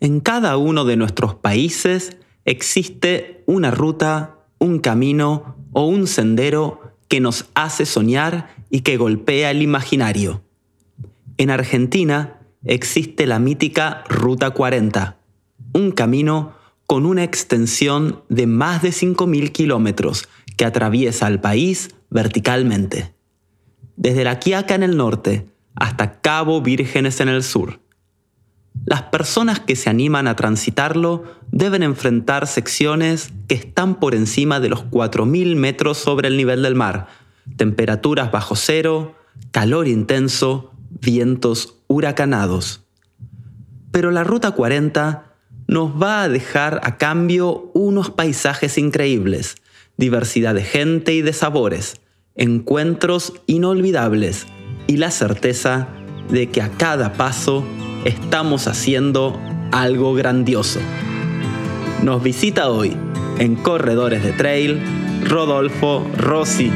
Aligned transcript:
En 0.00 0.20
cada 0.20 0.56
uno 0.56 0.86
de 0.86 0.96
nuestros 0.96 1.34
países 1.34 2.16
existe 2.46 3.44
una 3.46 3.70
ruta, 3.70 4.38
un 4.58 4.78
camino 4.78 5.56
o 5.72 5.86
un 5.86 6.06
sendero 6.06 6.80
que 7.08 7.20
nos 7.20 7.46
hace 7.54 7.84
soñar 7.84 8.54
y 8.70 8.80
que 8.80 8.96
golpea 8.96 9.50
el 9.50 9.60
imaginario. 9.60 10.42
En 11.36 11.50
Argentina 11.50 12.38
existe 12.64 13.26
la 13.26 13.38
mítica 13.38 14.04
Ruta 14.08 14.50
40, 14.50 15.18
un 15.74 15.92
camino 15.92 16.54
con 16.86 17.04
una 17.04 17.22
extensión 17.22 18.22
de 18.28 18.46
más 18.46 18.82
de 18.82 18.90
5.000 18.90 19.52
kilómetros 19.52 20.28
que 20.56 20.64
atraviesa 20.64 21.28
el 21.28 21.40
país 21.40 21.94
verticalmente. 22.08 23.14
Desde 23.96 24.24
la 24.24 24.38
Quiaca 24.38 24.74
en 24.74 24.82
el 24.82 24.96
norte 24.96 25.46
hasta 25.74 26.20
Cabo 26.20 26.62
Vírgenes 26.62 27.20
en 27.20 27.28
el 27.28 27.42
sur. 27.42 27.80
Las 28.84 29.02
personas 29.02 29.60
que 29.60 29.76
se 29.76 29.90
animan 29.90 30.26
a 30.26 30.36
transitarlo 30.36 31.24
deben 31.50 31.82
enfrentar 31.82 32.46
secciones 32.46 33.32
que 33.48 33.54
están 33.54 34.00
por 34.00 34.14
encima 34.14 34.60
de 34.60 34.68
los 34.68 34.84
4.000 34.86 35.56
metros 35.56 35.98
sobre 35.98 36.28
el 36.28 36.36
nivel 36.36 36.62
del 36.62 36.74
mar, 36.74 37.08
temperaturas 37.56 38.30
bajo 38.30 38.56
cero, 38.56 39.16
calor 39.50 39.86
intenso, 39.88 40.72
vientos 41.00 41.76
huracanados. 41.88 42.84
Pero 43.90 44.10
la 44.10 44.24
Ruta 44.24 44.52
40 44.52 45.34
nos 45.66 45.90
va 46.02 46.22
a 46.22 46.28
dejar 46.28 46.80
a 46.82 46.96
cambio 46.96 47.70
unos 47.74 48.10
paisajes 48.10 48.78
increíbles, 48.78 49.56
diversidad 49.96 50.54
de 50.54 50.64
gente 50.64 51.14
y 51.14 51.22
de 51.22 51.32
sabores, 51.32 52.00
encuentros 52.34 53.34
inolvidables 53.46 54.46
y 54.86 54.96
la 54.96 55.10
certeza 55.10 55.88
de 56.30 56.48
que 56.48 56.62
a 56.62 56.70
cada 56.70 57.12
paso 57.14 57.64
estamos 58.04 58.66
haciendo 58.66 59.40
algo 59.72 60.14
grandioso. 60.14 60.80
Nos 62.02 62.22
visita 62.22 62.70
hoy 62.70 62.96
en 63.38 63.56
Corredores 63.56 64.22
de 64.22 64.32
Trail 64.32 64.80
Rodolfo 65.28 66.06
Rossi. 66.16 66.70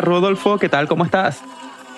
Hola 0.00 0.06
Rodolfo, 0.06 0.58
¿qué 0.58 0.70
tal? 0.70 0.88
¿Cómo 0.88 1.04
estás? 1.04 1.42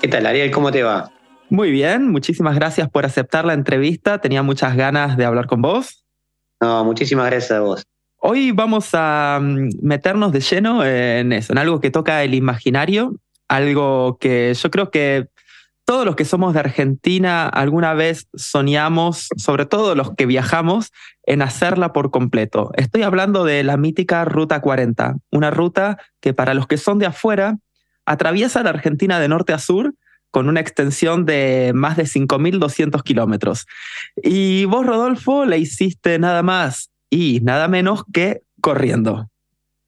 ¿Qué 0.01 0.09
tal, 0.09 0.27
Ariel? 0.27 0.51
¿Cómo 0.51 0.73
te 0.73 0.83
va? 0.83 1.13
Muy 1.51 1.71
bien, 1.71 2.11
muchísimas 2.11 2.57
gracias 2.57 2.91
por 2.91 3.07
aceptar 3.07 3.45
la 3.45 3.53
entrevista. 3.53 4.19
Tenía 4.21 4.43
muchas 4.43 4.75
ganas 4.77 5.17
de 5.17 5.25
hablar 5.25 5.47
con 5.47 5.63
vos. 5.63 6.05
No, 6.61 6.85
muchísimas 6.85 7.27
gracias 7.27 7.53
a 7.53 7.61
vos. 7.61 7.85
Hoy 8.19 8.51
vamos 8.51 8.89
a 8.95 9.39
mm, 9.41 9.69
meternos 9.83 10.33
de 10.33 10.41
lleno 10.41 10.85
en 10.85 11.33
eso, 11.33 11.53
en 11.53 11.59
algo 11.59 11.81
que 11.81 11.93
toca 11.93 12.25
el 12.25 12.35
imaginario, 12.35 13.15
algo 13.47 14.19
que 14.19 14.53
yo 14.53 14.71
creo 14.73 14.91
que 14.91 15.29
todos 15.85 16.05
los 16.05 16.17
que 16.17 16.25
somos 16.25 16.55
de 16.55 16.61
Argentina 16.61 17.47
alguna 17.47 17.95
vez 17.95 18.27
soñamos, 18.35 19.29
sobre 19.37 19.65
todo 19.65 19.95
los 19.95 20.13
que 20.17 20.27
viajamos, 20.27 20.91
en 21.25 21.41
hacerla 21.41 21.93
por 21.93 22.11
completo. 22.11 22.73
Estoy 22.75 23.03
hablando 23.03 23.45
de 23.45 23.63
la 23.63 23.77
mítica 23.77 24.25
Ruta 24.25 24.61
40, 24.61 25.19
una 25.31 25.53
ruta 25.53 25.99
que 26.21 26.35
para 26.35 26.55
los 26.55 26.67
que 26.67 26.79
son 26.79 26.99
de 26.99 27.07
afuera 27.07 27.59
atraviesa 28.07 28.63
la 28.63 28.71
Argentina 28.71 29.21
de 29.21 29.29
norte 29.29 29.53
a 29.53 29.59
sur 29.59 29.95
con 30.31 30.49
una 30.49 30.61
extensión 30.61 31.27
de 31.27 31.73
más 31.75 31.97
de 31.97 32.05
5.200 32.05 33.03
kilómetros. 33.03 33.67
Y 34.17 34.65
vos, 34.65 34.87
Rodolfo, 34.87 35.45
le 35.45 35.59
hiciste 35.59 36.19
nada 36.19 36.43
más 36.43 36.91
y 37.11 37.41
nada 37.43 37.69
menos 37.69 38.05
que 38.13 38.43
corriendo. 38.61 39.29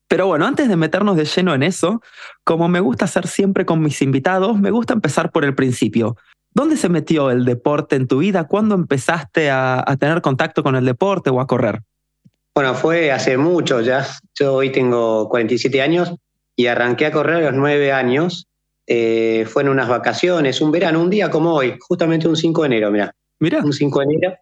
Pero 0.06 0.26
bueno, 0.26 0.47
antes 0.47 0.69
de 0.69 0.76
meternos 0.76 1.16
de 1.16 1.25
lleno 1.25 1.54
en 1.54 1.62
eso, 1.62 2.02
como 2.44 2.69
me 2.69 2.80
gusta 2.80 3.06
hacer 3.06 3.26
siempre 3.26 3.64
con 3.64 3.80
mis 3.80 4.02
invitados, 4.02 4.60
me 4.60 4.70
gusta 4.70 4.92
empezar 4.92 5.32
por 5.32 5.46
el 5.46 5.54
principio. 5.54 6.16
¿Dónde 6.52 6.76
se 6.76 6.91
metió 6.91 7.31
el 7.31 7.46
deporte 7.46 7.96
en 7.96 8.06
tu 8.06 8.19
vida? 8.19 8.46
¿Cuándo 8.46 8.75
empezaste 8.75 9.50
a, 9.50 9.82
a 9.84 9.96
tener 9.96 10.20
contacto 10.20 10.62
con 10.62 10.76
el 10.76 10.84
deporte 10.84 11.31
o 11.31 11.41
a 11.41 11.46
correr? 11.46 11.81
Bueno, 12.54 12.75
fue 12.75 13.10
hace 13.10 13.38
mucho 13.38 13.81
ya. 13.81 14.06
Yo 14.38 14.54
hoy 14.54 14.70
tengo 14.70 15.28
47 15.31 15.81
años 15.81 16.14
y 16.56 16.66
arranqué 16.66 17.06
a 17.06 17.12
correr 17.12 17.37
a 17.37 17.50
los 17.50 17.54
nueve 17.54 17.92
años. 17.92 18.47
Eh, 18.87 19.47
fue 19.48 19.62
en 19.62 19.70
unas 19.70 19.88
vacaciones, 19.88 20.60
un 20.60 20.70
verano, 20.70 21.00
un 21.00 21.10
día 21.10 21.31
como 21.31 21.54
hoy, 21.54 21.76
justamente 21.81 22.28
un 22.28 22.37
5 22.37 22.62
de 22.62 22.66
enero, 22.66 22.91
mira. 22.91 23.15
Mira. 23.41 23.60
Un 23.65 23.72
5 23.72 24.00
de 24.00 24.04
enero. 24.04 24.34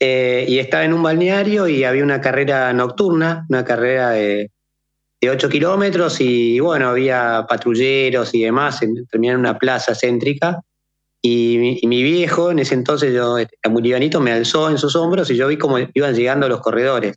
Eh, 0.00 0.46
y 0.48 0.58
estaba 0.58 0.84
en 0.84 0.92
un 0.92 1.02
balneario 1.02 1.68
y 1.68 1.84
había 1.84 2.02
una 2.02 2.20
carrera 2.20 2.72
nocturna, 2.72 3.46
una 3.48 3.64
carrera 3.64 4.10
de, 4.10 4.50
de 5.20 5.30
8 5.30 5.48
kilómetros 5.48 6.20
y 6.20 6.58
bueno, 6.60 6.88
había 6.88 7.46
patrulleros 7.48 8.34
y 8.34 8.42
demás, 8.42 8.80
terminé 9.10 9.34
en 9.34 9.40
una 9.40 9.58
plaza 9.58 9.94
céntrica. 9.94 10.60
Y 11.22 11.76
mi, 11.82 12.02
viejo, 12.02 12.50
en 12.50 12.60
ese 12.60 12.74
entonces 12.74 13.12
yo, 13.12 13.36
muy 13.68 13.82
libanito, 13.82 14.20
me 14.20 14.32
alzó 14.32 14.70
en 14.70 14.78
sus 14.78 14.96
hombros 14.96 15.30
y 15.30 15.36
yo 15.36 15.48
vi 15.48 15.58
cómo 15.58 15.76
iban 15.78 16.14
llegando 16.14 16.48
los 16.48 16.60
corredores. 16.60 17.16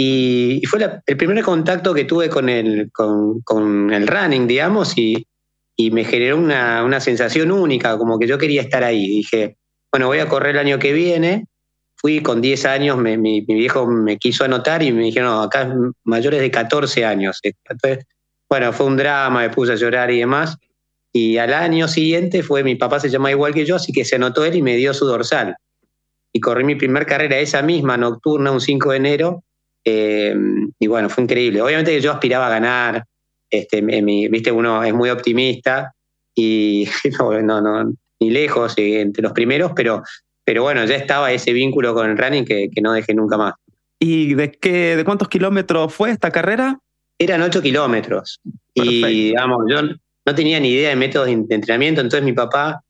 Y, 0.00 0.62
fue 0.66 0.78
el 1.06 1.16
primer 1.16 1.42
contacto 1.42 1.92
que 1.92 2.04
tuve 2.04 2.30
con 2.30 2.48
el, 2.48 2.92
con, 2.92 3.92
el 3.92 4.06
running, 4.06 4.46
digamos, 4.46 4.96
y, 4.96 5.26
me 5.90 6.04
generó 6.04 6.36
una, 6.36 7.00
sensación 7.00 7.50
única, 7.50 7.98
como 7.98 8.16
que 8.16 8.28
yo 8.28 8.38
quería 8.38 8.62
estar 8.62 8.84
ahí. 8.84 9.08
Dije, 9.08 9.56
bueno, 9.90 10.06
voy 10.06 10.20
a 10.20 10.28
correr 10.28 10.54
el 10.54 10.60
año 10.60 10.78
que 10.78 10.92
viene. 10.92 11.46
Fui 11.96 12.22
con 12.22 12.40
10 12.40 12.64
años, 12.66 12.96
mi, 12.96 13.40
viejo 13.40 13.88
me 13.88 14.18
quiso 14.18 14.44
anotar 14.44 14.84
y 14.84 14.92
me 14.92 15.02
dijeron, 15.02 15.30
no, 15.30 15.42
acá 15.42 15.74
mayores 16.04 16.40
de 16.40 16.50
14 16.52 17.04
años. 17.04 17.40
Entonces, 17.42 18.06
bueno, 18.48 18.72
fue 18.72 18.86
un 18.86 18.96
drama, 18.96 19.40
me 19.40 19.50
puse 19.50 19.72
a 19.72 19.76
llorar 19.76 20.12
y 20.12 20.20
demás. 20.20 20.56
Y 21.12 21.38
al 21.38 21.52
año 21.52 21.88
siguiente 21.88 22.44
fue, 22.44 22.62
mi 22.62 22.76
papá 22.76 23.00
se 23.00 23.10
llama 23.10 23.32
igual 23.32 23.52
que 23.52 23.66
yo, 23.66 23.74
así 23.74 23.92
que 23.92 24.04
se 24.04 24.14
anotó 24.14 24.44
él 24.44 24.54
y 24.54 24.62
me 24.62 24.76
dio 24.76 24.94
su 24.94 25.06
dorsal. 25.06 25.56
Y 26.32 26.38
corrí 26.38 26.62
mi 26.62 26.76
primer 26.76 27.04
carrera 27.04 27.38
esa 27.38 27.62
misma, 27.62 27.96
nocturna, 27.96 28.52
un 28.52 28.60
5 28.60 28.92
de 28.92 28.96
enero, 28.96 29.44
eh, 29.90 30.34
y 30.78 30.86
bueno, 30.86 31.08
fue 31.08 31.24
increíble. 31.24 31.62
Obviamente 31.62 31.98
yo 32.02 32.12
aspiraba 32.12 32.48
a 32.48 32.50
ganar, 32.50 33.04
este, 33.48 33.80
viste, 33.80 34.52
uno 34.52 34.82
es 34.84 34.92
muy 34.92 35.08
optimista 35.08 35.94
y 36.34 36.86
no, 37.42 37.62
no, 37.62 37.92
ni 38.20 38.30
lejos 38.30 38.76
eh, 38.76 39.00
entre 39.00 39.22
los 39.22 39.32
primeros, 39.32 39.72
pero, 39.74 40.02
pero 40.44 40.62
bueno, 40.62 40.84
ya 40.84 40.94
estaba 40.94 41.32
ese 41.32 41.54
vínculo 41.54 41.94
con 41.94 42.10
el 42.10 42.18
running 42.18 42.44
que, 42.44 42.68
no 42.82 42.92
dejé 42.92 43.14
nunca 43.14 43.38
más. 43.38 43.54
¿Y 43.98 44.34
de, 44.34 44.52
qué, 44.52 44.94
de 44.94 45.04
cuántos 45.04 45.28
kilómetros 45.28 45.94
fue 45.94 46.10
esta 46.10 46.30
carrera? 46.30 46.78
Eran 47.18 47.40
ocho 47.40 47.62
kilómetros. 47.62 48.40
Y 48.74 49.02
digamos, 49.04 49.64
yo 49.70 49.80
no 49.82 50.34
tenía 50.34 50.60
ni 50.60 50.68
idea 50.68 50.90
de 50.90 50.96
métodos 50.96 51.28
de 51.28 51.54
entrenamiento, 51.54 52.02
entonces 52.02 52.24
mi 52.24 52.34
papá, 52.34 52.84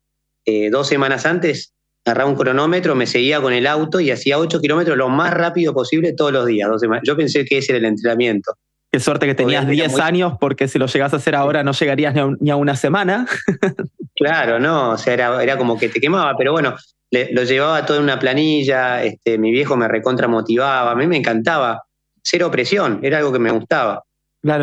eh, 0.44 0.68
dos 0.68 0.88
semanas 0.88 1.24
antes, 1.26 1.72
agarraba 2.08 2.30
un 2.30 2.36
cronómetro, 2.36 2.94
me 2.94 3.06
seguía 3.06 3.40
con 3.40 3.52
el 3.52 3.66
auto 3.66 4.00
y 4.00 4.10
hacía 4.10 4.38
8 4.38 4.60
kilómetros 4.60 4.96
lo 4.96 5.08
más 5.08 5.32
rápido 5.32 5.72
posible 5.72 6.12
todos 6.12 6.32
los 6.32 6.46
días. 6.46 6.68
Yo 7.04 7.16
pensé 7.16 7.44
que 7.44 7.58
ese 7.58 7.72
era 7.72 7.78
el 7.78 7.84
entrenamiento. 7.84 8.54
Qué 8.90 9.00
suerte 9.00 9.26
que 9.26 9.34
tenías 9.34 9.68
10 9.68 9.98
años, 10.00 10.34
porque 10.40 10.66
si 10.66 10.78
lo 10.78 10.86
llegas 10.86 11.12
a 11.12 11.16
hacer 11.16 11.34
ahora 11.34 11.62
no 11.62 11.72
llegarías 11.72 12.14
ni 12.40 12.50
a, 12.50 12.56
una 12.56 12.74
semana. 12.74 13.26
claro, 14.16 14.58
no, 14.58 14.92
o 14.92 14.98
sea, 14.98 15.14
era, 15.14 15.58
como 15.58 15.78
que 15.78 15.90
te 15.90 16.00
quemaba, 16.00 16.34
pero 16.38 16.52
bueno, 16.52 16.74
lo 17.10 17.42
llevaba 17.42 17.84
todo 17.84 17.98
en 17.98 18.04
una 18.04 18.18
planilla, 18.18 19.02
este, 19.02 19.36
mi 19.36 19.50
viejo 19.50 19.76
me 19.76 19.88
recontra 19.88 20.26
motivaba, 20.26 20.92
a 20.92 20.94
mí 20.94 21.06
me 21.06 21.18
encantaba, 21.18 21.82
cero 22.22 22.50
presión, 22.50 23.00
era 23.02 23.18
algo 23.18 23.32
que 23.32 23.38
me 23.38 23.50
gustaba. 23.50 24.02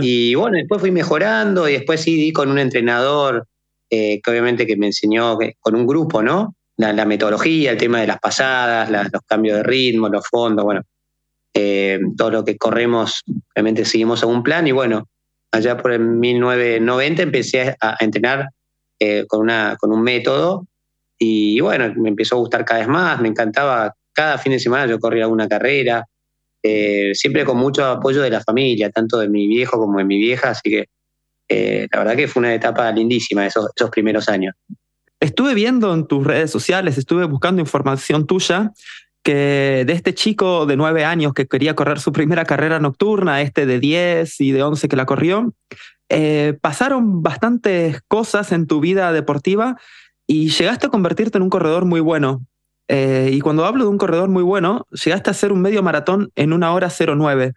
Y 0.02 0.34
bueno, 0.34 0.58
después 0.58 0.81
fui 0.81 0.92
mejorando 0.92 1.70
y 1.70 1.74
después 1.74 2.02
sí 2.02 2.16
di 2.16 2.34
con 2.34 2.50
un 2.50 2.58
entrenador 2.58 3.46
eh, 3.92 4.22
que 4.24 4.31
obviamente 4.31 4.66
que 4.66 4.78
me 4.78 4.88
enseñó, 4.88 5.38
con 5.60 5.75
un 5.75 5.86
grupo, 5.86 6.24
¿no? 6.24 6.56
La, 6.77 7.06
metodología, 7.06 7.72
el 7.72 7.77
tema 7.77 8.01
de 8.01 8.07
las 8.07 8.19
pasadas, 8.19 8.89
los 8.89 9.22
cambios 9.25 9.57
de 9.57 9.63
ritmo, 9.63 10.10
los 10.10 10.27
fondos, 10.27 10.66
bueno, 10.66 10.81
eh, 11.54 12.00
todo 12.18 12.31
lo 12.31 12.44
que 12.44 12.57
corremos, 12.57 13.24
realmente 13.54 13.86
seguimos 13.86 14.24
a 14.24 14.25
un 14.25 14.44
plan 14.44 14.68
y 14.68 14.72
bueno, 14.72 15.07
allá 15.51 15.77
por 15.77 15.94
el 15.94 16.01
1990 16.01 17.24
empecé 17.24 17.75
a, 17.80 17.95
entrenar 18.01 18.50
eh, 19.00 19.25
con, 19.27 19.42
una, 19.42 19.77
con 19.80 19.94
un 19.94 20.01
método 20.01 20.68
y, 21.18 21.62
bueno, 21.62 21.94
me 21.95 22.10
empezó 22.10 22.36
a 22.36 22.39
gustar 22.39 22.66
cada 22.66 22.81
vez 22.81 22.89
más, 22.89 23.22
me 23.22 23.30
encantaba, 23.30 23.94
cada 24.12 24.38
fin 24.38 24.51
de 24.51 24.60
semana 24.60 24.86
yo 24.86 25.00
corría 25.00 25.30
una 25.30 25.48
carrera, 25.48 26.06
eh, 26.62 27.12
siempre 27.13 27.45
con 27.45 27.57
mucho 27.57 27.86
apoyo 27.86 28.22
de 28.22 28.31
la 28.31 28.42
familia, 28.42 28.89
tanto 28.89 29.18
de 29.19 29.30
mi 29.30 29.48
viejo 29.48 29.77
como 29.77 30.00
de 30.00 30.04
mi 30.04 30.18
vieja, 30.18 30.50
así 30.50 30.69
que 30.69 30.86
la 31.48 32.00
verdad 32.00 32.16
que 32.16 32.27
fue 32.27 32.42
una 32.42 32.54
etapa 32.54 32.92
lindísima 32.92 33.45
esos, 33.45 33.69
esos 33.75 33.89
primeros 33.92 34.27
años. 34.27 34.56
Estuve 35.20 35.54
viendo 35.54 35.94
en 35.94 36.08
tus 36.08 36.26
redes 36.26 36.52
sociales, 36.52 36.98
estuve 36.98 37.26
buscando 37.26 37.62
información 37.62 38.28
tuya 38.28 38.74
que 39.24 39.84
de 39.88 39.94
este 39.94 40.14
chico 40.14 40.68
de 40.68 40.78
nueve 40.78 41.04
años 41.04 41.34
que 41.34 41.48
quería 41.48 41.74
correr 41.74 42.00
su 42.00 42.12
primera 42.12 42.46
carrera 42.46 42.80
nocturna, 42.80 43.42
este 43.42 43.66
de 43.66 43.80
10 43.80 44.40
y 44.40 44.52
de 44.52 44.62
11 44.62 44.88
que 44.88 44.96
la 44.96 45.08
corrió, 45.08 45.54
eh, 46.10 46.58
pasaron 46.62 47.24
bastantes 47.24 48.02
cosas 48.08 48.52
en 48.52 48.68
tu 48.68 48.80
vida 48.80 49.12
deportiva 49.12 49.78
y 50.28 50.50
llegaste 50.50 50.88
a 50.88 50.90
convertirte 50.90 51.40
en 51.40 51.44
un 51.44 51.50
corredor 51.50 51.86
muy 51.86 52.02
bueno. 52.02 52.46
Eh, 52.88 53.32
y 53.34 53.42
cuando 53.42 53.66
hablo 53.66 53.86
de 53.86 53.90
un 53.90 53.98
corredor 53.98 54.30
muy 54.30 54.44
bueno, 54.44 54.86
llegaste 54.92 55.30
a 55.30 55.32
hacer 55.32 55.52
un 55.52 55.62
medio 55.62 55.82
maratón 55.82 56.32
en 56.36 56.54
una 56.54 56.72
hora 56.74 56.90
09. 56.90 57.54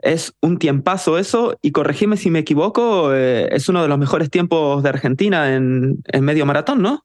Es 0.00 0.34
un 0.40 0.58
tiempazo 0.58 1.18
eso, 1.18 1.56
y 1.60 1.72
corregime 1.72 2.16
si 2.16 2.30
me 2.30 2.38
equivoco, 2.40 3.14
eh, 3.14 3.48
es 3.50 3.68
uno 3.68 3.82
de 3.82 3.88
los 3.88 3.98
mejores 3.98 4.30
tiempos 4.30 4.82
de 4.82 4.88
Argentina 4.88 5.54
en, 5.54 6.00
medio 6.20 6.46
maratón, 6.46 6.82
¿no? 6.82 7.04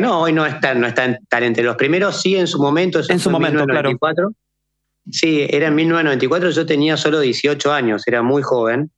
no, 0.00 0.20
hoy 0.20 0.32
no 0.32 0.46
está, 0.46 0.74
no 0.74 0.86
está 0.86 1.18
entre 1.40 1.64
los 1.64 1.76
primeros, 1.76 2.20
sí 2.22 2.36
en 2.36 2.46
su 2.46 2.60
momento. 2.60 3.00
en 3.08 3.18
su 3.18 3.30
momento, 3.30 3.64
claro. 3.66 3.90
Sí, 5.10 5.46
era 5.48 5.68
en 5.68 5.74
1994, 5.74 6.50
yo 6.50 6.66
tenía 6.66 6.96
solo 6.96 7.20
18 7.20 7.72
años, 7.72 8.06
era 8.06 8.22
muy 8.22 8.42
joven. 8.42 8.90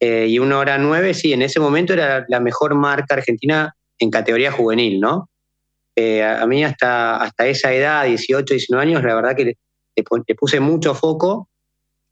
Eh, 0.00 0.26
y 0.28 0.38
una 0.38 0.58
hora 0.58 0.78
nueve, 0.78 1.14
sí, 1.14 1.32
en 1.32 1.42
ese 1.42 1.60
momento 1.60 1.92
era 1.92 2.24
la 2.28 2.40
mejor 2.40 2.74
marca 2.74 3.14
argentina 3.14 3.74
en 3.98 4.10
categoría 4.10 4.52
juvenil, 4.52 5.00
¿no? 5.00 5.28
Eh, 5.96 6.22
a, 6.24 6.44
mí 6.46 6.64
hasta, 6.64 7.16
hasta 7.16 7.46
esa 7.46 7.72
edad, 7.72 8.04
18, 8.04 8.54
19 8.54 8.82
años, 8.82 9.04
la 9.04 9.14
verdad 9.14 9.36
que 9.36 9.44
le, 9.44 10.34
puse 10.34 10.60
mucho 10.60 10.94
foco 10.94 11.48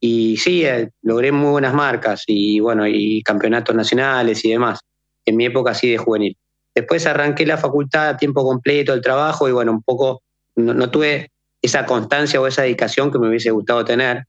y 0.05 0.35
sí, 0.35 0.65
eh, 0.65 0.89
logré 1.01 1.31
muy 1.31 1.51
buenas 1.51 1.73
marcas 1.73 2.25
y 2.27 2.59
bueno, 2.59 2.85
y 2.85 3.23
campeonatos 3.23 3.73
nacionales 3.73 4.43
y 4.43 4.51
demás, 4.51 4.81
en 5.25 5.37
mi 5.37 5.45
época 5.45 5.71
así 5.71 5.89
de 5.89 5.97
juvenil. 5.97 6.35
Después 6.75 7.05
arranqué 7.05 7.45
la 7.45 7.57
facultad 7.57 8.09
a 8.09 8.17
tiempo 8.17 8.43
completo, 8.43 8.93
el 8.93 8.99
trabajo 8.99 9.47
y 9.47 9.53
bueno, 9.53 9.71
un 9.71 9.81
poco 9.81 10.21
no 10.57 10.91
tuve 10.91 11.31
esa 11.61 11.85
constancia 11.85 12.41
o 12.41 12.47
esa 12.47 12.63
dedicación 12.63 13.13
que 13.13 13.17
me 13.17 13.29
hubiese 13.29 13.51
gustado 13.51 13.85
tener. 13.85 14.25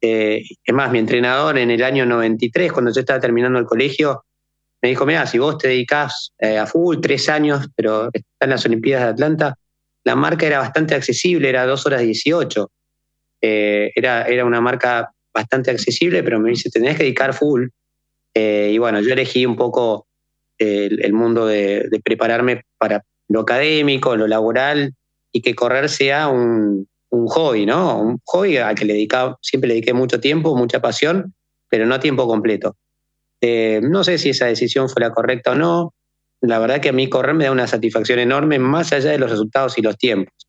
Eh, 0.00 0.42
es 0.64 0.74
más, 0.74 0.90
mi 0.90 0.98
entrenador 0.98 1.56
en 1.56 1.70
el 1.70 1.84
año 1.84 2.04
93, 2.04 2.72
cuando 2.72 2.92
yo 2.92 2.98
estaba 2.98 3.20
terminando 3.20 3.60
el 3.60 3.64
colegio, 3.64 4.24
me 4.82 4.88
dijo, 4.88 5.06
mira, 5.06 5.24
si 5.28 5.38
vos 5.38 5.56
te 5.56 5.68
dedicás 5.68 6.32
eh, 6.40 6.58
a 6.58 6.66
full 6.66 6.96
tres 7.00 7.28
años, 7.28 7.68
pero 7.76 8.10
están 8.12 8.50
las 8.50 8.66
Olimpiadas 8.66 9.04
de 9.04 9.12
Atlanta, 9.12 9.54
la 10.02 10.16
marca 10.16 10.46
era 10.46 10.58
bastante 10.58 10.96
accesible, 10.96 11.48
era 11.48 11.64
dos 11.64 11.86
horas 11.86 12.00
18. 12.00 12.68
Eh, 13.40 13.92
era, 13.94 14.22
era 14.24 14.44
una 14.44 14.60
marca 14.60 15.10
bastante 15.34 15.70
accesible, 15.70 16.22
pero 16.22 16.40
me 16.40 16.50
dice, 16.50 16.70
tenés 16.70 16.96
que 16.96 17.04
dedicar 17.04 17.34
full. 17.34 17.68
y 18.34 18.78
bueno, 18.78 19.00
yo 19.00 19.12
elegí 19.12 19.46
un 19.46 19.56
poco 19.56 20.06
el, 20.58 21.12
mundo 21.12 21.46
de, 21.46 21.88
prepararme 22.04 22.62
para 22.78 23.02
lo 23.28 23.40
académico, 23.40 24.16
lo 24.16 24.26
laboral, 24.26 24.94
y 25.32 25.42
que 25.42 25.54
correr 25.54 25.88
sea 25.88 26.28
un, 26.28 26.88
hobby, 27.10 27.66
¿no? 27.66 27.98
Un 27.98 28.18
hobby 28.24 28.58
al 28.58 28.74
que 28.74 28.84
le 28.84 28.94
dedicaba, 28.94 29.38
siempre 29.40 29.68
le 29.68 29.74
dediqué 29.74 29.94
mucho 29.94 30.20
tiempo, 30.20 30.54
mucha 30.54 30.80
pasión, 30.80 31.34
pero 31.68 31.86
no 31.86 31.94
a 31.94 32.00
tiempo 32.00 32.26
completo. 32.26 32.76
Eh, 33.40 33.80
no 33.82 34.04
sé 34.04 34.18
si 34.18 34.30
esa 34.30 34.46
decisión 34.46 34.88
fue 34.88 35.00
la 35.00 35.12
correcta 35.12 35.52
o 35.52 35.54
no. 35.54 35.94
La 36.40 36.58
verdad 36.58 36.80
que 36.80 36.90
a 36.90 36.92
mí 36.92 37.08
correr 37.08 37.34
me 37.34 37.44
da 37.44 37.52
una 37.52 37.66
satisfacción 37.66 38.18
enorme 38.18 38.58
más 38.58 38.92
allá 38.92 39.10
de 39.10 39.18
los 39.18 39.30
resultados 39.30 39.78
y 39.78 39.82
los 39.82 39.96
tiempos. 39.96 40.45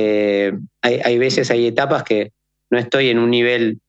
Eh, 0.00 0.52
hay, 0.80 1.18
veces, 1.18 1.50
hay 1.50 1.66
etapas 1.66 2.04
que 2.04 2.30
no 2.70 2.78
estoy 2.78 3.08
en 3.08 3.18
un 3.18 3.30
nivel 3.30 3.80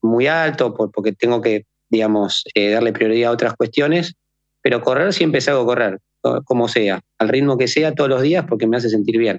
muy 0.00 0.26
alto 0.26 0.74
porque 0.74 1.12
tengo 1.12 1.42
que, 1.42 1.66
digamos, 1.90 2.44
eh, 2.54 2.70
darle 2.70 2.94
prioridad 2.94 3.30
a 3.30 3.34
otras 3.34 3.54
cuestiones, 3.56 4.14
pero 4.62 4.80
correr 4.80 5.12
siempre 5.12 5.42
hago 5.46 5.66
correr, 5.66 5.98
como 6.44 6.66
sea, 6.66 7.00
al 7.18 7.28
ritmo 7.28 7.58
que 7.58 7.68
sea, 7.68 7.94
todos 7.94 8.08
los 8.08 8.22
días, 8.22 8.46
porque 8.48 8.66
me 8.66 8.78
hace 8.78 8.88
sentir 8.88 9.18
bien. 9.18 9.38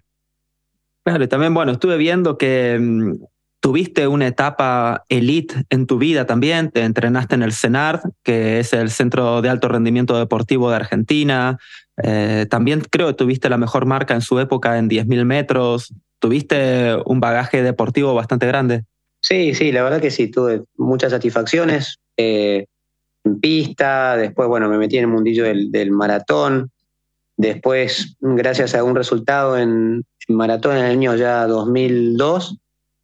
Claro, 1.03 1.27
también, 1.27 1.55
bueno, 1.55 1.71
estuve 1.71 1.97
viendo 1.97 2.37
que 2.37 2.77
mm, 2.79 3.23
tuviste 3.59 4.07
una 4.07 4.27
etapa 4.27 5.03
elite 5.09 5.63
en 5.71 5.87
tu 5.87 5.97
vida 5.97 6.27
también, 6.27 6.69
te 6.69 6.83
entrenaste 6.83 7.33
en 7.33 7.41
el 7.41 7.51
CENARD, 7.51 8.01
que 8.21 8.59
es 8.59 8.73
el 8.73 8.91
Centro 8.91 9.41
de 9.41 9.49
Alto 9.49 9.69
Rendimiento 9.69 10.19
Deportivo 10.19 10.69
de 10.69 10.75
Argentina, 10.75 11.57
eh, 12.03 12.45
también 12.47 12.81
creo 12.89 13.07
que 13.07 13.13
tuviste 13.13 13.49
la 13.49 13.57
mejor 13.57 13.87
marca 13.87 14.13
en 14.13 14.21
su 14.21 14.39
época 14.39 14.77
en 14.77 14.87
10.000 14.87 15.25
metros, 15.25 15.93
tuviste 16.21 16.95
un 17.05 17.19
bagaje 17.19 17.63
deportivo 17.63 18.13
bastante 18.13 18.47
grande. 18.47 18.83
Sí, 19.19 19.53
sí, 19.53 19.71
la 19.71 19.83
verdad 19.83 20.01
que 20.01 20.11
sí, 20.11 20.29
tuve 20.29 20.63
muchas 20.77 21.11
satisfacciones 21.11 21.99
eh, 22.17 22.65
en 23.23 23.39
pista, 23.39 24.15
después, 24.15 24.47
bueno, 24.47 24.69
me 24.69 24.77
metí 24.77 24.97
en 24.97 25.03
el 25.03 25.09
mundillo 25.09 25.43
del 25.43 25.91
maratón, 25.91 26.71
Después, 27.41 28.17
gracias 28.19 28.75
a 28.75 28.83
un 28.83 28.95
resultado 28.95 29.57
en, 29.57 30.05
maratón 30.27 30.77
en 30.77 30.85
el 30.85 30.91
año 30.91 31.15
ya 31.15 31.47
2002, 31.47 32.59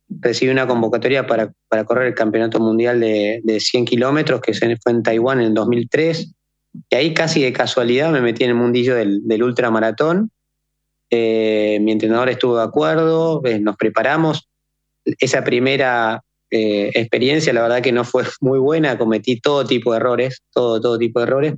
recibí 0.09 0.51
una 0.51 0.67
convocatoria 0.67 1.25
para, 1.25 1.51
correr 1.85 2.09
el 2.09 2.13
Campeonato 2.13 2.59
Mundial 2.59 2.99
de, 2.99 3.59
100 3.59 3.85
kilómetros, 3.85 4.39
que 4.41 4.53
fue 4.53 4.91
en 4.91 5.01
Taiwán 5.01 5.39
en 5.39 5.47
el 5.47 5.53
2003. 5.55 6.33
Y 6.87 6.95
ahí 6.95 7.15
casi 7.15 7.41
de 7.41 7.51
casualidad 7.51 8.11
me 8.11 8.21
metí 8.21 8.43
en 8.43 8.51
el 8.51 8.55
mundillo 8.57 8.93
del, 8.93 9.41
ultramaratón. 9.41 10.29
Eh, 11.09 11.79
mi 11.81 11.91
entrenador 11.91 12.29
estuvo 12.29 12.57
de 12.57 12.63
acuerdo, 12.63 13.41
eh, 13.45 13.59
nos 13.59 13.75
preparamos. 13.77 14.47
Esa 15.05 15.43
primera 15.43 16.21
eh, 16.49 16.91
experiencia, 16.93 17.53
la 17.53 17.61
verdad 17.61 17.81
que 17.81 17.91
no 17.91 18.03
fue 18.03 18.23
muy 18.41 18.59
buena, 18.59 18.97
cometí 18.97 19.39
todo 19.39 19.65
tipo 19.65 19.91
de 19.91 19.97
errores, 19.97 20.41
todo, 20.53 20.79
todo 20.81 20.97
tipo 20.97 21.19
de 21.19 21.25
errores. 21.27 21.53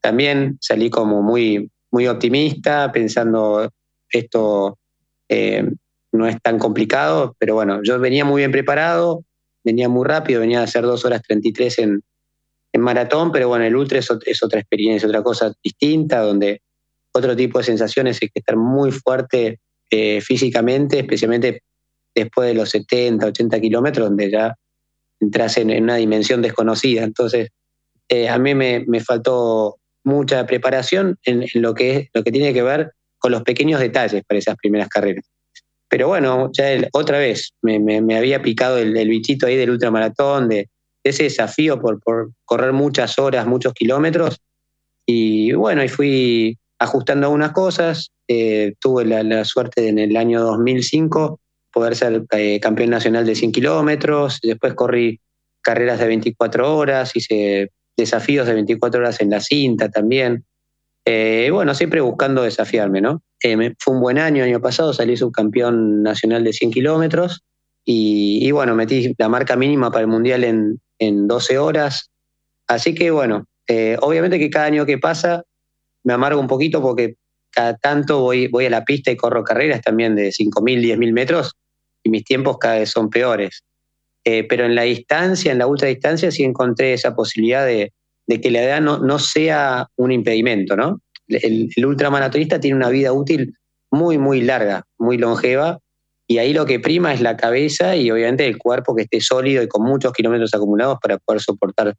También 0.00 0.58
salí 0.60 0.90
como 0.90 1.22
muy, 1.22 1.70
muy 1.90 2.06
optimista, 2.08 2.90
pensando 2.90 3.70
esto 4.10 4.78
eh, 5.28 5.64
no 6.12 6.26
es 6.26 6.40
tan 6.42 6.58
complicado, 6.58 7.34
pero 7.38 7.54
bueno, 7.54 7.80
yo 7.82 7.98
venía 7.98 8.24
muy 8.24 8.40
bien 8.40 8.52
preparado, 8.52 9.24
venía 9.64 9.88
muy 9.88 10.06
rápido, 10.06 10.40
venía 10.40 10.60
a 10.60 10.64
hacer 10.64 10.82
2 10.82 11.04
horas 11.04 11.22
33 11.22 11.78
en, 11.78 12.02
en 12.72 12.80
maratón, 12.80 13.32
pero 13.32 13.48
bueno, 13.48 13.64
el 13.64 13.76
ultra 13.76 13.98
es, 13.98 14.10
otra 14.42 14.60
experiencia, 14.60 15.08
otra 15.08 15.22
cosa 15.22 15.52
distinta, 15.62 16.20
donde 16.20 16.60
otro 17.12 17.36
tipo 17.36 17.58
de 17.58 17.64
sensaciones 17.64 18.16
es 18.20 18.30
que 18.30 18.40
estar 18.40 18.56
muy 18.56 18.90
fuerte 18.90 19.60
eh, 19.90 20.20
físicamente, 20.20 21.00
especialmente 21.00 21.62
después 22.14 22.48
de 22.48 22.54
los 22.54 22.70
70, 22.70 23.26
80 23.26 23.60
kilómetros, 23.60 24.08
donde 24.08 24.30
ya 24.30 24.54
entras 25.20 25.56
en, 25.58 25.82
una 25.82 25.96
dimensión 25.96 26.42
desconocida. 26.42 27.02
Entonces, 27.02 27.50
eh, 28.08 28.28
a 28.28 28.38
mí 28.38 28.54
me, 28.54 28.84
me 28.86 29.00
faltó 29.00 29.76
mucha 30.04 30.46
preparación 30.46 31.18
en, 31.24 31.46
lo, 31.54 31.74
que, 31.74 32.10
lo 32.12 32.22
que 32.22 32.32
tiene 32.32 32.52
que 32.52 32.62
ver 32.62 32.92
con 33.18 33.32
los 33.32 33.42
pequeños 33.42 33.80
detalles 33.80 34.24
para 34.26 34.38
esas 34.38 34.56
primeras 34.56 34.88
carreras. 34.88 35.24
Pero 35.88 36.08
bueno, 36.08 36.50
ya 36.52 36.88
otra 36.92 37.18
vez 37.18 37.52
me, 37.60 38.16
había 38.16 38.42
picado 38.42 38.78
el, 38.78 39.08
bichito 39.08 39.46
ahí 39.46 39.56
del 39.56 39.70
ultramaratón, 39.70 40.48
de, 40.48 40.68
ese 41.04 41.24
desafío 41.24 41.80
por, 41.80 42.00
correr 42.44 42.72
muchas 42.72 43.18
horas, 43.18 43.46
muchos 43.46 43.74
kilómetros. 43.74 44.40
Y 45.04 45.52
bueno, 45.52 45.84
y 45.84 45.88
fui 45.88 46.58
ajustando 46.82 47.26
algunas 47.26 47.52
cosas. 47.52 48.10
Eh, 48.28 48.74
tuve 48.80 49.04
la, 49.04 49.44
suerte 49.44 49.82
de 49.82 49.88
en 49.88 49.98
el 49.98 50.16
año 50.16 50.42
2005 50.42 51.40
poder 51.72 51.96
ser 51.96 52.24
eh, 52.32 52.60
campeón 52.60 52.90
nacional 52.90 53.24
de 53.24 53.34
100 53.34 53.52
kilómetros. 53.52 54.40
Después 54.42 54.74
corrí 54.74 55.20
carreras 55.62 56.00
de 56.00 56.06
24 56.06 56.76
horas, 56.76 57.14
hice 57.14 57.70
desafíos 57.96 58.46
de 58.46 58.54
24 58.54 59.00
horas 59.00 59.20
en 59.20 59.30
la 59.30 59.40
cinta 59.40 59.88
también. 59.88 60.44
Eh, 61.04 61.48
bueno, 61.52 61.74
siempre 61.74 62.00
buscando 62.00 62.42
desafiarme, 62.42 63.00
¿no? 63.00 63.22
Eh, 63.42 63.74
fue 63.78 63.94
un 63.94 64.00
buen 64.00 64.18
año, 64.18 64.44
año 64.44 64.60
pasado 64.60 64.92
salí 64.92 65.16
subcampeón 65.16 66.02
nacional 66.02 66.44
de 66.44 66.52
100 66.52 66.70
kilómetros 66.72 67.42
y, 67.84 68.48
bueno, 68.52 68.76
metí 68.76 69.12
la 69.18 69.28
marca 69.28 69.56
mínima 69.56 69.90
para 69.90 70.02
el 70.02 70.06
Mundial 70.06 70.44
en, 70.44 70.80
en 70.98 71.26
12 71.26 71.58
horas. 71.58 72.10
Así 72.68 72.94
que 72.94 73.10
bueno, 73.10 73.46
obviamente 74.00 74.38
que 74.38 74.50
cada 74.50 74.66
año 74.66 74.86
que 74.86 74.98
pasa 74.98 75.42
me 76.04 76.12
amargo 76.12 76.40
un 76.40 76.46
poquito 76.46 76.80
porque 76.82 77.16
cada 77.50 77.76
tanto 77.76 78.20
voy, 78.20 78.48
voy 78.48 78.66
a 78.66 78.70
la 78.70 78.84
pista 78.84 79.10
y 79.10 79.16
corro 79.16 79.44
carreras 79.44 79.82
también 79.82 80.14
de 80.14 80.28
5.000, 80.30 80.80
10.000 80.80 81.12
metros 81.12 81.52
y 82.02 82.10
mis 82.10 82.24
tiempos 82.24 82.58
cada 82.58 82.78
vez 82.78 82.90
son 82.90 83.10
peores. 83.10 83.62
Eh, 84.24 84.44
pero 84.44 84.66
en 84.66 84.74
la 84.74 84.82
distancia, 84.82 85.52
en 85.52 85.58
la 85.58 85.66
ultradistancia, 85.66 86.30
sí 86.30 86.44
encontré 86.44 86.92
esa 86.92 87.14
posibilidad 87.14 87.66
de, 87.66 87.92
que 88.40 88.50
la 88.50 88.62
edad 88.62 88.80
no, 88.80 89.18
sea 89.18 89.88
un 89.96 90.12
impedimento, 90.12 90.76
¿no? 90.76 91.00
El, 91.28 91.68
ultramaratonista 91.84 92.60
tiene 92.60 92.76
una 92.76 92.88
vida 92.88 93.12
útil 93.12 93.54
muy, 93.90 94.16
muy 94.18 94.40
larga, 94.40 94.84
muy 94.98 95.18
longeva, 95.18 95.78
y 96.26 96.38
ahí 96.38 96.54
lo 96.54 96.64
que 96.64 96.80
prima 96.80 97.12
es 97.12 97.20
la 97.20 97.36
cabeza 97.36 97.94
y 97.96 98.10
obviamente 98.10 98.46
el 98.46 98.56
cuerpo 98.56 98.94
que 98.94 99.02
esté 99.02 99.20
sólido 99.20 99.62
y 99.62 99.68
con 99.68 99.82
muchos 99.82 100.12
kilómetros 100.12 100.54
acumulados 100.54 100.98
para 101.02 101.18
poder 101.18 101.42
soportar 101.42 101.94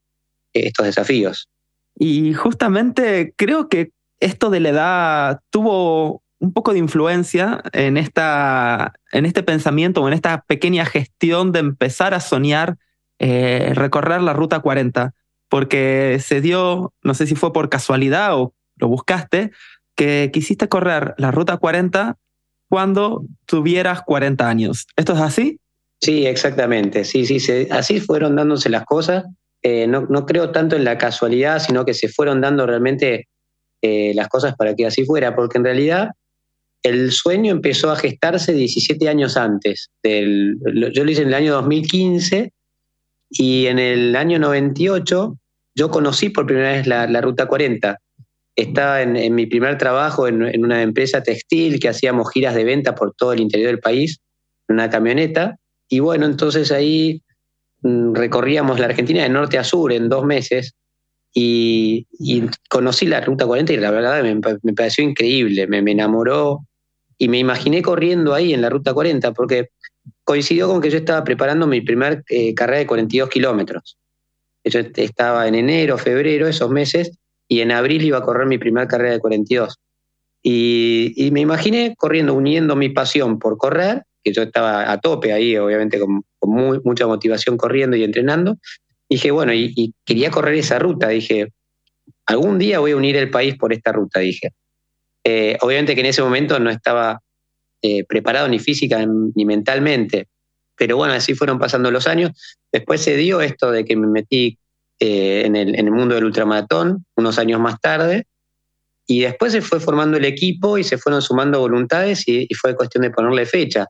estos 0.53 0.85
desafíos. 0.85 1.47
Y 1.95 2.33
justamente 2.33 3.33
creo 3.35 3.69
que 3.69 3.91
esto 4.19 4.49
de 4.49 4.59
la 4.59 4.69
edad 4.69 5.39
tuvo 5.49 6.23
un 6.39 6.51
poco 6.51 6.73
de 6.73 6.79
influencia 6.79 7.61
en, 7.71 7.97
esta, 7.97 8.93
en 9.11 9.25
este 9.25 9.43
pensamiento 9.43 10.01
o 10.01 10.07
en 10.07 10.13
esta 10.13 10.41
pequeña 10.41 10.85
gestión 10.85 11.51
de 11.51 11.59
empezar 11.59 12.13
a 12.13 12.19
soñar 12.19 12.77
eh, 13.19 13.71
recorrer 13.73 14.21
la 14.21 14.33
Ruta 14.33 14.59
40, 14.59 15.13
porque 15.47 16.19
se 16.19 16.41
dio, 16.41 16.93
no 17.01 17.13
sé 17.13 17.27
si 17.27 17.35
fue 17.35 17.53
por 17.53 17.69
casualidad 17.69 18.37
o 18.37 18.53
lo 18.75 18.87
buscaste, 18.89 19.51
que 19.95 20.31
quisiste 20.33 20.67
correr 20.67 21.13
la 21.17 21.31
Ruta 21.31 21.57
40 21.57 22.17
cuando 22.67 23.23
tuvieras 23.45 24.01
40 24.01 24.49
años. 24.49 24.87
¿Esto 24.95 25.13
es 25.13 25.19
así? 25.19 25.59
Sí, 26.01 26.25
exactamente. 26.25 27.05
Sí, 27.05 27.25
sí, 27.25 27.67
así 27.71 28.01
fueron 28.01 28.35
dándose 28.35 28.69
las 28.69 28.83
cosas. 28.83 29.23
Eh, 29.65 29.87
no, 29.87 30.25
creo 30.25 30.51
tanto 30.51 30.75
en 30.75 30.83
la 30.83 30.97
casualidad, 30.97 31.59
sino 31.59 31.85
que 31.85 31.93
se 31.93 32.09
fueron 32.09 32.41
dando 32.41 32.67
realmente 32.67 33.29
eh, 33.81 34.11
las 34.13 34.27
cosas 34.27 34.55
para 34.57 34.75
que 34.75 34.85
así 34.85 35.05
fuera, 35.05 35.35
porque 35.35 35.57
en 35.57 35.63
realidad 35.63 36.09
el 36.83 37.13
sueño 37.13 37.53
empezó 37.53 37.89
a 37.89 37.95
gestarse 37.95 38.51
17 38.51 39.07
años 39.07 39.37
antes. 39.37 39.89
Del, 40.03 40.57
yo 40.93 41.05
lo 41.05 41.11
hice 41.11 41.21
en 41.21 41.29
el 41.29 41.33
año 41.33 41.53
2015 41.53 42.51
y 43.29 43.67
en 43.67 43.79
el 43.79 44.17
año 44.17 44.37
98 44.37 45.37
yo 45.75 45.89
conocí 45.89 46.27
por 46.27 46.45
primera 46.45 46.73
vez 46.73 46.85
la, 46.85 47.21
Ruta 47.21 47.45
40. 47.45 47.97
Estaba 48.57 49.01
en, 49.01 49.33
mi 49.33 49.45
primer 49.45 49.77
trabajo 49.77 50.27
en, 50.27 50.43
en, 50.43 50.65
una 50.65 50.81
empresa 50.81 51.23
textil 51.23 51.79
que 51.79 51.87
hacíamos 51.87 52.29
giras 52.31 52.53
de 52.53 52.65
venta 52.65 52.95
por 52.95 53.15
todo 53.15 53.31
el 53.31 53.39
interior 53.39 53.71
del 53.71 53.79
país, 53.79 54.19
en 54.67 54.75
una 54.75 54.89
camioneta. 54.89 55.55
Y 55.87 55.99
bueno, 55.99 56.25
entonces 56.25 56.69
ahí 56.71 57.21
recorríamos 57.83 58.79
la 58.79 58.85
Argentina 58.85 59.23
de 59.23 59.29
norte 59.29 59.57
a 59.57 59.63
sur 59.63 59.91
en 59.91 60.09
dos 60.09 60.25
meses 60.25 60.73
y, 61.33 62.07
conocí 62.69 63.05
la 63.05 63.21
Ruta 63.21 63.45
40 63.45 63.73
y 63.73 63.77
la 63.77 63.91
verdad 63.91 64.23
me, 64.23 64.73
pareció 64.73 65.03
increíble, 65.03 65.67
me, 65.67 65.79
enamoró 65.91 66.65
y 67.17 67.27
me 67.27 67.39
imaginé 67.39 67.81
corriendo 67.81 68.33
ahí 68.33 68.53
en 68.53 68.61
la 68.61 68.69
Ruta 68.69 68.93
40 68.93 69.33
porque 69.33 69.69
coincidió 70.23 70.67
con 70.67 70.81
que 70.81 70.89
yo 70.89 70.97
estaba 70.97 71.23
preparando 71.23 71.67
mi 71.67 71.81
primer 71.81 72.23
eh, 72.29 72.53
carrera 72.53 72.79
de 72.79 72.87
42 72.87 73.29
kilómetros. 73.29 73.97
Yo 74.63 74.79
estaba 74.79 75.47
en 75.47 75.55
enero, 75.55 75.97
febrero, 75.97 76.47
esos 76.47 76.69
meses, 76.69 77.17
y 77.49 77.59
en 77.59 77.71
abril 77.71 78.03
iba 78.03 78.19
a 78.19 78.23
correr 78.23 78.47
mi 78.47 78.57
primera 78.57 78.87
carrera 78.87 79.13
de 79.13 79.19
42. 79.19 79.77
Y, 80.41 81.13
y 81.17 81.31
me 81.31 81.41
imaginé 81.41 81.95
corriendo, 81.97 82.33
uniendo 82.33 82.75
mi 82.75 82.89
pasión 82.89 83.39
por 83.39 83.57
correr, 83.57 84.03
que 84.23 84.31
yo 84.31 84.43
estaba 84.43 84.89
a 84.89 84.99
tope 85.01 85.33
ahí, 85.33 85.57
obviamente 85.57 85.99
con, 85.99 86.23
con 86.43 86.81
mucha 86.83 87.07
motivación 87.07 87.55
corriendo 87.55 87.95
y 87.95 88.03
entrenando, 88.03 88.57
dije, 89.09 89.31
bueno, 89.31 89.53
y, 89.53 89.93
quería 90.03 90.29
correr 90.29 90.55
esa 90.55 90.77
ruta. 90.77 91.07
Dije, 91.07 91.53
algún 92.25 92.59
día 92.59 92.79
voy 92.79 92.91
a 92.91 92.97
unir 92.97 93.15
el 93.15 93.29
país 93.29 93.55
por 93.57 93.71
esta 93.71 93.93
ruta, 93.93 94.19
dije. 94.19 94.49
Eh, 95.23 95.57
obviamente 95.61 95.95
que 95.95 96.01
en 96.01 96.07
ese 96.07 96.21
momento 96.21 96.59
no 96.59 96.69
estaba 96.69 97.21
eh, 97.81 98.03
preparado 98.03 98.49
ni 98.49 98.59
física 98.59 99.05
ni 99.07 99.45
mentalmente, 99.45 100.27
pero 100.75 100.97
bueno, 100.97 101.13
así 101.13 101.33
fueron 101.33 101.59
pasando 101.59 101.91
los 101.91 102.07
años. 102.07 102.31
Después 102.71 102.99
se 102.99 103.15
dio 103.15 103.39
esto 103.39 103.71
de 103.71 103.85
que 103.85 103.95
me 103.95 104.07
metí 104.07 104.57
eh, 104.99 105.43
en, 105.45 105.55
el, 105.55 105.91
mundo 105.91 106.15
del 106.15 106.25
ultramaratón 106.25 107.05
unos 107.15 107.39
años 107.39 107.61
más 107.61 107.79
tarde. 107.79 108.25
Y 109.07 109.21
después 109.21 109.53
se 109.53 109.61
fue 109.61 109.79
formando 109.79 110.17
el 110.17 110.25
equipo 110.25 110.77
y 110.77 110.83
se 110.83 110.97
fueron 110.97 111.21
sumando 111.21 111.59
voluntades 111.59 112.27
y, 112.27 112.47
fue 112.53 112.75
cuestión 112.75 113.03
de 113.03 113.11
ponerle 113.11 113.45
fecha. 113.45 113.87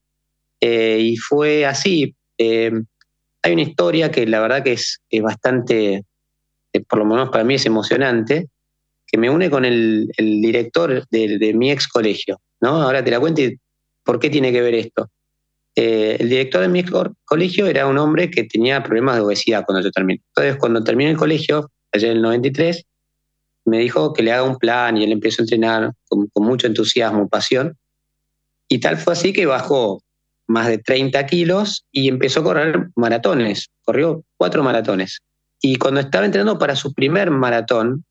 y 0.60 1.18
fue 1.18 1.66
así 1.66 2.16
hay 2.38 3.54
una 3.54 3.62
historia 3.62 4.10
que 4.10 4.26
la 4.26 4.40
verdad 4.40 4.64
que 4.64 4.74
es, 4.74 5.02
bastante, 5.22 6.06
eh, 6.72 6.84
por 6.88 7.00
lo 7.00 7.06
menos 7.06 7.30
para 7.30 7.44
mí 7.44 7.56
es 7.56 7.66
emocionante, 7.66 8.48
que 9.06 9.18
me 9.18 9.30
une 9.30 9.50
con 9.50 9.66
el, 9.66 10.10
director 10.18 11.06
de, 11.10 11.54
mi 11.54 11.70
ex 11.70 11.88
colegio. 11.88 12.40
¿no? 12.62 12.82
Ahora 12.82 13.04
te 13.04 13.12
la 13.12 13.20
cuento 13.20 13.42
y 13.42 13.60
por 14.04 14.18
qué 14.20 14.30
tiene 14.30 14.52
que 14.52 14.62
ver 14.62 14.74
esto. 14.76 15.10
Eh, 15.76 16.18
el 16.20 16.30
director 16.30 16.62
de 16.62 16.70
mi 16.70 16.80
ex 16.80 16.92
colegio 17.26 17.68
era 17.68 17.86
un 17.86 17.98
hombre 17.98 18.32
que 18.32 18.46
tenía 18.46 18.82
problemas 18.82 19.18
de 19.18 19.22
obesidad 19.22 19.66
cuando 19.66 19.84
yo 19.84 19.92
terminé. 19.92 20.22
Entonces, 20.30 20.56
cuando 20.58 20.84
terminé 20.84 21.12
el 21.12 21.18
colegio, 21.18 21.70
ayer 21.92 22.12
en 22.12 22.18
el 22.18 22.24
93, 22.24 22.86
me 23.66 23.80
dijo 23.80 24.14
que 24.14 24.24
le 24.24 24.32
haga 24.32 24.44
un 24.44 24.58
plan 24.58 24.98
y 24.98 25.04
él 25.04 25.12
empezó 25.12 25.42
a 25.42 25.44
entrenar 25.44 25.92
con, 26.08 26.28
con 26.28 26.46
mucho 26.46 26.68
entusiasmo, 26.68 27.28
pasión. 27.28 27.78
Y 28.70 28.80
tal 28.80 28.98
fue 28.98 29.14
así 29.14 29.34
que 29.34 29.46
bajó 29.46 30.02
más 30.48 30.68
de 30.68 30.78
30 30.78 31.26
kilos 31.26 31.86
y 31.92 32.08
empezó 32.10 32.42
a 32.42 32.44
correr 32.44 32.90
maratones. 32.96 33.72
Corrió 33.84 34.24
cuatro 34.38 34.62
maratones. 34.64 35.20
Y 35.62 35.78
cuando 35.78 36.02
estaba 36.02 36.26
entrenando 36.26 36.60
para 36.60 36.76
su 36.76 36.94
primer 36.94 37.32
maratón, 37.32 38.04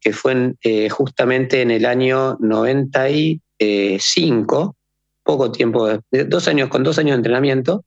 que 0.00 0.12
fue 0.12 0.54
eh, 0.62 0.88
justamente 0.88 1.60
en 1.62 1.72
el 1.72 1.86
año 1.86 2.36
95, 2.40 4.76
poco 5.24 5.50
tiempo, 5.50 5.88
dos 6.10 6.46
años, 6.46 6.68
con 6.68 6.84
dos 6.84 6.98
años 6.98 7.12
de 7.12 7.16
entrenamiento, 7.16 7.84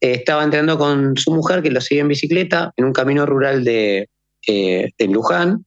eh, 0.00 0.12
estaba 0.12 0.44
entrenando 0.44 0.76
con 0.78 1.16
su 1.16 1.32
mujer 1.32 1.62
que 1.62 1.70
lo 1.70 1.80
seguía 1.80 2.02
en 2.02 2.08
bicicleta 2.08 2.74
en 2.76 2.84
un 2.84 2.92
camino 2.92 3.24
rural 3.24 3.64
de, 3.64 4.10
eh, 4.46 4.90
de 4.98 5.08
Luján. 5.08 5.64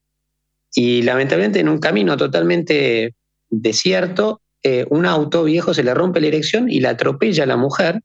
Y 0.76 1.02
lamentablemente 1.02 1.60
en 1.60 1.70
un 1.70 1.80
camino 1.80 2.16
totalmente 2.18 3.16
desierto, 3.50 4.43
eh, 4.64 4.86
un 4.90 5.06
auto 5.06 5.44
viejo 5.44 5.74
se 5.74 5.84
le 5.84 5.94
rompe 5.94 6.22
la 6.22 6.26
dirección 6.26 6.70
y 6.70 6.80
la 6.80 6.92
atropella 6.92 7.44
a 7.44 7.48
la 7.48 7.58
mujer 7.58 8.02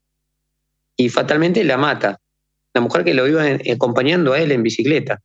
y 0.96 1.08
fatalmente 1.08 1.62
la 1.62 1.76
mata. 1.76 2.20
La 2.74 2.80
mujer 2.80 3.04
que 3.04 3.14
lo 3.14 3.26
iba 3.28 3.44
acompañando 3.72 4.32
a 4.32 4.40
él 4.40 4.50
en 4.50 4.64
bicicleta. 4.64 5.20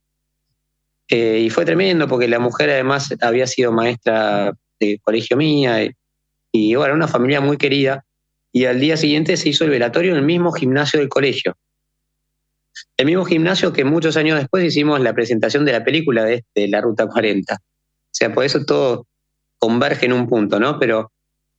Eh, 1.10 1.40
y 1.40 1.50
fue 1.50 1.66
tremendo 1.66 2.08
porque 2.08 2.28
la 2.28 2.40
mujer 2.40 2.70
además 2.70 3.14
había 3.22 3.48
sido 3.48 3.72
maestra 3.72 4.54
de 4.80 5.00
colegio 5.00 5.36
mía 5.36 5.92
y, 6.52 6.76
bueno, 6.76 6.94
una 6.94 7.08
familia 7.08 7.42
muy 7.42 7.58
querida. 7.58 8.06
Y 8.52 8.66
al 8.66 8.80
día 8.80 8.96
siguiente 8.96 9.36
se 9.36 9.50
hizo 9.50 9.64
el 9.64 9.72
velatorio 9.72 10.12
en 10.12 10.18
el 10.18 10.26
mismo 10.26 10.52
gimnasio 10.52 11.00
del 11.00 11.10
colegio. 11.10 11.58
El 12.96 13.08
mismo 13.08 13.26
gimnasio 13.26 13.74
que 13.74 13.84
muchos 13.84 14.18
años 14.18 14.38
después 14.38 14.64
hicimos 14.64 15.00
la 15.00 15.14
presentación 15.14 15.66
de 15.66 15.72
la 15.72 15.84
película 15.84 16.24
de, 16.24 16.46
de 16.54 16.68
la 16.68 16.80
Ruta 16.80 17.08
40. 17.08 17.56
O 17.56 17.60
sea, 18.12 18.32
por 18.32 18.46
eso 18.46 18.64
todo 18.64 19.08
converge 19.58 20.06
en 20.06 20.14
un 20.14 20.28
punto, 20.28 20.60
¿no? 20.60 20.80
Pero 20.80 21.13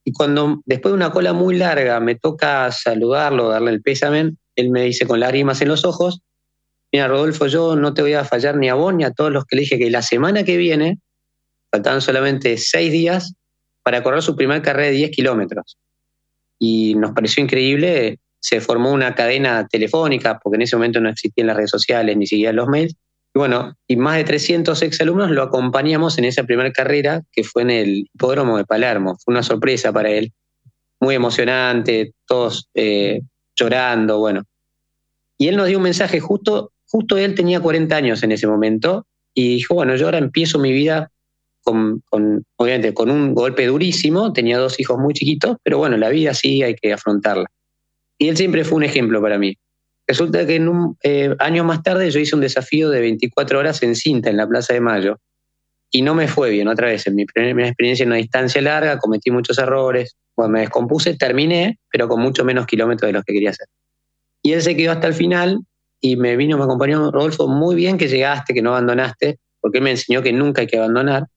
y 0.05 0.13
cuando 0.13 0.61
después 0.67 0.93
de 0.93 0.97
una 0.97 1.11
cola 1.11 1.33
muy 1.33 1.57
larga 1.57 1.99
me 2.01 2.15
toca 2.15 2.71
saludarlo, 2.71 3.49
darle 3.49 3.71
el 3.71 3.83
pésame, 3.83 4.35
él 4.55 4.71
me 4.71 4.83
dice 4.83 5.07
con 5.07 5.21
lágrimas 5.21 5.61
en 5.63 5.69
los 5.69 5.85
ojos, 5.85 6.21
mira 6.93 7.09
Rodolfo, 7.09 7.47
yo 7.47 7.75
no 7.75 7.95
te 7.95 8.03
voy 8.03 8.13
a 8.13 8.25
fallar 8.25 8.57
ni 8.57 8.69
a 8.69 8.75
vos 8.75 8.95
ni 8.95 9.05
a 9.05 9.13
todos 9.13 9.33
los 9.33 9.45
que 9.47 9.57
le 9.57 9.63
dije 9.63 9.79
que 9.79 9.91
la 9.91 10.03
semana 10.03 10.45
que 10.45 10.57
viene, 10.57 10.99
faltaban 11.71 12.01
solamente 12.01 12.57
seis 12.57 12.93
días 12.93 13.35
para 13.83 14.03
correr 14.03 14.23
su 14.23 14.37
primer 14.37 14.63
carrera 14.63 14.89
de 14.89 14.95
10 14.95 15.11
kilómetros. 15.11 15.77
Y 16.59 16.95
nos 16.95 17.11
pareció 17.13 17.43
increíble, 17.43 18.21
se 18.39 18.61
formó 18.61 18.93
una 18.93 19.15
cadena 19.15 19.67
telefónica, 19.67 20.39
porque 20.39 20.57
en 20.57 20.63
ese 20.63 20.77
momento 20.77 21.01
no 21.01 21.09
existían 21.09 21.49
las 21.49 21.57
redes 21.57 21.71
sociales 21.71 22.17
ni 22.17 22.27
siquiera 22.27 22.53
los 22.53 22.69
mails, 22.69 22.95
y 23.35 23.39
bueno, 23.39 23.77
y 23.89 23.97
más 23.97 24.17
de 24.17 24.25
300 24.25 24.81
exalumnos 24.83 25.31
lo 25.31 25.43
acompañamos 25.43 26.19
en 26.19 26.25
esa 26.25 26.45
primera 26.45 26.71
carrera 26.71 27.23
que 27.33 27.43
fue 27.43 27.63
en 27.63 27.71
el 27.71 28.09
hipódromo 28.15 28.57
de 28.57 28.65
Palermo. 28.65 29.17
Fue 29.25 29.33
una 29.33 29.43
sorpresa 29.43 29.93
para 29.93 30.09
él, 30.11 30.33
muy 31.01 31.17
emocionante, 31.17 32.13
todos 32.27 32.69
eh, 32.75 33.23
llorando, 33.57 34.21
bueno. 34.21 34.45
Y 35.37 35.49
él 35.49 35.57
nos 35.57 35.67
dio 35.67 35.79
un 35.79 35.83
mensaje, 35.83 36.21
justo, 36.21 36.71
justo 36.87 37.19
él 37.19 37.35
tenía 37.35 37.59
40 37.59 37.97
años 37.97 38.23
en 38.23 38.31
ese 38.31 38.47
momento, 38.47 39.05
y 39.35 39.57
dijo, 39.57 39.75
bueno, 39.75 39.97
yo 39.97 40.07
ahora 40.07 40.19
empiezo 40.19 40.61
mi 40.61 40.71
vida 40.71 41.11
con, 41.65 42.05
obviamente 42.57 42.95
con 42.95 43.11
un 43.11 43.35
golpe 43.35 43.67
durísimo, 43.67 44.33
tenía 44.33 44.59
dos 44.59 44.79
hijos 44.79 44.97
muy 44.99 45.13
chiquitos, 45.13 45.57
pero 45.65 45.79
bueno, 45.79 45.97
la 45.97 46.09
vida 46.11 46.35
sí 46.35 46.63
hay 46.63 46.77
que 46.77 46.93
afrontarla. 46.93 47.47
Y 48.17 48.29
él 48.29 48.37
siempre 48.37 48.65
fue 48.65 48.77
un 48.77 48.85
ejemplo 48.85 49.21
para 49.21 49.39
mí. 49.39 49.57
Resulta 50.07 50.47
que 50.47 50.57
en 50.57 50.69
un 50.69 50.99
eh, 51.03 51.35
año 51.39 51.65
más 51.65 51.83
tarde 51.83 52.11
yo 52.11 52.21
hice 52.21 52.35
un 52.35 52.43
desafío 52.43 52.91
de 52.91 53.01
24 53.01 53.59
horas 53.59 53.83
en 53.83 53.95
cinta 53.95 54.31
en 54.31 54.37
la 54.37 54.47
Plaza 54.47 54.75
de 54.75 54.81
Mayo 54.81 55.19
y 55.91 56.03
no 56.03 56.15
me 56.15 56.29
fue 56.29 56.51
bien 56.51 56.69
otra 56.69 56.89
vez. 56.89 57.07
En 57.07 57.15
mi 57.15 57.25
primera 57.25 57.69
experiencia 57.69 58.03
en 58.03 58.11
una 58.11 58.17
distancia 58.17 58.61
larga 58.61 58.99
cometí 58.99 59.31
muchos 59.31 59.59
errores, 59.59 60.17
bueno, 60.37 60.53
me 60.53 60.61
descompuse, 60.61 61.17
terminé, 61.17 61.79
pero 61.91 62.09
con 62.09 62.21
mucho 62.21 62.45
menos 62.45 62.67
kilómetros 62.67 63.09
de 63.09 63.13
los 63.13 63.25
que 63.25 63.33
quería 63.33 63.51
hacer. 63.51 63.69
Y 64.43 64.53
él 64.53 64.63
se 64.63 64.77
quedó 64.77 64.93
hasta 64.93 65.07
el 65.07 65.15
final 65.15 65.61
y 66.01 66.17
me 66.17 66.37
vino, 66.37 66.59
me 66.59 66.65
acompañó 66.65 67.11
Rodolfo, 67.11 67.49
muy 67.49 67.75
bien 67.75 67.97
que 67.97 68.09
llegaste, 68.09 68.53
que 68.53 68.61
no 68.61 68.71
abandonaste, 68.71 69.39
porque 69.61 69.79
él 69.79 69.85
me 69.85 69.93
enseñó 69.93 70.21
que 70.21 70.33
nunca 70.33 70.61
hay 70.61 70.67
que 70.67 70.77
abandonar. 70.77 71.29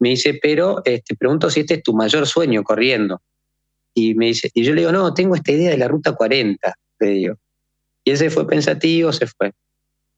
Me 0.00 0.08
dice, 0.08 0.38
pero 0.42 0.82
te 0.82 0.94
este, 0.94 1.14
pregunto 1.14 1.50
si 1.50 1.60
este 1.60 1.74
es 1.74 1.82
tu 1.82 1.94
mayor 1.94 2.26
sueño 2.26 2.64
corriendo. 2.64 3.22
Y, 3.94 4.14
me 4.14 4.26
dice, 4.26 4.50
y 4.52 4.64
yo 4.64 4.74
le 4.74 4.80
digo, 4.80 4.92
no, 4.92 5.14
tengo 5.14 5.36
esta 5.36 5.52
idea 5.52 5.70
de 5.70 5.78
la 5.78 5.86
ruta 5.86 6.14
40, 6.14 6.74
le 6.98 7.06
digo. 7.08 7.36
Y 8.06 8.12
ese 8.12 8.30
fue 8.30 8.46
pensativo, 8.46 9.12
se 9.12 9.26
fue. 9.26 9.52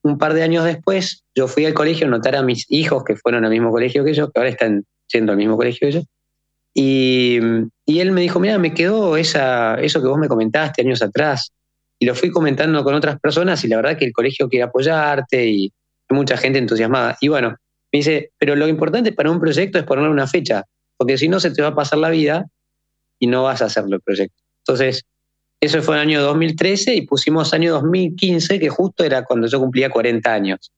Un 0.03 0.17
par 0.17 0.33
de 0.33 0.43
años 0.43 0.63
después, 0.63 1.23
yo 1.35 1.47
fui 1.47 1.65
al 1.65 1.73
colegio 1.73 2.05
a 2.05 2.09
notar 2.09 2.35
a 2.35 2.43
mis 2.43 2.65
hijos 2.69 3.03
que 3.03 3.15
fueron 3.15 3.43
al 3.43 3.51
mismo 3.51 3.71
colegio 3.71 4.05
que 4.05 4.13
yo, 4.13 4.29
que 4.29 4.39
ahora 4.39 4.51
están 4.51 4.85
yendo 5.11 5.31
al 5.31 5.37
mismo 5.39 5.57
colegio 5.57 5.87
que 5.87 5.91
yo. 5.91 6.01
Y, 6.73 7.39
y 7.87 7.99
él 7.99 8.11
me 8.11 8.21
dijo, 8.21 8.39
mira, 8.39 8.59
me 8.59 8.75
quedó 8.75 9.17
esa, 9.17 9.75
eso 9.81 10.01
que 10.01 10.07
vos 10.07 10.19
me 10.19 10.27
comentaste 10.27 10.83
años 10.83 11.01
atrás. 11.01 11.51
Y 11.97 12.05
lo 12.05 12.13
fui 12.13 12.29
comentando 12.29 12.83
con 12.83 12.93
otras 12.93 13.19
personas 13.19 13.63
y 13.65 13.67
la 13.67 13.77
verdad 13.77 13.97
que 13.97 14.05
el 14.05 14.13
colegio 14.13 14.47
quiere 14.47 14.63
apoyarte 14.63 15.47
y 15.47 15.73
mucha 16.09 16.37
gente 16.37 16.59
entusiasmada. 16.59 17.17
Y 17.19 17.27
bueno, 17.27 17.49
me 17.91 17.97
dice, 17.97 18.31
pero 18.37 18.55
lo 18.55 18.67
importante 18.67 19.13
para 19.13 19.31
un 19.31 19.39
proyecto 19.39 19.79
es 19.79 19.83
ponerle 19.83 20.11
una 20.11 20.27
fecha, 20.27 20.63
porque 20.95 21.17
si 21.17 21.27
no 21.27 21.39
se 21.39 21.49
te 21.49 21.63
va 21.63 21.69
a 21.69 21.75
pasar 21.75 21.97
la 21.97 22.11
vida 22.11 22.45
y 23.17 23.25
no 23.25 23.43
vas 23.43 23.63
a 23.63 23.65
hacerlo 23.65 23.95
el 23.95 24.01
proyecto. 24.01 24.37
Entonces, 24.59 25.03
eso 25.61 25.81
fue 25.81 25.95
el 25.95 26.01
año 26.01 26.21
2013 26.21 26.95
y 26.95 27.01
pusimos 27.01 27.53
año 27.53 27.73
2015, 27.73 28.59
que 28.59 28.69
justo 28.69 29.03
era 29.03 29.23
cuando 29.23 29.47
yo 29.47 29.59
cumplía 29.59 29.89
40 29.89 30.33
años. 30.33 30.71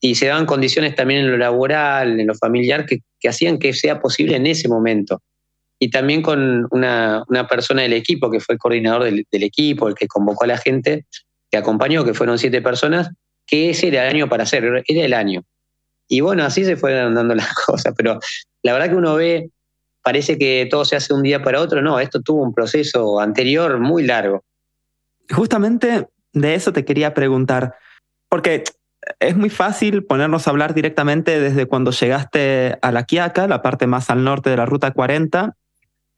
Y 0.00 0.14
se 0.14 0.26
daban 0.26 0.46
condiciones 0.46 0.94
también 0.94 1.20
en 1.20 1.30
lo 1.30 1.36
laboral, 1.36 2.18
en 2.18 2.26
lo 2.26 2.34
familiar, 2.34 2.86
que, 2.86 3.00
hacían 3.28 3.58
que 3.58 3.74
sea 3.74 4.00
posible 4.00 4.36
en 4.36 4.46
ese 4.46 4.68
momento. 4.68 5.20
y 5.80 5.90
también 5.90 6.22
con 6.22 6.66
una, 6.70 7.24
persona 7.48 7.82
del 7.82 7.92
equipo 7.92 8.30
que 8.30 8.40
fue 8.40 8.54
el 8.54 8.58
coordinador 8.58 9.04
del, 9.04 9.26
equipo, 9.30 9.88
el 9.88 9.94
que 9.94 10.08
convocó 10.08 10.44
a 10.44 10.48
la 10.48 10.58
gente, 10.58 11.04
que 11.50 11.58
acompañó, 11.58 12.04
que 12.04 12.14
fueron 12.14 12.38
siete 12.38 12.62
personas, 12.62 13.10
que 13.46 13.70
ese 13.70 13.88
era 13.88 14.08
el 14.08 14.16
año 14.16 14.28
para 14.28 14.42
hacer, 14.44 14.64
era 14.64 15.04
el 15.04 15.14
año. 15.14 15.44
Y 16.08 16.20
bueno, 16.20 16.44
así 16.44 16.64
se 16.64 16.76
fueron 16.76 17.14
dando 17.14 17.34
las 17.34 17.52
cosas, 17.66 17.94
pero 17.96 18.18
la 18.62 18.72
verdad 18.72 18.88
que 18.88 18.96
uno 18.96 19.14
ve, 19.14 19.50
parece 20.08 20.38
que 20.38 20.66
todo 20.70 20.86
se 20.86 20.96
hace 20.96 21.12
un 21.12 21.22
día 21.22 21.42
para 21.42 21.60
otro, 21.60 21.82
no, 21.82 22.00
esto 22.00 22.22
tuvo 22.22 22.42
un 22.42 22.54
proceso 22.54 23.20
anterior 23.20 23.78
muy 23.78 24.06
largo. 24.06 24.42
Justamente 25.30 26.08
de 26.32 26.54
eso 26.54 26.72
te 26.72 26.86
quería 26.86 27.12
preguntar, 27.12 27.74
porque 28.30 28.64
es 29.20 29.36
muy 29.36 29.50
fácil 29.50 30.04
ponernos 30.04 30.46
a 30.46 30.50
hablar 30.50 30.72
directamente 30.72 31.38
desde 31.38 31.66
cuando 31.66 31.90
llegaste 31.90 32.78
a 32.80 32.90
La 32.90 33.04
Quiaca, 33.04 33.46
la 33.48 33.60
parte 33.60 33.86
más 33.86 34.08
al 34.08 34.24
norte 34.24 34.48
de 34.48 34.56
la 34.56 34.64
Ruta 34.64 34.92
40. 34.92 35.54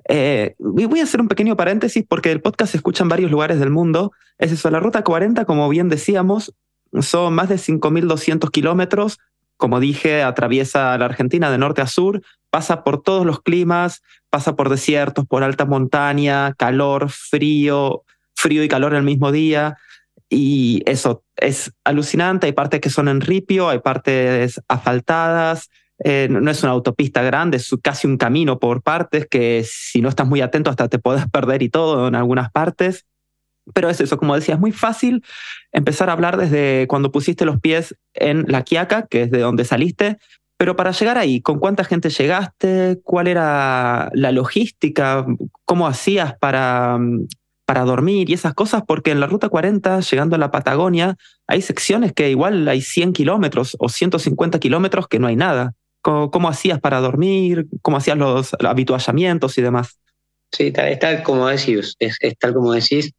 Eh, 0.08 0.54
voy 0.60 1.00
a 1.00 1.02
hacer 1.02 1.20
un 1.20 1.26
pequeño 1.26 1.56
paréntesis 1.56 2.04
porque 2.08 2.30
el 2.30 2.40
podcast 2.40 2.70
se 2.70 2.76
escucha 2.76 3.02
en 3.02 3.08
varios 3.08 3.32
lugares 3.32 3.58
del 3.58 3.70
mundo. 3.70 4.12
Es 4.38 4.52
eso, 4.52 4.70
la 4.70 4.78
Ruta 4.78 5.02
40, 5.02 5.46
como 5.46 5.68
bien 5.68 5.88
decíamos, 5.88 6.54
son 7.00 7.34
más 7.34 7.48
de 7.48 7.56
5.200 7.56 8.52
kilómetros. 8.52 9.18
Como 9.60 9.78
dije, 9.78 10.22
atraviesa 10.22 10.96
la 10.96 11.04
Argentina 11.04 11.50
de 11.50 11.58
norte 11.58 11.82
a 11.82 11.86
sur, 11.86 12.22
pasa 12.48 12.82
por 12.82 13.02
todos 13.02 13.26
los 13.26 13.42
climas, 13.42 14.02
pasa 14.30 14.56
por 14.56 14.70
desiertos, 14.70 15.26
por 15.26 15.42
alta 15.42 15.66
montaña, 15.66 16.54
calor, 16.54 17.10
frío, 17.10 18.02
frío 18.34 18.64
y 18.64 18.68
calor 18.68 18.94
el 18.94 19.02
mismo 19.02 19.30
día. 19.32 19.76
Y 20.30 20.82
eso 20.86 21.24
es 21.36 21.74
alucinante. 21.84 22.46
Hay 22.46 22.52
partes 22.52 22.80
que 22.80 22.88
son 22.88 23.08
en 23.08 23.20
ripio, 23.20 23.68
hay 23.68 23.80
partes 23.80 24.62
asfaltadas. 24.66 25.68
Eh, 26.02 26.28
no 26.30 26.50
es 26.50 26.62
una 26.62 26.72
autopista 26.72 27.20
grande, 27.20 27.58
es 27.58 27.70
casi 27.82 28.06
un 28.06 28.16
camino 28.16 28.58
por 28.58 28.82
partes 28.82 29.26
que 29.30 29.62
si 29.68 30.00
no 30.00 30.08
estás 30.08 30.26
muy 30.26 30.40
atento 30.40 30.70
hasta 30.70 30.88
te 30.88 30.98
puedes 30.98 31.28
perder 31.30 31.62
y 31.62 31.68
todo 31.68 32.08
en 32.08 32.14
algunas 32.14 32.50
partes. 32.50 33.04
Pero 33.74 33.88
es 33.88 34.00
eso, 34.00 34.18
como 34.18 34.34
decía, 34.34 34.54
es 34.54 34.60
muy 34.60 34.72
fácil 34.72 35.22
empezar 35.72 36.08
a 36.08 36.12
hablar 36.12 36.36
desde 36.36 36.86
cuando 36.88 37.12
pusiste 37.12 37.44
los 37.44 37.60
pies 37.60 37.94
en 38.14 38.46
La 38.48 38.62
Quiaca, 38.62 39.06
que 39.06 39.22
es 39.22 39.30
de 39.30 39.40
donde 39.40 39.64
saliste. 39.64 40.18
Pero 40.56 40.76
para 40.76 40.90
llegar 40.90 41.18
ahí, 41.18 41.40
¿con 41.40 41.58
cuánta 41.58 41.84
gente 41.84 42.10
llegaste? 42.10 43.00
¿Cuál 43.02 43.28
era 43.28 44.10
la 44.12 44.32
logística? 44.32 45.24
¿Cómo 45.64 45.86
hacías 45.86 46.34
para 46.38 46.98
para 47.70 47.84
dormir 47.84 48.28
y 48.28 48.32
esas 48.32 48.52
cosas, 48.52 48.82
porque 48.84 49.12
en 49.12 49.20
la 49.20 49.28
Ruta 49.28 49.48
40, 49.48 50.00
llegando 50.00 50.34
a 50.34 50.40
la 50.40 50.50
Patagonia, 50.50 51.14
hay 51.46 51.62
secciones 51.62 52.12
que 52.12 52.28
igual 52.28 52.66
hay 52.66 52.80
100 52.80 53.12
kilómetros 53.12 53.76
o 53.78 53.88
150 53.88 54.58
kilómetros 54.58 55.06
que 55.06 55.20
no 55.20 55.28
hay 55.28 55.36
nada. 55.36 55.74
¿Cómo, 56.02 56.48
hacías 56.48 56.80
para 56.80 56.98
dormir? 56.98 57.68
¿Cómo 57.80 57.98
hacías 57.98 58.18
los, 58.18 58.56
habituallamientos 58.58 59.56
y 59.56 59.62
demás? 59.62 60.00
Sí, 60.50 60.72
es 60.74 60.98
tal 60.98 61.22
como 61.22 61.46
decís, 61.46 61.94
es, 62.00 62.18
tal 62.40 62.54
como 62.54 62.72
decís. 62.72 63.12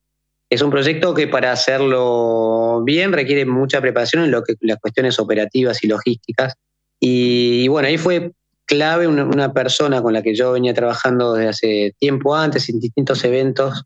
Es 0.51 0.61
un 0.61 0.69
proyecto 0.69 1.13
que 1.13 1.29
para 1.29 1.53
hacerlo 1.53 2.83
bien 2.83 3.13
requiere 3.13 3.45
mucha 3.45 3.79
preparación 3.79 4.25
en 4.25 4.31
lo 4.31 4.43
que 4.43 4.55
las 4.59 4.79
cuestiones 4.79 5.17
operativas 5.17 5.81
y 5.81 5.87
logísticas. 5.87 6.55
Y, 6.99 7.69
bueno, 7.69 7.87
ahí 7.87 7.97
fue 7.97 8.33
clave 8.65 9.07
una, 9.07 9.53
persona 9.53 10.01
con 10.01 10.11
la 10.11 10.21
que 10.21 10.35
yo 10.35 10.51
venía 10.51 10.73
trabajando 10.73 11.35
desde 11.35 11.49
hace 11.49 11.95
tiempo 11.97 12.35
antes 12.35 12.67
en 12.67 12.81
distintos 12.81 13.23
eventos 13.23 13.85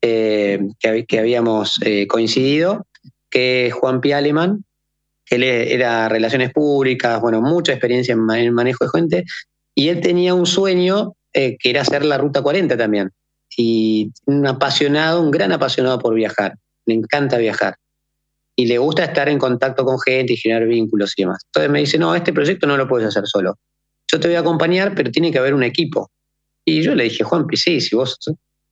eh, 0.00 0.58
que, 1.06 1.18
habíamos 1.20 1.78
eh, 1.84 2.08
coincidido, 2.08 2.84
que 3.30 3.68
es 3.68 3.74
Juan 3.74 4.00
P. 4.00 4.12
Aleman, 4.12 4.64
que 5.24 5.36
él 5.36 5.44
era 5.44 6.08
relaciones 6.08 6.52
públicas, 6.52 7.20
bueno, 7.20 7.40
mucha 7.40 7.74
experiencia 7.74 8.14
en, 8.14 8.52
manejo 8.52 8.86
de 8.86 8.90
gente, 8.92 9.24
y 9.72 9.88
él 9.88 10.00
tenía 10.00 10.34
un 10.34 10.46
sueño 10.46 11.14
eh, 11.32 11.56
que 11.60 11.70
era 11.70 11.82
hacer 11.82 12.04
la 12.04 12.18
Ruta 12.18 12.42
40 12.42 12.76
también. 12.76 13.12
Y 13.56 14.10
un 14.26 14.46
apasionado, 14.46 15.20
un 15.20 15.30
gran 15.30 15.52
apasionado 15.52 15.98
por 15.98 16.14
viajar, 16.14 16.56
le 16.86 16.94
encanta 16.94 17.38
viajar. 17.38 17.76
Y 18.56 18.66
le 18.66 18.78
gusta 18.78 19.04
estar 19.04 19.28
en 19.28 19.38
contacto 19.38 19.84
con 19.84 19.98
gente 20.00 20.34
y 20.34 20.36
generar 20.36 20.66
vínculos 20.66 21.14
y 21.16 21.22
demás. 21.22 21.42
Entonces 21.46 21.70
me 21.70 21.80
dice, 21.80 21.98
no, 21.98 22.14
este 22.14 22.32
proyecto 22.32 22.66
no 22.66 22.76
lo 22.76 22.88
puedes 22.88 23.08
hacer 23.08 23.24
solo. 23.26 23.58
Yo 24.10 24.20
te 24.20 24.28
voy 24.28 24.36
a 24.36 24.40
acompañar, 24.40 24.94
pero 24.94 25.10
tiene 25.10 25.32
que 25.32 25.38
haber 25.38 25.54
un 25.54 25.62
equipo. 25.62 26.10
Y 26.64 26.82
yo 26.82 26.94
le 26.94 27.04
dije, 27.04 27.24
Juan, 27.24 27.46
sí, 27.54 27.80
si 27.80 27.96
vos 27.96 28.18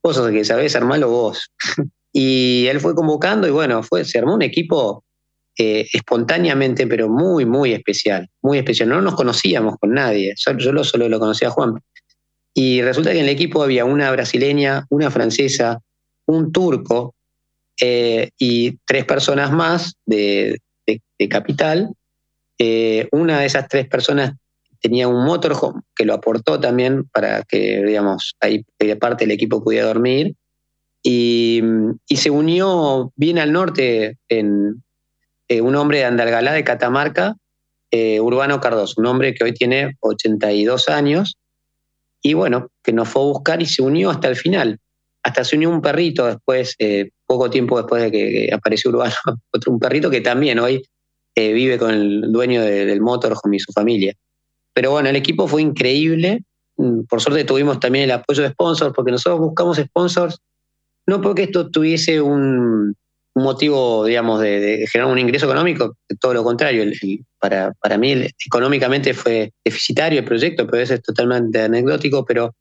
vos 0.02 0.16
sos 0.16 0.28
el 0.28 0.34
que 0.34 0.44
sabés 0.44 0.76
armarlo 0.76 1.08
vos. 1.08 1.50
y 2.12 2.66
él 2.66 2.80
fue 2.80 2.94
convocando 2.94 3.46
y 3.46 3.50
bueno, 3.50 3.82
fue, 3.82 4.04
se 4.04 4.18
armó 4.18 4.34
un 4.34 4.42
equipo 4.42 5.04
eh, 5.58 5.86
espontáneamente, 5.92 6.86
pero 6.86 7.08
muy, 7.08 7.44
muy 7.44 7.72
especial, 7.72 8.28
muy 8.42 8.58
especial. 8.58 8.88
No 8.88 9.00
nos 9.00 9.14
conocíamos 9.14 9.76
con 9.78 9.92
nadie, 9.92 10.34
yo, 10.36 10.84
solo 10.84 11.08
lo 11.08 11.18
conocía 11.18 11.48
a 11.48 11.52
Juan. 11.52 11.74
Y 12.54 12.82
resulta 12.82 13.12
que 13.12 13.18
en 13.18 13.24
el 13.24 13.30
equipo 13.30 13.62
había 13.62 13.84
una 13.84 14.10
brasileña, 14.10 14.86
una 14.90 15.10
francesa, 15.10 15.80
un 16.26 16.52
turco 16.52 17.14
eh, 17.80 18.30
y 18.38 18.78
tres 18.84 19.04
personas 19.04 19.52
más 19.52 19.94
de, 20.04 20.58
capital. 21.28 21.90
Eh, 22.58 23.08
una 23.12 23.40
de 23.40 23.46
esas 23.46 23.68
tres 23.68 23.86
personas 23.88 24.32
tenía 24.80 25.08
un 25.08 25.24
motorhome 25.24 25.82
que 25.94 26.04
lo 26.04 26.14
aportó 26.14 26.58
también 26.58 27.04
para 27.04 27.42
que, 27.42 27.84
digamos, 27.84 28.34
ahí 28.40 28.64
parte 28.98 29.24
del 29.24 29.32
equipo 29.32 29.62
pudiera 29.62 29.86
dormir. 29.86 30.34
Y, 31.02 31.62
se 32.08 32.30
unió 32.30 33.12
bien 33.16 33.38
al 33.38 33.52
norte 33.52 34.18
en 34.28 34.82
eh, 35.48 35.60
un 35.60 35.74
hombre 35.76 35.98
de 35.98 36.04
Andalgalá, 36.04 36.52
de 36.52 36.64
Catamarca, 36.64 37.36
eh, 37.90 38.20
Urbano 38.20 38.60
Cardoso, 38.60 39.00
un 39.00 39.06
hombre 39.06 39.34
que 39.34 39.44
hoy 39.44 39.52
tiene 39.52 39.96
82 40.00 40.88
años. 40.88 41.36
Y 42.22 42.35
bueno, 42.35 42.68
que 42.83 42.92
nos 42.92 43.09
fue 43.09 43.22
a 43.22 43.26
buscar 43.26 43.62
y 43.62 43.66
se 43.66 43.83
unió 43.83 44.11
hasta 44.11 44.28
el 44.28 44.37
final. 44.37 44.78
Hasta 45.22 45.44
se 45.44 45.56
unió 45.56 45.70
un 45.70 45.83
perrito 45.83 46.26
después, 46.26 46.74
eh, 46.78 47.11
poco 47.26 47.50
tiempo 47.50 47.78
después 47.78 48.02
de 48.02 48.11
que, 48.11 48.50
apareció 48.52 48.90
Urbano, 48.90 49.14
otro 49.52 49.72
un 49.72 49.78
perrito 49.78 50.11
que 50.11 50.20
también 50.20 50.59
hoy 50.59 50.83
vive 51.48 51.78
con 51.78 51.90
el 51.90 52.33
dueño 52.33 52.62
del 52.62 53.00
motorhome 53.00 53.56
y 53.56 53.61
su 53.61 53.72
familia. 53.72 54.14
Pero 54.72 54.90
bueno, 54.92 55.09
el 55.09 55.16
equipo 55.16 55.48
fue 55.48 55.62
increíble. 55.62 56.42
Mm, 56.76 57.02
por 57.02 57.20
suerte 57.20 57.44
tuvimos 57.44 57.80
también 57.80 58.04
el 58.04 58.12
apoyo 58.12 58.42
de 58.42 58.50
sponsors, 58.50 58.94
porque 58.94 59.12
nosotros 59.12 59.40
buscamos 59.40 59.78
sponsors, 59.78 60.38
no 61.06 61.20
porque 61.20 61.44
esto 61.44 61.70
tuviese 61.70 62.20
un, 62.20 62.94
motivo, 63.34 64.04
digamos, 64.04 64.40
de, 64.40 64.86
generar 64.90 65.12
un 65.12 65.18
ingreso 65.18 65.46
económico, 65.46 65.96
todo 66.20 66.34
lo 66.34 66.44
contrario. 66.44 66.84
para, 67.38 67.72
para 67.80 67.98
mí 67.98 68.26
económicamente 68.46 69.14
fue 69.14 69.52
deficitario 69.64 70.20
el 70.20 70.24
proyecto, 70.24 70.66
pero 70.66 70.82
eso 70.82 70.94
es 70.94 71.02
totalmente 71.02 71.62
anecdótico, 71.62 72.24
pero 72.24 72.54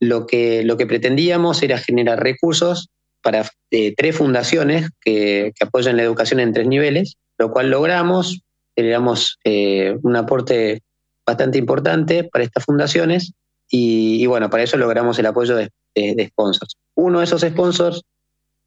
lo 0.00 0.26
que, 0.26 0.64
lo 0.64 0.76
que 0.76 0.86
pretendíamos 0.86 1.62
era 1.62 1.78
generar 1.78 2.22
recursos 2.22 2.88
para 3.22 3.48
eh, 3.70 3.94
tres 3.96 4.16
fundaciones 4.16 4.90
que, 5.00 5.52
apoyan 5.60 5.96
la 5.96 6.02
educación 6.02 6.40
en 6.40 6.52
tres 6.52 6.66
niveles, 6.66 7.16
lo 7.38 7.52
cual 7.52 7.70
logramos, 7.70 8.40
generamos 8.76 9.38
eh, 9.44 9.96
un 10.02 10.16
aporte 10.16 10.80
bastante 11.26 11.58
importante 11.58 12.24
para 12.24 12.44
estas 12.44 12.64
fundaciones 12.64 13.32
y, 13.70 14.26
bueno, 14.26 14.50
para 14.50 14.64
eso 14.64 14.76
logramos 14.76 15.18
el 15.18 15.26
apoyo 15.26 15.56
de, 15.56 15.70
sponsors. 16.28 16.76
Uno 16.94 17.20
de 17.20 17.24
esos 17.24 17.42
sponsors 17.42 18.02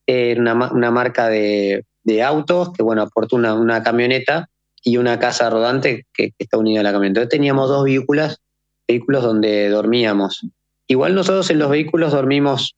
era 0.08 0.39
una, 0.39 0.91
marca 0.91 1.28
de, 1.30 1.84
autos 2.24 2.72
que 2.74 2.84
bueno, 2.84 3.04
aportó 3.04 3.36
una, 3.36 3.84
camioneta 3.84 4.50
y 4.84 4.98
una 4.98 5.20
casa 5.20 5.50
rodante 5.50 6.06
que, 6.13 6.34
está 6.38 6.58
unida 6.58 6.82
a 6.82 6.84
la 6.84 6.91
camioneta. 6.91 7.22
Entonces 7.22 7.38
teníamos 7.38 7.70
dos 7.70 7.86
vehículos, 7.86 8.39
vehículos 8.88 9.24
donde 9.24 9.70
dormíamos. 9.70 10.46
Igual 10.88 11.15
nosotros 11.15 11.50
en 11.50 11.60
los 11.60 11.70
vehículos 11.70 12.12
dormimos 12.12 12.76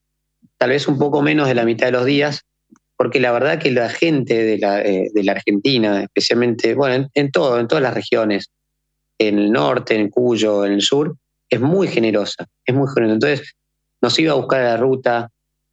tal 0.58 0.70
vez 0.70 0.88
un 0.88 0.98
poco 0.98 1.22
menos 1.22 1.48
de 1.48 1.56
la 1.56 1.66
mitad 1.66 1.88
de 1.88 1.92
los 1.92 2.06
días, 2.06 2.46
porque 2.96 3.20
la 3.20 3.32
verdad 3.32 3.60
que 3.60 3.72
la 3.72 3.90
gente 3.90 4.44
de 4.44 4.58
la, 4.58 4.82
eh, 4.82 5.12
Argentina, 5.30 6.02
especialmente, 6.04 6.74
bueno, 6.74 7.08
en, 7.14 7.32
todo, 7.32 7.60
en 7.60 7.68
todas 7.68 7.84
las 7.84 7.94
regiones, 7.94 8.50
en 9.20 9.38
el 9.38 9.52
norte, 9.52 9.96
en 9.96 10.10
Cuyo, 10.10 10.66
en 10.66 10.74
el 10.74 10.82
sur, 10.82 11.16
es 11.50 11.60
muy 11.60 11.88
generosa, 11.88 12.48
es 12.66 12.76
muy 12.76 12.88
generosa. 12.94 13.14
Entonces, 13.14 13.56
nos 14.02 14.18
iba 14.20 14.34
a 14.34 14.36
buscar 14.36 14.62
la 14.62 14.78
ruta, 14.78 15.30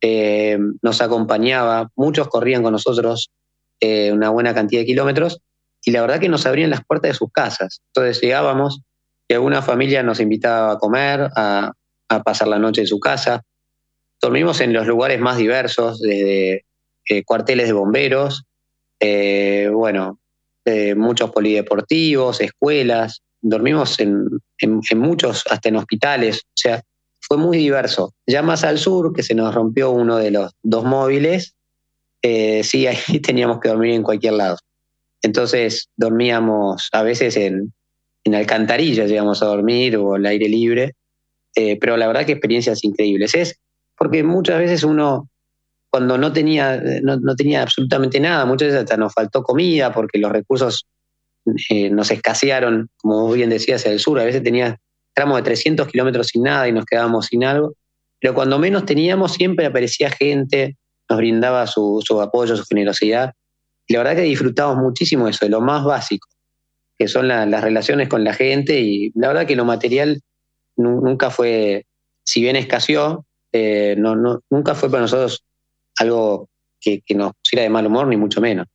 eh, 0.06 0.58
nos 0.82 1.00
acompañaba, 1.00 1.90
muchos 1.96 2.28
corrían 2.28 2.62
con 2.62 2.72
nosotros 2.72 3.30
eh, 3.80 4.12
una 4.12 4.28
buena 4.28 4.52
cantidad 4.52 4.82
de 4.82 4.86
kilómetros 4.86 5.40
y 5.82 5.92
la 5.92 6.02
verdad 6.02 6.20
que 6.20 6.28
nos 6.28 6.44
abrían 6.44 6.68
las 6.68 6.84
puertas 6.84 7.12
de 7.12 7.14
sus 7.14 7.32
casas. 7.32 7.80
Entonces 7.86 8.20
llegábamos 8.20 8.82
y 9.26 9.32
alguna 9.32 9.62
familia 9.62 10.02
nos 10.02 10.20
invitaba 10.20 10.72
a 10.72 10.78
comer, 10.78 11.30
a, 11.34 11.72
pasar 12.22 12.48
la 12.48 12.58
noche 12.58 12.82
en 12.82 12.86
su 12.86 13.00
casa. 13.00 13.44
Dormimos 14.20 14.60
en 14.60 14.74
los 14.74 14.86
lugares 14.86 15.18
más 15.20 15.38
diversos, 15.38 15.98
desde 16.02 16.66
eh, 17.08 17.24
cuarteles 17.24 17.68
de 17.68 17.72
bomberos, 17.72 18.44
bueno, 19.00 20.18
muchos 20.96 21.30
polideportivos, 21.30 22.42
escuelas, 22.42 23.22
dormimos 23.40 23.98
en, 24.00 24.28
muchos, 24.96 25.44
hasta 25.50 25.70
en 25.70 25.76
hospitales, 25.76 26.42
o 26.44 26.56
sea, 26.56 26.82
fue 27.26 27.36
muy 27.38 27.58
diverso. 27.58 28.12
Ya 28.26 28.42
más 28.42 28.64
al 28.64 28.78
sur, 28.78 29.12
que 29.12 29.22
se 29.22 29.34
nos 29.34 29.54
rompió 29.54 29.90
uno 29.90 30.16
de 30.16 30.30
los 30.30 30.52
dos 30.62 30.84
móviles, 30.84 31.54
eh, 32.22 32.64
sí, 32.64 32.86
ahí 32.86 32.96
teníamos 33.22 33.60
que 33.60 33.68
dormir 33.68 33.92
en 33.92 34.02
cualquier 34.02 34.34
lado. 34.34 34.56
Entonces 35.22 35.88
dormíamos 35.96 36.88
a 36.92 37.02
veces 37.02 37.36
en, 37.36 37.72
en 38.24 38.34
alcantarillas, 38.34 39.08
llegamos 39.08 39.42
a 39.42 39.46
dormir 39.46 39.96
o 39.96 40.14
al 40.14 40.26
aire 40.26 40.48
libre. 40.48 40.92
eh, 41.56 41.78
pero 41.80 41.96
la 41.96 42.06
verdad 42.06 42.26
que 42.26 42.32
experiencias 42.32 42.84
increíbles. 42.84 43.34
Es 43.34 43.58
porque 43.96 44.22
muchas 44.24 44.58
veces 44.58 44.84
uno, 44.84 45.28
cuando 45.90 46.18
no 46.18 46.32
tenía, 46.32 46.82
no, 47.02 47.36
tenía 47.36 47.62
absolutamente 47.62 48.20
nada, 48.20 48.44
muchas 48.44 48.68
veces 48.68 48.82
hasta 48.82 48.96
nos 48.96 49.14
faltó 49.14 49.42
comida 49.42 49.92
porque 49.92 50.18
los 50.18 50.32
recursos 50.32 50.86
eh, 51.70 51.90
nos 51.90 52.10
escasearon, 52.10 52.88
como 52.96 53.30
bien 53.32 53.50
decías, 53.50 53.86
el 53.86 54.00
sur. 54.00 54.18
A 54.20 54.24
veces 54.24 54.42
tenía 54.42 54.78
tramos 55.14 55.36
de 55.36 55.42
300 55.42 55.88
kilómetros 55.88 56.28
sin 56.28 56.42
nada 56.42 56.68
y 56.68 56.72
nos 56.72 56.84
quedábamos 56.84 57.26
sin 57.26 57.44
algo. 57.44 57.74
Pero 58.20 58.34
cuando 58.34 58.58
menos 58.58 58.84
teníamos, 58.84 59.32
siempre 59.32 59.66
aparecía 59.66 60.10
gente, 60.10 60.76
nos 61.08 61.18
brindaba 61.18 61.66
su, 61.66 62.02
apoyo, 62.20 62.56
su 62.56 62.64
generosidad. 62.64 63.34
Y 63.86 63.94
la 63.94 64.00
verdad 64.00 64.16
que 64.16 64.22
disfrutamos 64.22 64.76
muchísimo 64.76 65.28
eso, 65.28 65.44
de 65.44 65.50
lo 65.50 65.60
más 65.60 65.84
básico, 65.84 66.28
que 66.98 67.06
son 67.08 67.28
las 67.28 67.62
relaciones 67.62 68.08
con 68.08 68.24
la 68.24 68.32
gente. 68.32 68.80
Y 68.80 69.12
la 69.14 69.28
verdad 69.28 69.46
que 69.46 69.56
lo 69.56 69.64
material 69.64 70.22
nunca 70.76 71.30
fue, 71.30 71.86
si 72.24 72.40
bien 72.40 72.56
escaseó, 72.56 73.26
eh, 73.52 73.94
nunca 73.96 74.74
fue 74.74 74.90
para 74.90 75.02
nosotros 75.02 75.44
algo 75.98 76.48
que, 76.80 77.02
nos 77.14 77.32
pusiera 77.42 77.62
de 77.62 77.70
mal 77.70 77.86
humor, 77.86 78.06
ni 78.06 78.16
mucho 78.16 78.40
menos. 78.40 78.66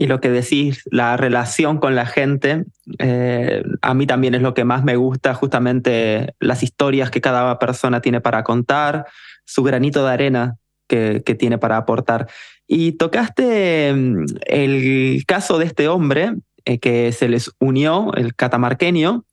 Y 0.00 0.06
lo 0.06 0.18
que 0.18 0.30
decís, 0.30 0.80
la 0.90 1.18
relación 1.18 1.76
con 1.76 1.94
la 1.94 2.06
gente, 2.06 2.64
eh, 2.98 3.62
a 3.82 3.92
mí 3.92 4.06
también 4.06 4.34
es 4.34 4.40
lo 4.40 4.54
que 4.54 4.64
más 4.64 4.82
me 4.82 4.96
gusta, 4.96 5.34
justamente 5.34 6.32
las 6.40 6.62
historias 6.62 7.10
que 7.10 7.20
cada 7.20 7.58
persona 7.58 8.00
tiene 8.00 8.22
para 8.22 8.42
contar, 8.42 9.04
su 9.44 9.62
granito 9.62 10.02
de 10.02 10.10
arena 10.10 10.56
que, 10.88 11.20
tiene 11.38 11.58
para 11.58 11.76
aportar. 11.76 12.28
Y 12.66 12.92
tocaste 12.92 13.92
mm, 13.92 14.24
el 14.46 15.22
caso 15.26 15.58
de 15.58 15.66
este 15.66 15.88
hombre 15.88 16.32
eh, 16.64 16.78
que 16.78 17.12
se 17.12 17.28
les 17.28 17.50
unió, 17.58 18.10
el 18.14 18.34
catamarqueño, 18.34 19.26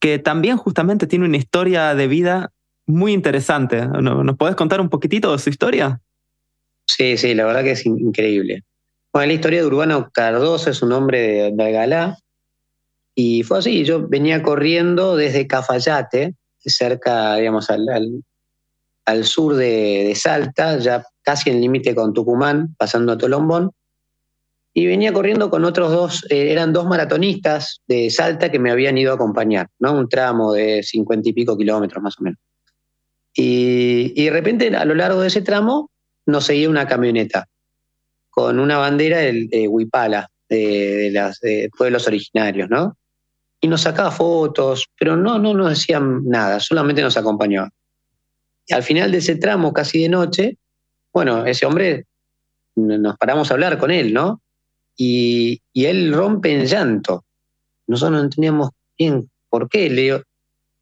que 0.00 0.18
también 0.18 0.56
justamente 0.56 1.06
tiene 1.06 1.26
una 1.26 1.36
historia 1.36 1.94
de 1.94 2.08
vida 2.08 2.52
muy 2.86 3.12
interesante. 3.12 3.86
¿Nos 3.86 4.36
podés 4.38 4.56
contar 4.56 4.80
un 4.80 4.88
poquitito 4.88 5.30
de 5.32 5.38
su 5.38 5.50
historia? 5.50 6.00
Sí, 6.86 7.18
sí, 7.18 7.34
la 7.34 7.44
verdad 7.44 7.64
que 7.64 7.72
es 7.72 7.84
increíble. 7.84 8.64
Bueno, 9.16 9.28
la 9.28 9.32
historia 9.32 9.60
de 9.60 9.66
Urbano 9.66 10.10
Cardoso 10.12 10.68
es 10.68 10.82
un 10.82 10.92
hombre 10.92 11.50
de, 11.50 11.64
Algalá. 11.64 12.18
Y 13.14 13.44
fue 13.44 13.60
así, 13.60 13.82
yo 13.82 14.06
venía 14.06 14.42
corriendo 14.42 15.16
desde 15.16 15.46
Cafayate, 15.46 16.34
cerca, 16.58 17.36
digamos, 17.36 17.70
al, 17.70 17.86
al, 19.06 19.24
sur 19.24 19.54
de, 19.54 20.04
de, 20.06 20.14
Salta, 20.14 20.76
ya 20.80 21.02
casi 21.22 21.48
en 21.48 21.62
límite 21.62 21.94
con 21.94 22.12
Tucumán, 22.12 22.74
pasando 22.76 23.12
a 23.12 23.16
Tolombón 23.16 23.70
y 24.74 24.84
venía 24.84 25.14
corriendo 25.14 25.48
con 25.48 25.64
otros 25.64 25.92
dos, 25.92 26.26
eh, 26.28 26.52
eran 26.52 26.74
dos 26.74 26.84
maratonistas 26.84 27.80
de 27.86 28.10
Salta 28.10 28.50
que 28.50 28.58
me 28.58 28.70
habían 28.70 28.98
ido 28.98 29.12
a 29.12 29.14
acompañar, 29.14 29.68
¿no? 29.78 29.94
Un 29.94 30.10
tramo 30.10 30.52
de 30.52 30.82
cincuenta 30.82 31.30
y 31.30 31.32
pico 31.32 31.56
kilómetros 31.56 32.02
más 32.02 32.16
o 32.20 32.22
menos. 32.22 32.38
Y, 33.32 34.24
de 34.26 34.30
repente 34.30 34.76
a 34.76 34.84
lo 34.84 34.94
largo 34.94 35.22
de 35.22 35.28
ese 35.28 35.40
tramo 35.40 35.90
nos 36.26 36.44
seguía 36.44 36.68
una 36.68 36.86
camioneta 36.86 37.48
con 38.36 38.58
una 38.58 38.76
bandera 38.76 39.18
de, 39.18 39.66
Huipala, 39.66 40.28
de, 40.46 41.10
los 41.10 41.40
pueblos 41.76 42.06
originarios, 42.06 42.68
¿no? 42.68 42.98
Y 43.62 43.68
nos 43.68 43.80
sacaba 43.80 44.10
fotos, 44.10 44.86
pero 44.98 45.16
no, 45.16 45.38
no 45.38 45.54
nos 45.54 45.70
decían 45.70 46.28
nada, 46.28 46.60
solamente 46.60 47.00
nos 47.00 47.16
acompañaba. 47.16 47.70
Y 48.66 48.74
al 48.74 48.82
final 48.82 49.10
de 49.10 49.18
ese 49.18 49.36
tramo, 49.36 49.72
casi 49.72 50.02
de 50.02 50.10
noche, 50.10 50.58
bueno, 51.14 51.46
ese 51.46 51.64
hombre, 51.64 52.04
nos 52.74 53.16
paramos 53.16 53.50
a 53.50 53.54
hablar 53.54 53.78
con 53.78 53.90
él, 53.90 54.12
¿no? 54.12 54.42
y, 54.96 55.62
él 55.74 56.12
rompe 56.12 56.52
en 56.52 56.66
llanto. 56.66 57.24
Nosotros 57.86 58.18
no 58.18 58.24
entendíamos 58.24 58.70
bien 58.98 59.30
por 59.48 59.68
qué. 59.68 59.90
Le 59.90 60.02
digo, 60.02 60.22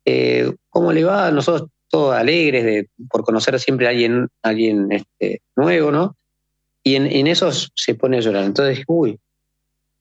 eh, 0.04 0.54
¿cómo 0.70 0.92
le 0.92 1.04
va? 1.04 1.30
Nosotros 1.30 1.70
todos 1.88 2.14
alegres 2.14 2.64
de, 2.64 2.88
por 3.08 3.24
conocer 3.24 3.58
siempre 3.60 3.86
a 3.86 3.90
alguien, 3.90 4.28
alguien 4.42 4.90
este, 4.90 5.42
nuevo, 5.56 5.90
¿no? 5.90 6.16
Y 6.84 6.94
en, 6.94 7.06
en 7.06 7.26
eso 7.26 7.50
se 7.50 7.94
pone 7.96 8.18
a 8.18 8.20
llorar. 8.20 8.44
Entonces, 8.44 8.84
uy. 8.86 9.18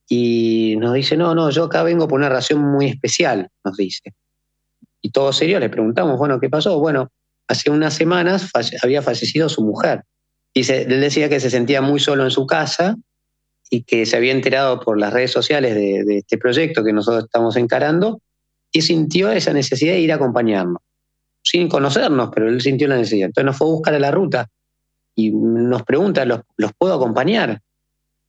Y 0.07 0.75
nos 0.77 0.93
dice, 0.93 1.17
no, 1.17 1.33
no, 1.33 1.49
yo 1.49 1.63
acá 1.63 1.81
vengo 1.81 2.07
por 2.07 2.19
una 2.19 2.29
razón 2.29 2.59
muy 2.59 2.87
especial, 2.87 3.49
nos 3.63 3.77
dice. 3.77 4.13
Y 5.01 5.11
todo 5.11 5.33
serio 5.33 5.59
le 5.59 5.69
preguntamos, 5.69 6.17
bueno, 6.17 6.39
¿qué 6.39 6.49
pasó? 6.49 6.77
Bueno, 6.79 7.09
hace 7.47 7.69
unas 7.69 7.93
semanas 7.93 8.51
había 8.81 9.01
fallecido 9.01 9.49
su 9.49 9.63
mujer. 9.63 10.03
Y 10.53 10.69
él 10.71 11.01
decía 11.01 11.29
que 11.29 11.39
se 11.39 11.49
sentía 11.49 11.81
muy 11.81 11.99
solo 11.99 12.23
en 12.23 12.31
su 12.31 12.45
casa 12.45 12.95
y 13.69 13.83
que 13.83 14.05
se 14.05 14.17
había 14.17 14.31
enterado 14.31 14.79
por 14.79 14.99
las 14.99 15.11
redes 15.11 15.31
sociales 15.31 15.73
de, 15.73 16.17
este 16.17 16.37
proyecto 16.37 16.83
que 16.83 16.93
nosotros 16.93 17.23
estamos 17.25 17.55
encarando 17.55 18.21
y 18.71 18.81
sintió 18.81 19.31
esa 19.31 19.51
necesidad 19.51 19.93
de 19.93 19.99
ir 19.99 20.11
a 20.11 20.15
acompañarnos, 20.15 20.81
sin 21.41 21.67
conocernos, 21.67 22.29
pero 22.33 22.49
él 22.49 22.61
sintió 22.61 22.87
la 22.87 22.97
necesidad. 22.97 23.27
Entonces 23.27 23.45
nos 23.45 23.57
fue 23.57 23.67
a 23.67 23.71
buscar 23.71 23.93
a 23.95 23.99
la 23.99 24.11
ruta 24.11 24.47
y 25.15 25.31
nos 25.31 25.83
pregunta, 25.83 26.25
¿los, 26.25 26.41
puedo 26.77 26.93
acompañar? 26.93 27.61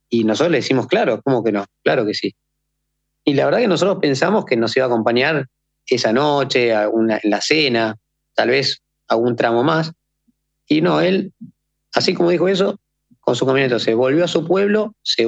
Y 0.08 0.24
nosotros 0.24 0.52
le 0.52 0.58
decimos, 0.58 0.86
claro, 0.86 1.20
¿cómo 1.22 1.42
que 1.42 1.52
no? 1.52 1.64
Claro 1.82 2.04
que 2.06 2.14
sí. 2.14 2.34
Y 3.24 3.34
la 3.34 3.46
verdad 3.46 3.60
que 3.60 3.68
nosotros 3.68 3.98
pensamos 4.00 4.44
que 4.44 4.56
nos 4.56 4.76
iba 4.76 4.84
a 4.84 4.88
acompañar 4.88 5.48
esa 5.86 6.12
noche, 6.12 6.72
en 6.72 7.20
la 7.24 7.40
cena, 7.40 7.96
tal 8.34 8.50
vez 8.50 8.82
algún 9.08 9.36
tramo 9.36 9.62
más. 9.64 9.92
Y 10.68 10.80
no, 10.80 11.00
él, 11.00 11.32
así 11.94 12.14
como 12.14 12.30
dijo 12.30 12.48
eso, 12.48 12.78
con 13.20 13.34
su 13.34 13.46
camioneta. 13.46 13.78
Se 13.78 13.94
volvió 13.94 14.24
a 14.24 14.28
su 14.28 14.46
pueblo, 14.46 14.94
se 15.02 15.26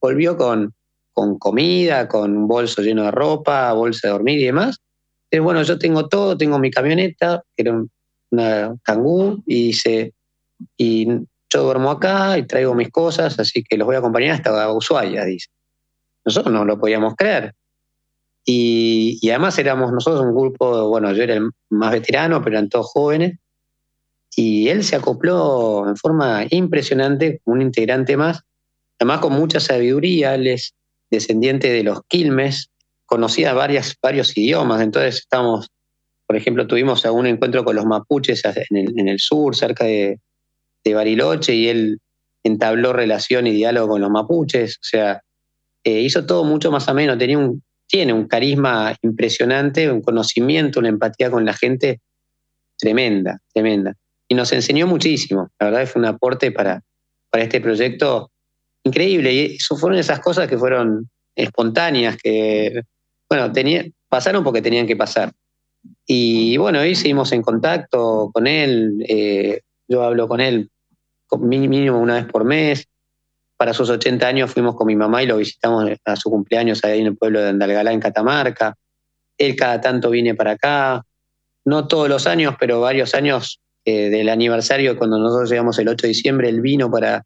volvió 0.00 0.36
con, 0.36 0.74
con 1.12 1.38
comida, 1.38 2.08
con 2.08 2.36
un 2.36 2.48
bolso 2.48 2.82
lleno 2.82 3.04
de 3.04 3.10
ropa, 3.10 3.72
bolsa 3.72 4.08
de 4.08 4.12
dormir 4.12 4.40
y 4.40 4.44
demás. 4.44 4.78
Pero 5.28 5.44
bueno, 5.44 5.62
yo 5.62 5.78
tengo 5.78 6.08
todo, 6.08 6.36
tengo 6.36 6.58
mi 6.58 6.70
camioneta, 6.70 7.42
que 7.56 7.62
era 7.62 7.82
una 8.30 8.76
Kangoo, 8.82 9.42
y, 9.46 9.72
se, 9.74 10.12
y 10.76 11.06
yo 11.52 11.62
duermo 11.62 11.90
acá 11.90 12.38
y 12.38 12.46
traigo 12.46 12.74
mis 12.74 12.90
cosas, 12.90 13.38
así 13.38 13.62
que 13.62 13.76
los 13.76 13.86
voy 13.86 13.96
a 13.96 14.00
acompañar 14.00 14.32
hasta 14.32 14.72
Ushuaia, 14.72 15.24
dice. 15.24 15.48
Nosotros 16.24 16.52
no 16.52 16.64
lo 16.64 16.78
podíamos 16.78 17.14
creer. 17.16 17.54
Y, 18.44 19.18
y, 19.22 19.30
además 19.30 19.58
éramos 19.58 19.92
nosotros 19.92 20.22
un 20.22 20.34
grupo, 20.34 20.88
bueno, 20.88 21.12
yo 21.12 21.22
era 21.22 21.34
el 21.34 21.50
más 21.70 21.92
veterano, 21.92 22.42
pero 22.42 22.56
eran 22.56 22.68
todos 22.68 22.90
jóvenes, 22.92 23.38
y 24.36 24.68
él 24.68 24.82
se 24.84 24.96
acopló 24.96 25.88
en 25.88 25.96
forma 25.96 26.44
impresionante, 26.50 27.40
un 27.44 27.62
integrante 27.62 28.16
más, 28.16 28.42
además 28.98 29.20
con 29.20 29.32
mucha 29.32 29.60
sabiduría, 29.60 30.34
él 30.34 30.48
es 30.48 30.74
descendiente 31.10 31.70
de 31.72 31.84
los 31.84 32.00
Quilmes, 32.08 32.70
conocía 33.06 33.54
varias, 33.54 33.96
varios 34.02 34.36
idiomas, 34.36 34.82
entonces 34.82 35.16
estamos, 35.16 35.68
por 36.26 36.36
ejemplo, 36.36 36.66
tuvimos 36.66 37.04
algún 37.06 37.26
encuentro 37.26 37.64
con 37.64 37.76
los 37.76 37.86
mapuches 37.86 38.42
en 38.70 39.08
el, 39.08 39.18
sur, 39.18 39.54
cerca 39.54 39.84
de, 39.84 40.18
Bariloche, 40.92 41.54
y 41.54 41.68
él 41.68 42.00
entabló 42.42 42.92
relación 42.92 43.46
y 43.46 43.52
diálogo 43.52 43.88
con 43.88 44.02
los 44.02 44.10
mapuches, 44.10 44.76
o 44.76 44.84
sea, 44.84 45.22
eh, 45.84 46.00
hizo 46.00 46.26
todo 46.26 46.44
mucho 46.44 46.70
más 46.70 46.88
ameno, 46.88 47.16
tenía 47.16 47.38
un, 47.38 47.62
tiene 47.86 48.12
un 48.12 48.26
carisma 48.26 48.94
impresionante, 49.00 49.90
un 49.90 50.02
conocimiento, 50.02 50.80
una 50.80 50.88
empatía 50.90 51.30
con 51.30 51.44
la 51.44 51.54
gente 51.54 52.00
tremenda, 52.76 53.38
tremenda 53.52 53.94
y 54.28 54.34
nos 54.34 54.52
enseñó 54.52 54.86
muchísimo. 54.86 55.50
La 55.58 55.66
verdad 55.70 55.86
fue 55.86 56.00
un 56.00 56.06
aporte 56.06 56.52
para, 56.52 56.82
para 57.30 57.44
este 57.44 57.60
proyecto 57.60 58.30
increíble. 58.84 59.32
Y 59.32 59.56
eso 59.56 59.76
fueron 59.76 59.98
esas 59.98 60.20
cosas 60.20 60.48
que 60.48 60.58
fueron 60.58 61.10
espontáneas, 61.36 62.16
que, 62.16 62.82
bueno, 63.28 63.52
pasaron 64.08 64.44
porque 64.44 64.62
tenían 64.62 64.86
que 64.86 64.96
pasar. 64.96 65.32
Y 66.06 66.56
bueno, 66.56 66.80
hoy 66.80 66.94
seguimos 66.94 67.32
en 67.32 67.42
contacto 67.42 68.30
con 68.32 68.46
él. 68.46 69.04
Eh, 69.08 69.60
yo 69.88 70.02
hablo 70.02 70.28
con 70.28 70.40
él 70.40 70.70
mínimo 71.38 71.98
una 71.98 72.14
vez 72.14 72.26
por 72.26 72.44
mes. 72.44 72.86
Para 73.56 73.72
sus 73.72 73.88
80 73.88 74.26
años 74.26 74.50
fuimos 74.50 74.74
con 74.74 74.86
mi 74.86 74.96
mamá 74.96 75.22
y 75.22 75.26
lo 75.26 75.36
visitamos 75.36 75.90
a 76.04 76.16
su 76.16 76.30
cumpleaños 76.30 76.84
ahí 76.84 77.00
en 77.00 77.06
el 77.06 77.16
pueblo 77.16 77.40
de 77.40 77.50
Andalgalá, 77.50 77.92
en 77.92 78.00
Catamarca. 78.00 78.74
Él 79.38 79.56
cada 79.56 79.80
tanto 79.80 80.10
viene 80.10 80.34
para 80.34 80.52
acá, 80.52 81.04
no 81.64 81.88
todos 81.88 82.08
los 82.08 82.26
años, 82.26 82.56
pero 82.58 82.80
varios 82.80 83.14
años 83.14 83.60
eh, 83.84 84.10
del 84.10 84.28
aniversario, 84.28 84.96
cuando 84.96 85.18
nosotros 85.18 85.50
llegamos 85.50 85.78
el 85.78 85.88
8 85.88 86.02
de 86.02 86.08
diciembre, 86.08 86.48
él 86.48 86.60
vino 86.60 86.90
para, 86.90 87.24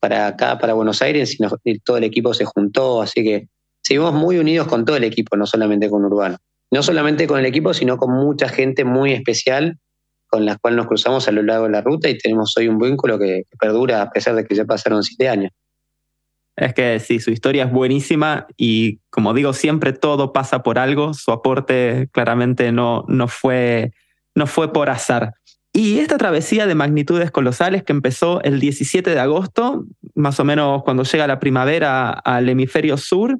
para 0.00 0.26
acá, 0.28 0.58
para 0.58 0.74
Buenos 0.74 1.02
Aires, 1.02 1.36
y, 1.64 1.78
todo 1.80 1.96
el 1.96 2.04
equipo 2.04 2.34
se 2.34 2.44
juntó, 2.44 3.02
así 3.02 3.22
que 3.22 3.48
seguimos 3.82 4.12
muy 4.12 4.38
unidos 4.38 4.66
con 4.66 4.84
todo 4.84 4.96
el 4.96 5.04
equipo, 5.04 5.36
no 5.36 5.46
solamente 5.46 5.88
con 5.90 6.04
Urbano. 6.04 6.38
No 6.70 6.82
solamente 6.82 7.26
con 7.26 7.38
el 7.38 7.46
equipo, 7.46 7.72
sino 7.72 7.96
con 7.98 8.12
mucha 8.12 8.48
gente 8.48 8.84
muy 8.84 9.12
especial 9.12 9.78
con 10.34 10.44
la 10.44 10.58
cual 10.58 10.74
nos 10.74 10.88
cruzamos 10.88 11.28
a 11.28 11.30
lo 11.30 11.44
largo 11.44 11.66
de 11.66 11.70
la 11.70 11.80
ruta 11.80 12.08
y 12.08 12.18
tenemos 12.18 12.56
hoy 12.56 12.66
un 12.66 12.76
vínculo 12.76 13.20
que, 13.20 13.44
perdura 13.56 14.02
a 14.02 14.10
pesar 14.10 14.34
de 14.34 14.44
que 14.44 14.56
ya 14.56 14.64
pasaron 14.64 15.04
siete 15.04 15.28
años. 15.28 15.52
Es 16.56 16.74
que 16.74 16.98
sí, 16.98 17.20
su 17.20 17.30
historia 17.30 17.66
es 17.66 17.72
buenísima 17.72 18.48
y 18.56 18.98
como 19.10 19.32
digo, 19.32 19.52
siempre 19.52 19.92
todo 19.92 20.32
pasa 20.32 20.64
por 20.64 20.80
algo. 20.80 21.14
Su 21.14 21.30
aporte 21.30 22.08
claramente 22.10 22.72
no, 22.72 23.04
no, 23.06 23.28
fue, 23.28 23.92
no 24.34 24.48
fue 24.48 24.72
por 24.72 24.90
azar. 24.90 25.34
Y 25.72 26.00
esta 26.00 26.18
travesía 26.18 26.66
de 26.66 26.74
magnitudes 26.74 27.30
colosales 27.30 27.84
que 27.84 27.92
empezó 27.92 28.42
el 28.42 28.58
17 28.58 29.08
de 29.10 29.20
agosto, 29.20 29.84
más 30.16 30.40
o 30.40 30.44
menos 30.44 30.82
cuando 30.82 31.04
llega 31.04 31.28
la 31.28 31.38
primavera 31.38 32.10
al 32.10 32.48
hemisferio 32.48 32.96
sur, 32.96 33.38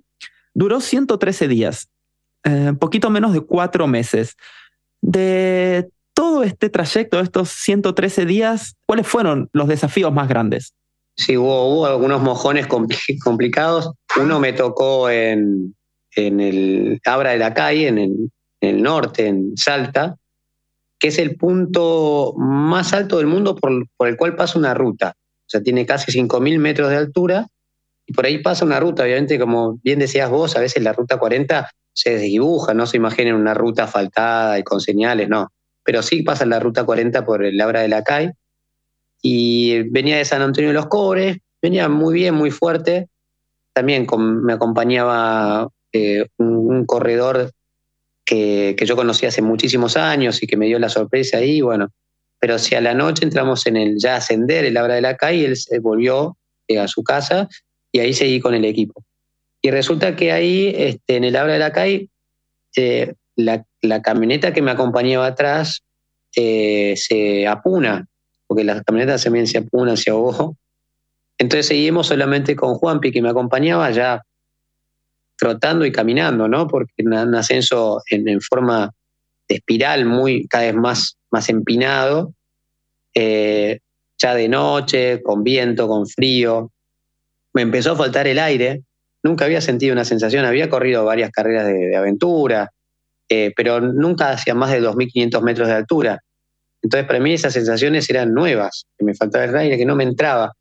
duró 0.52 0.80
113 0.80 1.48
días, 1.48 1.88
eh, 2.44 2.72
poquito 2.78 3.10
menos 3.10 3.32
de 3.32 3.40
cuatro 3.40 3.88
meses. 3.88 4.36
De 5.00 5.90
todo 6.14 6.42
este 6.42 6.70
trayecto, 6.70 7.20
estos 7.20 7.50
113 7.50 8.24
días, 8.24 8.76
¿cuáles 8.86 9.06
fueron 9.06 9.48
los 9.52 9.68
desafíos 9.68 10.12
más 10.12 10.28
grandes? 10.28 10.72
Sí, 11.16 11.36
hubo, 11.36 11.86
algunos 11.86 12.22
mojones 12.22 12.66
complicados. 13.24 13.92
Uno 14.20 14.40
me 14.40 14.52
tocó 14.52 15.10
en, 15.10 15.74
el 16.16 17.00
Abra 17.04 17.32
de 17.32 17.38
la 17.38 17.54
Calle, 17.54 17.88
en 17.88 17.98
el, 18.60 18.82
norte, 18.82 19.26
en 19.26 19.56
Salta, 19.56 20.16
que 20.98 21.08
es 21.08 21.18
el 21.18 21.36
punto 21.36 22.34
más 22.36 22.92
alto 22.92 23.18
del 23.18 23.26
mundo 23.26 23.56
por, 23.56 23.86
por 23.96 24.08
el 24.08 24.16
cual 24.16 24.36
pasa 24.36 24.58
una 24.58 24.74
ruta. 24.74 25.14
O 25.46 25.50
sea, 25.50 25.62
tiene 25.62 25.84
casi 25.84 26.10
5.000 26.10 26.58
metros 26.58 26.88
de 26.88 26.96
altura 26.96 27.48
y 28.06 28.12
por 28.12 28.24
ahí 28.24 28.38
pasa 28.38 28.64
una 28.64 28.80
ruta. 28.80 29.02
Obviamente, 29.02 29.38
como 29.38 29.78
bien 29.82 29.98
decías 29.98 30.30
vos, 30.30 30.56
a 30.56 30.60
veces 30.60 30.82
la 30.82 30.92
ruta 30.92 31.18
40 31.18 31.68
se 31.92 32.10
desdibuja, 32.10 32.74
no 32.74 32.86
se 32.86 32.96
imaginen 32.96 33.34
una 33.34 33.54
ruta 33.54 33.84
asfaltada 33.84 34.58
y 34.58 34.62
con 34.62 34.80
señales, 34.80 35.28
no. 35.28 35.52
Pero 35.84 36.02
sí 36.02 36.22
pasa 36.22 36.46
la 36.46 36.60
ruta 36.60 36.84
40 36.84 37.24
por 37.24 37.44
el 37.44 37.60
Abra 37.60 37.80
de 37.80 37.88
la 37.88 38.02
Calle 38.02 38.32
y 39.22 39.82
venía 39.88 40.18
de 40.18 40.24
San 40.26 40.42
Antonio 40.42 40.68
de 40.68 40.74
los 40.74 40.86
Cobres, 40.86 41.38
venía 41.62 41.88
muy 41.88 42.14
bien, 42.14 42.34
muy 42.34 42.50
fuerte. 42.50 43.08
También 43.72 44.06
me 44.42 44.52
acompañaba 44.52 45.68
eh, 45.92 46.26
un, 46.36 46.84
corredor 46.84 47.50
que, 48.26 48.76
yo 48.84 48.96
conocí 48.96 49.24
hace 49.24 49.40
muchísimos 49.40 49.96
años 49.96 50.42
y 50.42 50.46
que 50.46 50.58
me 50.58 50.66
dio 50.66 50.78
la 50.78 50.90
sorpresa 50.90 51.38
ahí, 51.38 51.62
bueno. 51.62 51.88
Pero 52.38 52.58
si 52.58 52.74
a 52.74 52.82
la 52.82 52.92
noche 52.92 53.24
entramos 53.24 53.66
en 53.66 53.78
el 53.78 53.96
ya 53.98 54.16
ascender, 54.16 54.66
el 54.66 54.76
Abra 54.76 54.96
de 54.96 55.00
la 55.00 55.16
Calle, 55.16 55.46
él 55.46 55.56
se 55.56 55.78
volvió 55.78 56.36
eh, 56.68 56.78
a 56.78 56.86
su 56.86 57.02
casa 57.02 57.48
y 57.92 58.00
ahí 58.00 58.12
seguí 58.12 58.40
con 58.40 58.54
el 58.54 58.66
equipo. 58.66 59.02
Y 59.62 59.70
resulta 59.70 60.16
que 60.16 60.32
ahí, 60.32 60.74
este, 60.76 61.16
en 61.16 61.24
el 61.24 61.36
Abra 61.36 61.54
de 61.54 61.58
la 61.60 61.72
Calle, 61.72 62.10
eh, 62.76 63.14
la, 63.36 63.64
camioneta 64.02 64.52
que 64.52 64.62
me 64.62 64.70
acompañaba 64.70 65.26
atrás 65.26 65.82
se 66.32 67.46
apuna 67.46 68.08
porque 68.46 68.64
las 68.64 68.82
camionetas 68.82 69.24
también 69.24 69.46
se 69.46 69.58
apunan, 69.58 69.96
se 69.96 70.10
ahogó. 70.10 70.56
Entonces 71.38 71.66
seguimos 71.66 72.06
solamente 72.06 72.54
con 72.54 72.74
Juanpi, 72.74 73.10
que 73.10 73.22
me 73.22 73.30
acompañaba 73.30 73.90
ya 73.90 74.22
trotando 75.36 75.84
y 75.84 75.92
caminando, 75.92 76.46
¿no? 76.46 76.68
Porque 76.68 76.92
un 76.98 77.34
ascenso 77.34 78.02
en, 78.08 78.40
forma 78.40 78.92
de 79.48 79.56
espiral 79.56 80.06
muy 80.06 80.46
cada 80.46 80.64
vez 80.64 80.74
más, 80.74 81.16
más 81.30 81.48
empinado, 81.48 82.32
eh, 83.14 83.80
ya 84.18 84.34
de 84.34 84.48
noche, 84.48 85.22
con 85.22 85.42
viento, 85.42 85.88
con 85.88 86.06
frío. 86.06 86.70
Me 87.52 87.62
empezó 87.62 87.92
a 87.92 87.96
faltar 87.96 88.28
el 88.28 88.38
aire. 88.38 88.82
Nunca 89.22 89.46
había 89.46 89.60
sentido 89.60 89.92
una 89.92 90.04
sensación, 90.04 90.44
había 90.44 90.68
corrido 90.68 91.04
varias 91.04 91.30
carreras 91.30 91.66
de, 91.66 91.96
aventura, 91.96 92.70
eh, 93.28 93.52
pero 93.56 93.80
nunca 93.80 94.30
hacia 94.30 94.54
más 94.54 94.70
de 94.70 94.82
2.500 94.82 95.42
metros 95.42 95.68
de 95.68 95.74
altura. 95.74 96.20
Entonces, 96.82 97.06
para 97.06 97.20
mí 97.20 97.32
esas 97.32 97.54
sensaciones 97.54 98.08
eran 98.10 98.34
nuevas, 98.34 98.84
que 98.98 99.04
me 99.04 99.14
faltaba 99.14 99.44
el 99.44 99.56
aire, 99.56 99.78
que 99.78 99.86
no 99.86 99.96
me 99.96 100.04
entraba. 100.04 100.52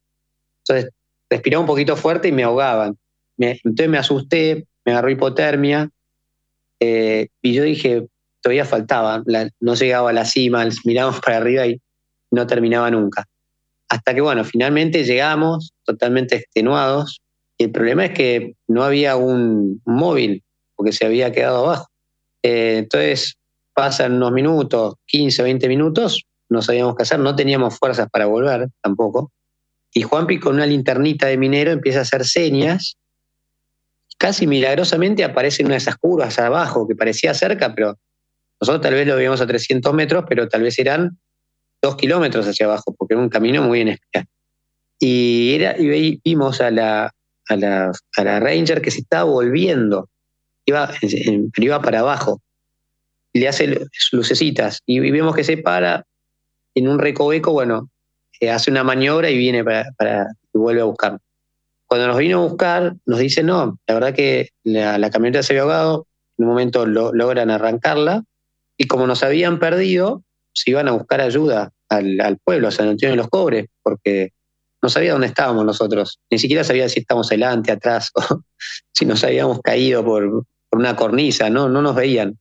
Entonces, 0.66 0.92
respiraba 1.30 1.62
un 1.62 1.68
poquito 1.68 1.96
fuerte 1.96 2.30
y 2.30 2.32
me 2.32 2.44
ahogaban. 2.44 2.98
entonces 3.38 3.90
me 3.90 3.98
asusté, 3.98 4.66
me 4.86 4.94
agarró 4.94 5.10
hipotermia, 5.10 5.90
eh, 6.80 7.28
y 7.42 7.54
yo 7.54 7.64
dije, 7.64 8.08
todavía 8.42 8.66
faltaba, 8.66 9.24
no 9.60 9.76
llegaba 9.76 10.10
a 10.10 10.14
la 10.14 10.26
cima, 10.26 10.68
mirábamos 10.86 11.22
para 11.22 11.38
arriba 11.38 11.66
y 11.66 11.82
no 12.32 12.46
terminaba 12.46 12.92
nunca. 12.92 13.26
Hasta 13.90 14.14
que, 14.14 14.22
bueno, 14.22 14.44
finalmente 14.44 15.04
llegamos 15.04 15.72
totalmente 15.84 16.36
extenuados, 16.36 17.22
y 17.58 17.66
el 17.66 17.72
problema 17.72 18.06
es 18.06 18.12
que 18.12 18.56
no 18.68 18.84
había 18.84 19.16
un, 19.16 19.82
móvil, 19.86 20.44
porque 20.76 20.92
se 20.92 21.06
había 21.06 21.32
quedado 21.32 21.66
abajo. 21.66 21.88
Eh, 22.44 22.78
entonces, 22.80 23.36
pasan 23.74 24.14
unos 24.14 24.32
minutos, 24.32 24.96
15, 25.08 25.44
20 25.44 25.68
minutos, 25.68 26.24
no 26.50 26.62
sabíamos 26.62 26.96
qué 26.96 27.04
hacer, 27.04 27.20
no 27.20 27.36
teníamos 27.36 27.78
fuerzas 27.78 28.08
para 28.12 28.26
volver 28.26 28.68
tampoco. 28.82 29.32
Y 29.94 30.04
Juanpi 30.04 30.40
con 30.40 30.56
una 30.56 30.66
linternita 30.66 31.28
de 31.28 31.38
minero 31.38 31.72
empieza 31.72 32.00
a 32.00 32.02
hacer 32.04 32.26
señas. 32.26 32.98
Casi 34.18 34.48
milagrosamente 34.48 35.24
aparece 35.24 35.64
una 35.64 35.74
de 35.74 35.80
esas 35.80 35.98
curvas 35.98 36.38
abajo 36.40 36.88
que 36.88 36.96
parecía 36.96 37.34
cerca, 37.34 37.74
pero 37.74 37.98
nosotros 38.60 38.82
tal 38.82 38.94
vez 38.94 39.08
lo 39.08 39.16
veíamos 39.16 39.42
a 39.42 39.48
300 39.48 39.94
metros, 39.94 40.26
pero 40.28 40.48
tal 40.48 40.64
vez 40.64 40.78
eran 40.80 41.20
dos 41.82 41.96
kilómetros 41.96 42.48
hacia 42.48 42.66
abajo, 42.66 42.96
porque 42.98 43.14
era 43.14 43.22
un 43.22 43.30
camino 43.30 43.62
muy 43.62 43.82
inesperado. 43.82 44.30
Y, 45.00 45.56
era, 45.56 45.78
y 45.78 46.22
vimos 46.24 46.62
a 46.62 46.72
la, 46.72 47.12
a, 47.50 47.56
la, 47.56 47.92
a 48.16 48.24
la 48.24 48.40
Ranger 48.40 48.82
que 48.82 48.92
se 48.92 49.02
estaba 49.02 49.26
volviendo, 49.26 50.10
iba, 50.66 50.90
iba 51.58 51.82
para 51.82 52.00
abajo 52.00 52.42
le 53.34 53.48
hace 53.48 53.88
lucecitas 54.12 54.82
y 54.86 55.00
vemos 55.00 55.36
que 55.36 55.44
se 55.44 55.58
para 55.58 56.06
en 56.76 56.88
un 56.88 57.00
recoveco, 57.00 57.52
bueno, 57.52 57.90
eh, 58.40 58.50
hace 58.50 58.72
una 58.72 58.84
maniobra 58.84 59.30
y 59.30 59.38
viene 59.38 59.64
para, 59.64 60.28
y 60.54 60.58
vuelve 60.58 60.82
a 60.82 60.86
buscar. 60.86 61.20
Cuando 61.88 62.08
nos 62.08 62.18
vino 62.18 62.40
a 62.40 62.48
buscar, 62.48 62.96
nos 63.06 63.20
dice, 63.20 63.44
no, 63.44 63.78
la 63.88 63.94
verdad 63.94 64.14
que 64.14 64.50
la, 64.64 65.10
camioneta 65.10 65.44
se 65.44 65.54
había 65.54 65.64
ahogado, 65.64 66.08
en 66.38 66.46
un 66.46 66.52
momento 66.52 66.86
logran 66.86 67.52
arrancarla 67.52 68.24
y 68.78 68.88
como 68.88 69.06
nos 69.06 69.24
habían 69.24 69.60
perdido, 69.60 70.24
se 70.54 70.72
iban 70.72 70.88
a 70.88 70.92
buscar 70.92 71.22
ayuda 71.22 71.72
al, 71.90 72.40
pueblo, 72.44 72.68
a 72.68 72.72
San 72.72 72.88
Antonio 72.88 73.12
de 73.12 73.18
los 73.18 73.30
Cobres, 73.30 73.68
porque 73.84 74.32
no 74.82 74.90
sabía 74.90 75.12
dónde 75.12 75.28
estábamos 75.28 75.64
nosotros, 75.66 76.20
ni 76.32 76.40
siquiera 76.40 76.64
sabía 76.64 76.90
si 76.90 77.02
estábamos 77.02 77.30
delante, 77.30 77.72
atrás, 77.72 78.10
o 78.16 78.42
si 78.92 79.06
nos 79.06 79.24
habíamos 79.24 79.62
caído 79.62 80.04
por, 80.04 80.46
una 80.78 80.96
cornisa, 80.96 81.50
no, 81.50 81.70
no 81.70 81.82
nos 81.82 81.96
veían. 81.96 82.38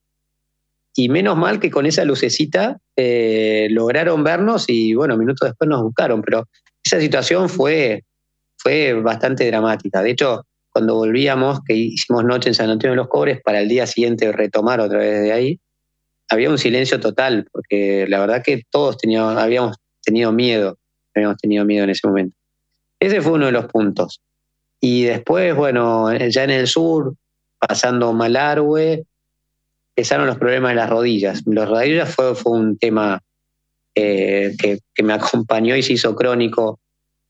Y 0.94 1.08
menos 1.08 1.36
mal 1.36 1.58
que 1.58 1.70
con 1.70 1.86
esa 1.86 2.04
lucecita 2.04 2.78
eh, 2.96 3.68
lograron 3.70 4.22
vernos 4.22 4.66
y 4.68 4.94
bueno, 4.94 5.16
minutos 5.16 5.48
después 5.48 5.68
nos 5.68 5.82
buscaron, 5.82 6.22
pero 6.22 6.48
esa 6.84 7.00
situación 7.00 7.48
fue, 7.48 8.04
fue 8.58 8.92
bastante 8.94 9.46
dramática. 9.46 10.02
De 10.02 10.10
hecho, 10.10 10.44
cuando 10.70 10.94
volvíamos, 10.94 11.60
que 11.66 11.74
hicimos 11.74 12.24
noche 12.24 12.50
en 12.50 12.54
San 12.54 12.70
Antonio 12.70 12.92
de 12.92 12.96
los 12.96 13.08
Cobres, 13.08 13.40
para 13.42 13.60
el 13.60 13.68
día 13.68 13.86
siguiente 13.86 14.32
retomar 14.32 14.80
otra 14.80 14.98
vez 14.98 15.22
de 15.22 15.32
ahí, 15.32 15.60
había 16.28 16.50
un 16.50 16.58
silencio 16.58 16.98
total, 16.98 17.46
porque 17.52 18.06
la 18.08 18.20
verdad 18.20 18.42
que 18.42 18.62
todos 18.70 18.96
teníamos, 18.96 19.36
habíamos 19.36 19.76
tenido 20.02 20.32
miedo, 20.32 20.78
habíamos 21.14 21.36
tenido 21.38 21.64
miedo 21.64 21.84
en 21.84 21.90
ese 21.90 22.06
momento. 22.06 22.36
Ese 22.98 23.20
fue 23.20 23.32
uno 23.32 23.46
de 23.46 23.52
los 23.52 23.66
puntos. 23.66 24.20
Y 24.80 25.04
después, 25.04 25.54
bueno, 25.54 26.12
ya 26.16 26.44
en 26.44 26.50
el 26.50 26.66
sur, 26.66 27.14
pasando 27.66 28.12
Malargüe, 28.12 29.04
empezaron 29.94 30.26
los 30.26 30.38
problemas 30.38 30.72
de 30.72 30.76
las 30.76 30.90
rodillas. 30.90 31.42
Las 31.46 31.68
rodillas 31.68 32.14
fue, 32.14 32.34
fue 32.34 32.52
un 32.52 32.76
tema 32.76 33.22
eh, 33.94 34.54
que, 34.58 34.80
me 35.02 35.12
acompañó 35.12 35.76
y 35.76 35.82
se 35.82 35.94
hizo 35.94 36.14
crónico, 36.14 36.80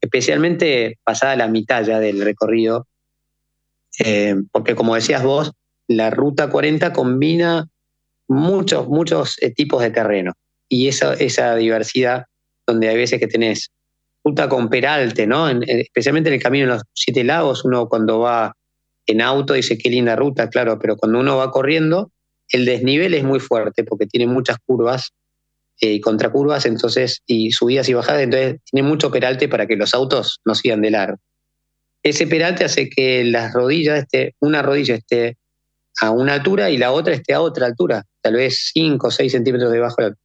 especialmente 0.00 0.98
pasada 1.04 1.36
la 1.36 1.48
mitad 1.48 1.84
ya 1.84 1.98
del 1.98 2.22
recorrido, 2.22 2.86
eh, 3.98 4.36
porque 4.52 4.74
como 4.74 4.94
decías 4.94 5.22
vos, 5.22 5.52
la 5.88 6.10
Ruta 6.10 6.48
40 6.48 6.92
combina 6.92 7.66
muchos, 8.28 8.88
muchos 8.88 9.36
eh, 9.42 9.52
tipos 9.52 9.82
de 9.82 9.90
terreno 9.90 10.32
y 10.68 10.88
esa, 10.88 11.14
esa 11.14 11.56
diversidad 11.56 12.24
donde 12.66 12.88
hay 12.88 12.96
veces 12.96 13.20
que 13.20 13.26
tenés 13.26 13.70
ruta 14.24 14.48
con 14.48 14.70
peralte, 14.70 15.26
¿no? 15.26 15.48
especialmente 15.48 16.30
en 16.30 16.34
el 16.34 16.42
camino 16.42 16.66
de 16.66 16.74
los 16.74 16.82
Siete 16.94 17.24
Lagos, 17.24 17.64
uno 17.64 17.88
cuando 17.88 18.20
va 18.20 18.54
en 19.06 19.20
auto 19.20 19.54
dice 19.54 19.78
qué 19.78 19.90
linda 19.90 20.16
ruta, 20.16 20.48
claro, 20.48 20.78
pero 20.78 20.96
cuando 20.96 21.20
uno 21.20 21.36
va 21.36 21.50
corriendo 21.50 22.12
el 22.52 22.64
desnivel 22.64 23.14
es 23.14 23.24
muy 23.24 23.40
fuerte 23.40 23.82
porque 23.82 24.06
tiene 24.06 24.26
muchas 24.26 24.58
curvas 24.64 25.10
eh, 25.80 25.94
y 25.94 26.00
contracurvas, 26.00 26.66
entonces, 26.66 27.22
y 27.26 27.50
subidas 27.50 27.88
y 27.88 27.94
bajadas, 27.94 28.22
entonces 28.22 28.60
tiene 28.70 28.86
mucho 28.86 29.10
peralte 29.10 29.48
para 29.48 29.66
que 29.66 29.76
los 29.76 29.94
autos 29.94 30.40
no 30.44 30.54
sigan 30.54 30.82
de 30.82 30.90
largo. 30.90 31.18
Ese 32.04 32.26
peralte 32.26 32.64
hace 32.64 32.88
que 32.88 33.24
las 33.24 33.52
rodillas, 33.52 34.00
esté, 34.00 34.34
una 34.40 34.60
rodilla 34.62 34.96
esté 34.96 35.38
a 36.00 36.10
una 36.10 36.34
altura 36.34 36.70
y 36.70 36.78
la 36.78 36.92
otra 36.92 37.14
esté 37.14 37.32
a 37.32 37.40
otra 37.40 37.66
altura, 37.66 38.04
tal 38.20 38.34
vez 38.34 38.70
5 38.72 39.06
o 39.06 39.10
6 39.10 39.32
centímetros 39.32 39.72
debajo 39.72 39.96
de 40.02 40.10
la 40.10 40.16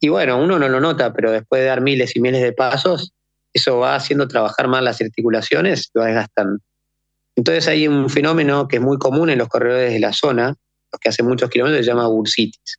Y 0.00 0.08
bueno, 0.08 0.42
uno 0.42 0.58
no 0.58 0.68
lo 0.68 0.80
nota, 0.80 1.12
pero 1.12 1.30
después 1.30 1.60
de 1.60 1.68
dar 1.68 1.80
miles 1.80 2.16
y 2.16 2.20
miles 2.20 2.42
de 2.42 2.52
pasos, 2.52 3.12
eso 3.52 3.78
va 3.78 3.94
haciendo 3.94 4.26
trabajar 4.26 4.68
más 4.68 4.82
las 4.82 5.00
articulaciones 5.00 5.90
y 5.94 5.98
va 5.98 6.06
desgastando. 6.06 6.58
Entonces 7.36 7.66
hay 7.68 7.88
un 7.88 8.10
fenómeno 8.10 8.68
que 8.68 8.76
es 8.76 8.82
muy 8.82 8.98
común 8.98 9.30
en 9.30 9.38
los 9.38 9.48
corredores 9.48 9.92
de 9.92 10.00
la 10.00 10.12
zona, 10.12 10.54
los 10.92 11.00
que 11.00 11.08
hacen 11.08 11.26
muchos 11.26 11.48
kilómetros, 11.48 11.84
se 11.84 11.90
llama 11.90 12.06
bursitis. 12.06 12.78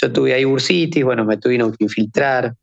Yo 0.00 0.12
tuve 0.12 0.32
ahí 0.32 0.44
bursitis, 0.44 1.04
bueno, 1.04 1.24
me 1.24 1.36
tuvieron 1.36 1.72
que 1.72 1.84
infiltrar. 1.84 2.54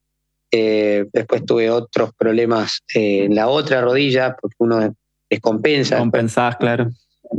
Eh, 0.51 1.05
después 1.11 1.45
tuve 1.45 1.69
otros 1.69 2.11
problemas 2.17 2.81
eh, 2.93 3.25
en 3.25 3.35
la 3.35 3.49
otra 3.49 3.81
rodilla, 3.81 4.35
porque 4.39 4.55
uno 4.59 4.95
descompensa. 5.29 5.97
Compensás, 5.97 6.55
claro. 6.57 6.89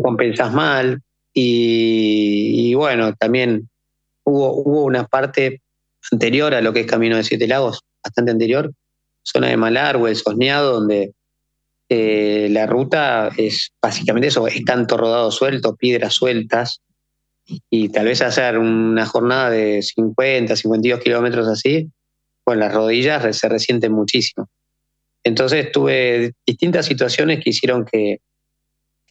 Compensás 0.03 0.53
mal. 0.53 1.01
Y, 1.33 2.75
bueno, 2.75 3.15
también 3.15 3.69
hubo, 4.25 4.53
hubo 4.53 4.85
una 4.85 5.07
parte 5.07 5.63
anterior 6.13 6.55
a 6.55 6.61
lo 6.61 6.73
que 6.73 6.81
es 6.81 6.87
Camino 6.87 7.17
de 7.17 7.25
Siete 7.25 7.47
Lagos, 7.47 7.81
bastante 8.03 8.31
anterior, 8.31 8.73
zona 9.23 9.49
de 9.49 9.57
Malargüe, 9.57 10.11
el 10.11 10.17
Sosneado, 10.17 10.75
donde 10.75 11.13
eh, 11.89 12.49
la 12.51 12.67
ruta 12.67 13.31
es 13.37 13.73
básicamente 13.81 14.29
eso, 14.29 14.47
es 14.47 14.63
canto 14.65 14.97
rodado 14.97 15.31
suelto, 15.31 15.77
piedras 15.77 16.15
sueltas, 16.15 16.81
y 17.71 17.89
tal 17.91 18.07
vez 18.07 18.23
hacer 18.23 18.59
una 18.59 19.07
jornada 19.07 19.51
de 19.51 19.83
50, 19.83 20.57
52 20.57 21.01
kilómetros 21.01 21.47
así, 21.49 21.91
pues 22.45 22.59
las 22.59 22.75
rodillas 22.75 23.37
se 23.37 23.49
resienten 23.49 23.93
muchísimo. 23.93 24.49
Entonces 25.25 25.71
tuve 25.73 26.33
distintas 26.47 26.87
situaciones 26.87 27.43
que 27.43 27.51
hicieron 27.51 27.85
que, 27.85 28.19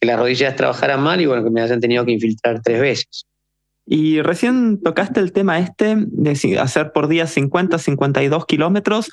las 0.02 0.18
rodillas 0.18 0.54
trabajaran 0.54 1.00
mal 1.02 1.20
y 1.20 1.26
bueno, 1.26 1.42
que 1.42 1.50
me 1.50 1.62
hayan 1.62 1.80
tenido 1.80 2.04
que 2.04 2.12
infiltrar 2.12 2.60
tres 2.62 2.80
veces. 2.80 3.24
Y 3.86 4.20
recién 4.20 4.80
tocaste 4.82 5.20
el 5.20 5.32
tema 5.32 5.58
este 5.58 5.96
de 5.96 6.58
hacer 6.60 6.92
por 6.92 7.08
día 7.08 7.26
50, 7.26 7.78
52 7.78 8.46
kilómetros. 8.46 9.10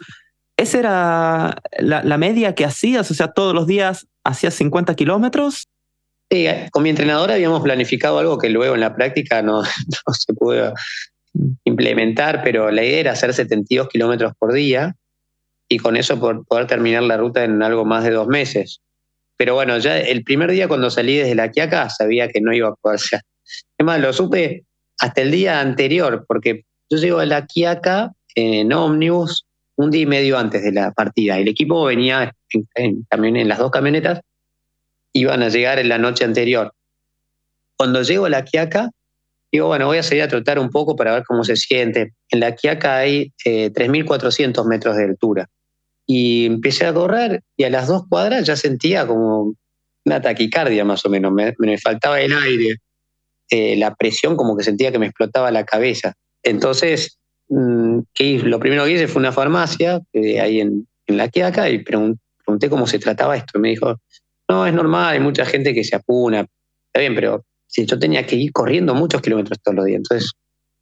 ¿Esa 0.64 0.80
era 0.80 1.62
la, 1.78 2.18
media 2.18 2.56
que 2.56 2.64
hacías? 2.64 3.12
O 3.12 3.14
sea, 3.14 3.34
todos 3.34 3.54
los 3.54 3.68
días 3.68 4.08
hacías 4.24 4.54
50 4.54 4.96
kilómetros. 4.96 5.68
Sí, 6.32 6.48
con 6.72 6.84
mi 6.84 6.90
entrenador 6.90 7.32
habíamos 7.32 7.62
planificado 7.64 8.18
algo 8.18 8.38
que 8.38 8.50
luego 8.50 8.74
en 8.74 8.80
la 8.80 8.96
práctica 8.96 9.42
no, 9.42 9.64
se 10.14 10.34
pudo 10.34 10.74
implementar, 11.66 12.44
pero 12.46 12.72
la 12.72 12.82
idea 12.82 13.00
era 13.02 13.12
hacer 13.12 13.34
72 13.34 13.90
kilómetros 13.90 14.32
por 14.40 14.54
día 14.54 14.96
y 15.68 15.80
con 15.80 15.98
eso 15.98 16.18
poder 16.18 16.66
terminar 16.68 17.04
la 17.04 17.18
ruta 17.18 17.44
en 17.44 17.62
algo 17.62 17.84
más 17.84 18.06
de 18.06 18.12
dos 18.12 18.30
meses. 18.30 18.80
Pero 19.36 19.56
bueno, 19.56 19.78
ya 19.80 20.00
el 20.00 20.24
primer 20.24 20.50
día 20.50 20.70
cuando 20.70 20.90
salí 20.90 21.18
desde 21.18 21.36
la 21.36 21.52
Quiaca 21.52 21.90
sabía 21.90 22.30
que 22.30 22.40
no 22.40 22.54
iba 22.54 22.70
a 22.70 22.76
poder 22.76 23.00
ser. 23.00 23.20
Es 23.78 23.86
más, 23.86 24.00
lo 24.00 24.14
supe 24.14 24.64
hasta 24.98 25.22
el 25.22 25.32
día 25.32 25.60
anterior, 25.60 26.24
porque 26.26 26.64
yo 26.90 27.00
llego 27.00 27.20
a 27.20 27.26
la 27.26 27.48
Quiaca 27.48 28.14
en 28.36 28.72
ómnibus 28.72 29.46
un 29.76 29.92
día 29.92 30.02
y 30.02 30.06
medio 30.06 30.38
antes 30.38 30.64
de 30.64 30.72
la 30.72 30.92
partida. 30.92 31.38
El 31.38 31.48
equipo 31.48 31.86
venía 31.86 32.34
también 33.10 33.38
en 33.38 33.48
las 33.48 33.58
dos 33.58 33.72
camionetas, 33.72 34.22
iban 35.14 35.42
a 35.44 35.50
llegar 35.50 35.80
en 35.80 35.90
la 35.90 35.98
noche 35.98 36.26
anterior. 36.26 36.74
Cuando 37.78 38.02
llego 38.04 38.26
a 38.26 38.30
la 38.30 38.46
Quiaca, 38.46 38.92
digo, 39.52 39.68
bueno, 39.68 39.88
voy 39.88 39.98
a 39.98 40.04
salir 40.04 40.24
a 40.24 40.28
trotar 40.28 40.60
un 40.60 40.70
poco 40.70 40.96
para 40.96 41.14
ver 41.14 41.24
cómo 41.24 41.44
se 41.44 41.56
siente. 41.56 42.14
En 42.30 42.40
la 42.40 42.56
Quiaca 42.56 42.98
hay 42.98 43.32
3.400 43.46 44.60
eh, 44.64 44.68
metros 44.68 44.96
de 44.98 45.04
altura. 45.06 45.50
Y 46.06 46.46
empecé 46.46 46.86
a 46.86 46.94
correr 46.94 47.42
y 47.56 47.64
a 47.64 47.70
las 47.70 47.88
dos 47.88 48.04
cuadras 48.08 48.46
ya 48.46 48.56
sentía 48.56 49.08
como 49.08 49.56
una 50.06 50.22
taquicardia 50.22 50.84
más 50.84 51.06
o 51.06 51.10
menos, 51.10 51.32
me, 51.32 51.78
faltaba 51.78 52.20
el 52.20 52.34
aire, 52.34 52.76
eh, 53.50 53.78
la 53.78 53.96
presión 53.96 54.36
como 54.36 54.58
que 54.58 54.64
sentía 54.64 54.92
que 54.92 55.00
me 55.00 55.06
explotaba 55.06 55.50
la 55.50 55.64
cabeza. 55.64 56.14
Entonces, 56.44 57.20
mm, 57.50 58.00
lo 58.44 58.60
primero 58.60 58.86
que 58.86 58.92
hice 58.92 59.08
fue 59.08 59.20
una 59.20 59.32
farmacia 59.32 60.02
eh, 60.14 60.40
ahí 60.40 60.60
en, 60.60 60.88
la 61.08 61.28
Quiaca 61.28 61.70
y 61.70 61.84
pregunté 61.84 62.70
cómo 62.70 62.88
se 62.88 62.98
trataba 62.98 63.36
esto. 63.36 63.60
me 63.60 63.70
dijo, 63.70 64.00
no, 64.50 64.66
es 64.66 64.74
normal, 64.74 65.14
hay 65.14 65.20
mucha 65.20 65.46
gente 65.46 65.74
que 65.74 65.84
se 65.84 65.96
apuna, 65.96 66.42
está 66.42 67.00
bien, 67.00 67.14
pero 67.14 67.44
si 67.68 67.86
yo 67.86 68.00
tenía 68.00 68.26
que 68.26 68.36
ir 68.36 68.52
corriendo 68.52 68.96
muchos 68.96 69.22
kilómetros 69.22 69.60
todos 69.62 69.76
los 69.76 69.86
días. 69.86 69.98
Entonces, 69.98 70.32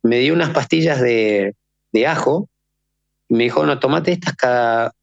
me 0.03 0.19
dio 0.19 0.33
unas 0.33 0.51
pastillas 0.51 1.01
de, 1.01 1.55
de 1.91 2.07
ajo 2.07 2.49
y 3.29 3.35
me 3.35 3.45
dijo, 3.45 3.65
no, 3.65 3.79
tomate 3.79 4.11
estas 4.11 4.35
cada 4.35 4.93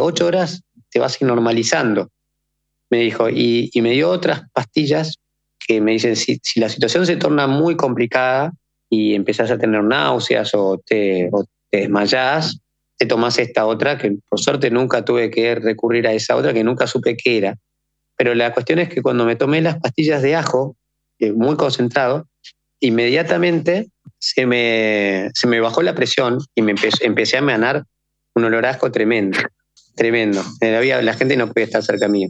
ocho 0.00 0.26
horas 0.26 0.62
te 0.90 0.98
vas 0.98 1.14
a 1.14 1.24
ir 1.24 1.28
normalizando, 1.28 2.10
me 2.90 2.98
dijo, 2.98 3.28
y, 3.30 3.70
me 3.80 3.92
dio 3.92 4.10
otras 4.10 4.42
pastillas 4.52 5.18
que 5.58 5.80
me 5.80 5.92
dicen, 5.92 6.14
si, 6.14 6.40
la 6.56 6.68
situación 6.68 7.06
se 7.06 7.16
torna 7.16 7.46
muy 7.46 7.76
complicada 7.76 8.52
y 8.92 9.14
empezás 9.14 9.50
a 9.50 9.56
tener 9.56 9.82
náuseas 9.82 10.54
o 10.54 10.78
te, 10.84 11.30
o 11.32 11.46
te 11.70 11.78
desmayás, 11.78 12.58
te 12.98 13.06
tomas 13.06 13.38
esta 13.38 13.64
otra, 13.64 13.96
que 13.96 14.18
por 14.28 14.38
suerte 14.38 14.70
nunca 14.70 15.02
tuve 15.02 15.30
que 15.30 15.54
recurrir 15.54 16.06
a 16.06 16.12
esa 16.12 16.36
otra, 16.36 16.52
que 16.52 16.62
nunca 16.62 16.86
supe 16.86 17.16
qué 17.16 17.38
era. 17.38 17.56
Pero 18.18 18.34
la 18.34 18.52
cuestión 18.52 18.80
es 18.80 18.90
que 18.90 19.00
cuando 19.00 19.24
me 19.24 19.34
tomé 19.34 19.62
las 19.62 19.80
pastillas 19.80 20.20
de 20.20 20.36
ajo, 20.36 20.76
eh, 21.18 21.32
muy 21.32 21.56
concentrado, 21.56 22.28
inmediatamente 22.80 23.88
se 24.18 24.44
me, 24.44 25.30
se 25.32 25.46
me 25.46 25.60
bajó 25.60 25.80
la 25.80 25.94
presión 25.94 26.40
y 26.54 26.60
me 26.60 26.74
empecé 27.00 27.36
a 27.36 27.38
emanar 27.38 27.84
un 28.34 28.44
olor 28.44 28.66
tremendo 28.92 29.38
tremendo. 29.94 30.42
La, 30.60 31.00
la 31.00 31.14
gente 31.14 31.36
no 31.38 31.50
puede 31.50 31.64
estar 31.64 31.82
cerca 31.82 32.08
mío. 32.08 32.28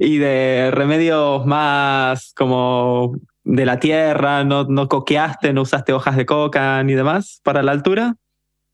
Y 0.00 0.18
de 0.18 0.72
remedios 0.72 1.46
más 1.46 2.32
como 2.34 3.16
de 3.44 3.66
la 3.66 3.78
tierra, 3.78 4.44
no, 4.44 4.64
no 4.64 4.88
coqueaste, 4.88 5.52
no 5.52 5.62
usaste 5.62 5.92
hojas 5.92 6.16
de 6.16 6.26
coca 6.26 6.82
ni 6.82 6.94
demás 6.94 7.40
para 7.44 7.62
la 7.62 7.72
altura? 7.72 8.16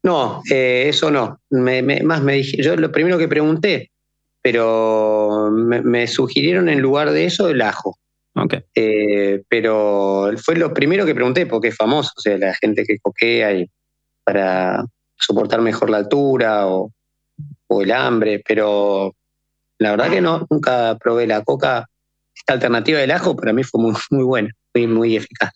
No, 0.02 0.42
eh, 0.50 0.85
eso 0.88 1.11
no. 1.11 1.40
Me, 1.50 1.83
más 2.02 2.22
me 2.22 2.35
dije, 2.35 2.62
yo 2.62 2.76
lo 2.76 2.90
primero 2.90 3.18
que 3.18 3.28
pregunté, 3.28 3.90
pero 4.42 5.50
me, 5.50 6.06
sugirieron 6.06 6.68
en 6.68 6.80
lugar 6.80 7.11
de 7.11 7.24
eso 7.26 7.48
el 7.48 7.61
ajo. 7.61 7.96
Okay. 8.35 8.61
Eh, 8.74 9.42
pero 9.48 10.30
fue 10.42 10.56
lo 10.56 10.72
primero 10.72 11.04
que 11.04 11.14
pregunté 11.14 11.46
porque 11.46 11.68
es 11.68 11.76
famoso, 11.76 12.12
o 12.16 12.20
sea, 12.20 12.38
la 12.38 12.54
gente 12.54 12.85
que 12.85 12.98
coquea 12.98 13.52
y 13.52 13.68
para 14.24 14.85
soportar 15.16 15.61
mejor 15.61 15.90
la 15.90 15.98
altura 15.98 16.68
o, 16.68 16.92
o 17.66 17.83
el 17.83 17.90
hambre, 17.90 18.42
pero 18.46 19.14
la 19.78 19.90
verdad 19.92 20.11
que 20.11 20.20
no, 20.20 20.46
nunca 20.50 20.96
probé 20.98 21.26
la 21.26 21.42
coca. 21.42 21.88
Esta 22.35 22.55
alternativa 22.55 22.99
del 22.99 23.11
ajo 23.11 23.37
para 23.37 23.53
mí 23.53 23.62
fue 23.64 23.83
muy, 23.83 23.95
muy 24.11 24.25
buena, 24.25 24.51
muy, 24.75 24.87
muy 24.87 25.16
eficaz. 25.16 25.51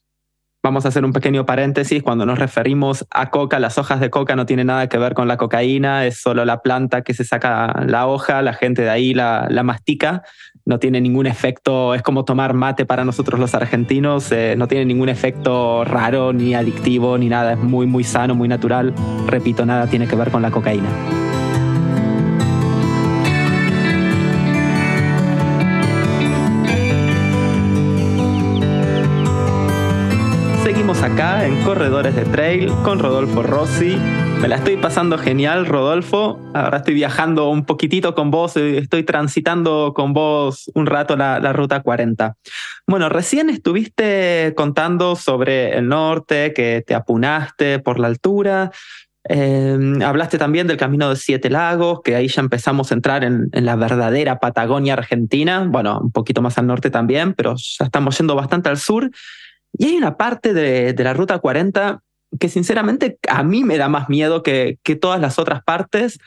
Vamos 0.64 0.86
a 0.86 0.88
hacer 0.88 1.04
un 1.04 1.12
pequeño 1.12 1.44
paréntesis. 1.44 2.02
Cuando 2.02 2.24
nos 2.24 2.38
referimos 2.38 3.04
a 3.10 3.28
coca, 3.28 3.58
las 3.58 3.76
hojas 3.76 4.00
de 4.00 4.08
coca 4.08 4.34
no 4.34 4.46
tienen 4.46 4.68
nada 4.68 4.88
que 4.88 4.96
ver 4.96 5.12
con 5.12 5.28
la 5.28 5.36
cocaína, 5.36 6.06
es 6.06 6.22
solo 6.22 6.46
la 6.46 6.62
planta 6.62 7.02
que 7.02 7.12
se 7.12 7.22
saca 7.22 7.84
la 7.86 8.06
hoja, 8.06 8.40
la 8.40 8.54
gente 8.54 8.80
de 8.80 8.88
ahí 8.88 9.12
la, 9.12 9.46
la 9.50 9.62
mastica. 9.62 10.22
No 10.64 10.78
tiene 10.78 11.02
ningún 11.02 11.26
efecto, 11.26 11.94
es 11.94 12.00
como 12.00 12.24
tomar 12.24 12.54
mate 12.54 12.86
para 12.86 13.04
nosotros 13.04 13.38
los 13.38 13.54
argentinos, 13.54 14.32
eh, 14.32 14.54
no 14.56 14.66
tiene 14.66 14.86
ningún 14.86 15.10
efecto 15.10 15.84
raro, 15.84 16.32
ni 16.32 16.54
adictivo, 16.54 17.18
ni 17.18 17.28
nada, 17.28 17.52
es 17.52 17.58
muy, 17.58 17.84
muy 17.86 18.02
sano, 18.02 18.34
muy 18.34 18.48
natural. 18.48 18.94
Repito, 19.26 19.66
nada 19.66 19.86
tiene 19.86 20.08
que 20.08 20.16
ver 20.16 20.30
con 20.30 20.40
la 20.40 20.50
cocaína. 20.50 20.88
Acá 31.04 31.44
en 31.44 31.62
Corredores 31.64 32.16
de 32.16 32.24
Trail 32.24 32.72
con 32.82 32.98
Rodolfo 32.98 33.42
Rossi. 33.42 33.98
Me 34.40 34.48
la 34.48 34.56
estoy 34.56 34.78
pasando 34.78 35.18
genial, 35.18 35.66
Rodolfo. 35.66 36.40
Ahora 36.54 36.78
estoy 36.78 36.94
viajando 36.94 37.50
un 37.50 37.66
poquitito 37.66 38.14
con 38.14 38.30
vos, 38.30 38.56
eh, 38.56 38.78
estoy 38.78 39.02
transitando 39.02 39.92
con 39.94 40.14
vos 40.14 40.70
un 40.74 40.86
rato 40.86 41.14
la, 41.14 41.52
Ruta 41.52 41.82
40. 41.82 42.36
Bueno, 42.86 43.10
recién 43.10 43.50
estuviste 43.50 44.54
contando 44.56 45.14
sobre 45.14 45.76
el 45.76 45.88
norte, 45.88 46.54
que 46.54 46.82
te 46.86 46.94
apunaste 46.94 47.80
por 47.80 48.00
la 48.00 48.06
altura. 48.06 48.70
Em, 49.24 50.00
hablaste 50.00 50.38
también 50.38 50.66
del 50.66 50.78
Camino 50.78 51.10
de 51.10 51.16
Siete 51.16 51.50
Lagos, 51.50 52.00
que 52.02 52.16
ahí 52.16 52.28
ya 52.28 52.40
empezamos 52.40 52.90
a 52.90 52.94
entrar 52.94 53.24
en, 53.24 53.50
en, 53.52 53.66
la 53.66 53.76
verdadera 53.76 54.38
Patagonia 54.38 54.94
Argentina, 54.94 55.66
bueno, 55.68 56.00
un 56.02 56.12
poquito 56.12 56.40
más 56.40 56.56
al 56.56 56.66
norte 56.66 56.88
también, 56.88 57.34
pero 57.34 57.56
ya 57.56 57.84
estamos 57.84 58.16
yendo 58.16 58.34
bastante 58.34 58.70
al 58.70 58.78
sur. 58.78 59.10
Y 59.76 59.86
hay 59.86 59.96
una 59.96 60.16
parte 60.16 60.54
de, 60.54 60.94
la 60.98 61.14
Ruta 61.14 61.38
40 61.38 62.02
que 62.38 62.48
sinceramente 62.48 63.18
a 63.28 63.42
mí 63.44 63.62
me 63.62 63.78
da 63.78 63.88
más 63.88 64.08
miedo 64.08 64.42
que, 64.42 64.78
que 64.82 64.96
todas 64.96 65.20
las 65.20 65.38
otras 65.38 65.62
partes, 65.62 66.18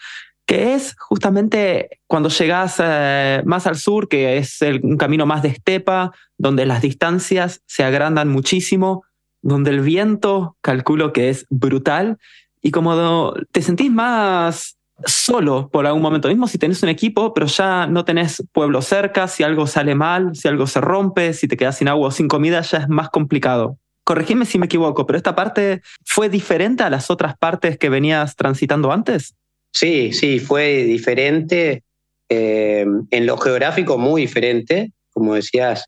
que 0.46 0.74
es 0.74 0.96
justamente 0.98 2.00
cuando 2.08 2.30
llegas 2.30 2.78
eh, 2.80 3.42
más 3.46 3.68
al 3.68 3.76
sur, 3.76 4.08
que 4.08 4.38
es 4.38 4.60
un 4.82 4.96
camino 4.96 5.26
más 5.26 5.44
de 5.44 5.50
estepa, 5.50 6.14
donde 6.38 6.66
las 6.66 6.82
distancias 6.82 7.62
se 7.66 7.84
agrandan 7.84 8.30
muchísimo, 8.30 9.04
donde 9.42 9.72
el 9.72 9.82
viento 9.82 10.56
calculo 10.62 11.12
que 11.12 11.30
es 11.30 11.46
brutal 11.50 12.18
y 12.62 12.72
como 12.72 13.34
te 13.52 13.62
sentís 13.62 13.92
más 13.92 14.77
solo 15.06 15.70
por 15.70 15.86
algún 15.86 16.02
momento, 16.02 16.28
mismo 16.28 16.48
si 16.48 16.58
tenés 16.58 16.82
un 16.84 16.90
equipo, 16.90 17.34
pero 17.34 17.46
ya 17.46 17.88
no 17.88 18.04
tenés 18.04 18.44
pueblo 18.52 18.82
cerca, 18.82 19.28
si 19.28 19.44
algo 19.44 19.68
sale 19.68 19.96
mal, 19.96 20.36
si 20.36 20.48
algo 20.48 20.66
se 20.68 20.82
rompe, 20.82 21.34
si 21.34 21.48
te 21.48 21.58
quedas 21.58 21.78
sin 21.78 21.88
agua 21.88 22.08
o 22.08 22.12
sin 22.12 22.28
comida, 22.28 22.62
ya 22.62 22.80
es 22.80 22.90
más 22.90 23.10
complicado. 23.10 23.78
Corregime 24.04 24.46
si 24.46 24.58
me 24.58 24.66
equivoco, 24.66 25.06
pero 25.06 25.18
esta 25.18 25.36
parte 25.36 25.82
fue 26.06 26.30
diferente 26.30 26.84
a 26.84 26.90
las 26.90 27.12
otras 27.12 27.38
partes 27.38 27.78
que 27.78 27.90
venías 27.90 28.36
transitando 28.36 28.92
antes. 28.92 29.36
Sí, 29.72 30.14
sí, 30.14 30.40
fue 30.40 30.84
diferente. 30.84 31.84
Eh, 32.30 32.86
en 33.12 33.26
lo 33.26 33.38
geográfico, 33.38 33.98
muy 33.98 34.22
diferente. 34.22 34.94
Como 35.12 35.36
decías, 35.36 35.86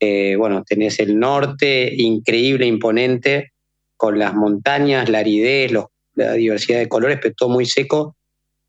eh, 0.00 0.34
bueno, 0.36 0.64
tenés 0.64 0.98
el 0.98 1.18
norte 1.18 1.92
increíble, 1.96 2.66
imponente, 2.66 3.52
con 3.96 4.18
las 4.18 4.34
montañas, 4.34 5.08
la 5.08 5.20
aridez, 5.20 5.72
la 6.14 6.32
diversidad 6.32 6.80
de 6.80 6.88
colores, 6.88 7.20
pero 7.22 7.34
todo 7.34 7.48
muy 7.48 7.66
seco 7.66 8.16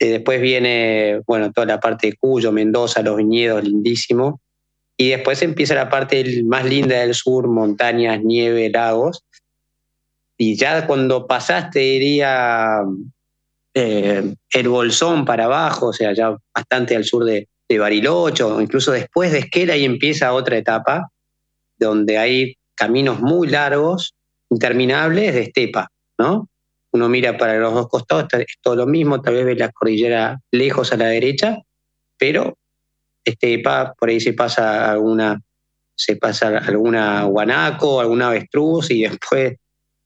después 0.09 0.41
viene, 0.41 1.21
bueno, 1.25 1.51
toda 1.51 1.67
la 1.67 1.79
parte 1.79 2.07
de 2.07 2.17
Cuyo, 2.17 2.51
Mendoza, 2.51 3.01
los 3.01 3.17
viñedos, 3.17 3.63
lindísimo. 3.63 4.41
Y 4.97 5.09
después 5.09 5.41
empieza 5.41 5.75
la 5.75 5.89
parte 5.89 6.43
más 6.43 6.65
linda 6.65 6.99
del 6.99 7.13
sur, 7.15 7.47
montañas, 7.47 8.21
nieve, 8.23 8.69
lagos. 8.69 9.23
Y 10.37 10.55
ya 10.55 10.85
cuando 10.87 11.27
pasaste, 11.27 11.79
diría, 11.79 12.81
eh, 13.73 14.35
el 14.53 14.67
Bolsón 14.67 15.25
para 15.25 15.45
abajo, 15.45 15.87
o 15.87 15.93
sea, 15.93 16.13
ya 16.13 16.35
bastante 16.53 16.95
al 16.95 17.05
sur 17.05 17.25
de, 17.25 17.47
de 17.67 17.79
Bariloche, 17.79 18.43
incluso 18.59 18.91
después 18.91 19.31
de 19.31 19.39
Esquela, 19.39 19.73
ahí 19.73 19.85
empieza 19.85 20.33
otra 20.33 20.57
etapa, 20.57 21.09
donde 21.77 22.17
ahí 22.17 22.55
caminos 22.75 23.19
muy 23.19 23.47
largos, 23.47 24.13
interminables 24.49 25.33
de 25.33 25.41
estepa, 25.41 25.89
¿no? 26.17 26.49
Uno 26.93 27.09
mira 27.09 27.37
para 27.37 27.57
los 27.57 27.73
dos 27.73 27.87
costados, 27.87 28.27
es 28.33 28.45
todo 28.61 28.75
lo 28.75 28.85
mismo, 28.85 29.21
tal 29.21 29.33
vez 29.33 29.45
ve 29.45 29.55
la 29.55 29.71
cordillera 29.71 30.39
lejos 30.51 30.93
a 30.93 30.97
la 30.97 31.07
derecha, 31.07 31.57
pero 32.17 32.57
estepa, 33.25 33.93
por 33.97 34.09
ahí 34.09 34.19
se 34.19 34.33
pasa 34.33 34.91
alguna, 34.91 35.41
se 35.95 36.17
pasa 36.17 36.59
alguna 36.59 37.23
guanaco, 37.23 37.99
alguna 37.99 38.27
avestruz 38.27 38.91
y 38.91 39.03
después 39.03 39.55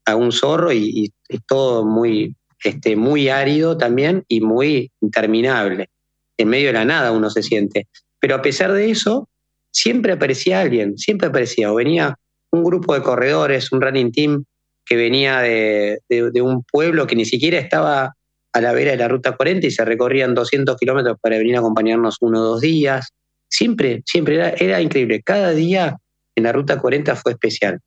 algún 0.06 0.32
zorro 0.32 0.72
y, 0.72 1.12
es 1.28 1.40
todo 1.46 1.84
muy, 1.84 2.34
este, 2.64 2.96
muy 2.96 3.28
árido 3.28 3.76
también 3.76 4.24
y 4.26 4.40
muy 4.40 4.90
interminable. 5.02 5.90
En 6.38 6.48
medio 6.48 6.68
de 6.68 6.72
la 6.72 6.84
nada 6.86 7.12
uno 7.12 7.28
se 7.28 7.42
siente. 7.42 7.88
Pero 8.18 8.36
a 8.36 8.42
pesar 8.42 8.72
de 8.72 8.90
eso, 8.90 9.28
siempre 9.70 10.12
aparecía 10.12 10.60
alguien, 10.60 10.96
siempre 10.96 11.28
aparecía, 11.28 11.70
o 11.70 11.74
venía 11.74 12.16
un 12.50 12.64
grupo 12.64 12.94
de 12.94 13.02
corredores, 13.02 13.70
un 13.72 13.82
running 13.82 14.10
team 14.10 14.44
que 14.88 14.96
venía 14.96 15.40
de, 15.40 16.00
un 16.40 16.62
pueblo 16.64 17.06
que 17.06 17.16
ni 17.16 17.24
siquiera 17.24 17.58
estaba 17.58 18.14
a 18.52 18.60
la 18.60 18.72
vera 18.72 18.92
de 18.92 18.96
la 18.96 19.08
Ruta 19.08 19.36
40 19.36 19.66
y 19.66 19.70
se 19.70 19.84
recorrían 19.84 20.34
200 20.34 20.76
kilómetros 20.76 21.18
para 21.20 21.36
venir 21.36 21.56
a 21.56 21.58
acompañarnos 21.58 22.16
uno 22.20 22.40
o 22.40 22.44
dos 22.44 22.60
días. 22.60 23.12
Siempre, 23.48 24.02
siempre 24.06 24.36
era, 24.36 24.50
era 24.50 24.80
increíble. 24.80 25.22
Cada 25.22 25.52
día 25.52 25.96
en 26.34 26.44
la 26.44 26.52
Ruta 26.52 26.78
40 26.78 27.16
fue 27.16 27.32
especial. 27.32 27.80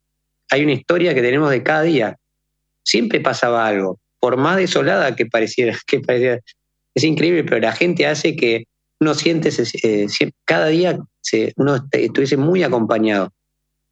Hay 0.51 0.63
una 0.63 0.73
historia 0.73 1.15
que 1.15 1.21
tenemos 1.21 1.49
de 1.49 1.63
cada 1.63 1.83
día. 1.83 2.17
Siempre 2.83 3.19
pasaba 3.19 3.65
algo, 3.65 3.99
por 4.19 4.37
más 4.37 4.57
desolada 4.57 5.15
que 5.15 5.25
pareciera, 5.25 5.75
que 5.87 5.99
pareciera. 5.99 6.39
Es 6.93 7.03
increíble, 7.03 7.43
pero 7.43 7.59
la 7.59 7.71
gente 7.71 8.05
hace 8.05 8.35
que 8.35 8.65
uno 8.99 9.15
siente, 9.15 9.49
eh, 9.83 10.07
cada 10.45 10.67
día 10.67 10.99
uno 11.55 11.87
estuviese 11.91 12.37
muy 12.37 12.63
acompañado. 12.63 13.31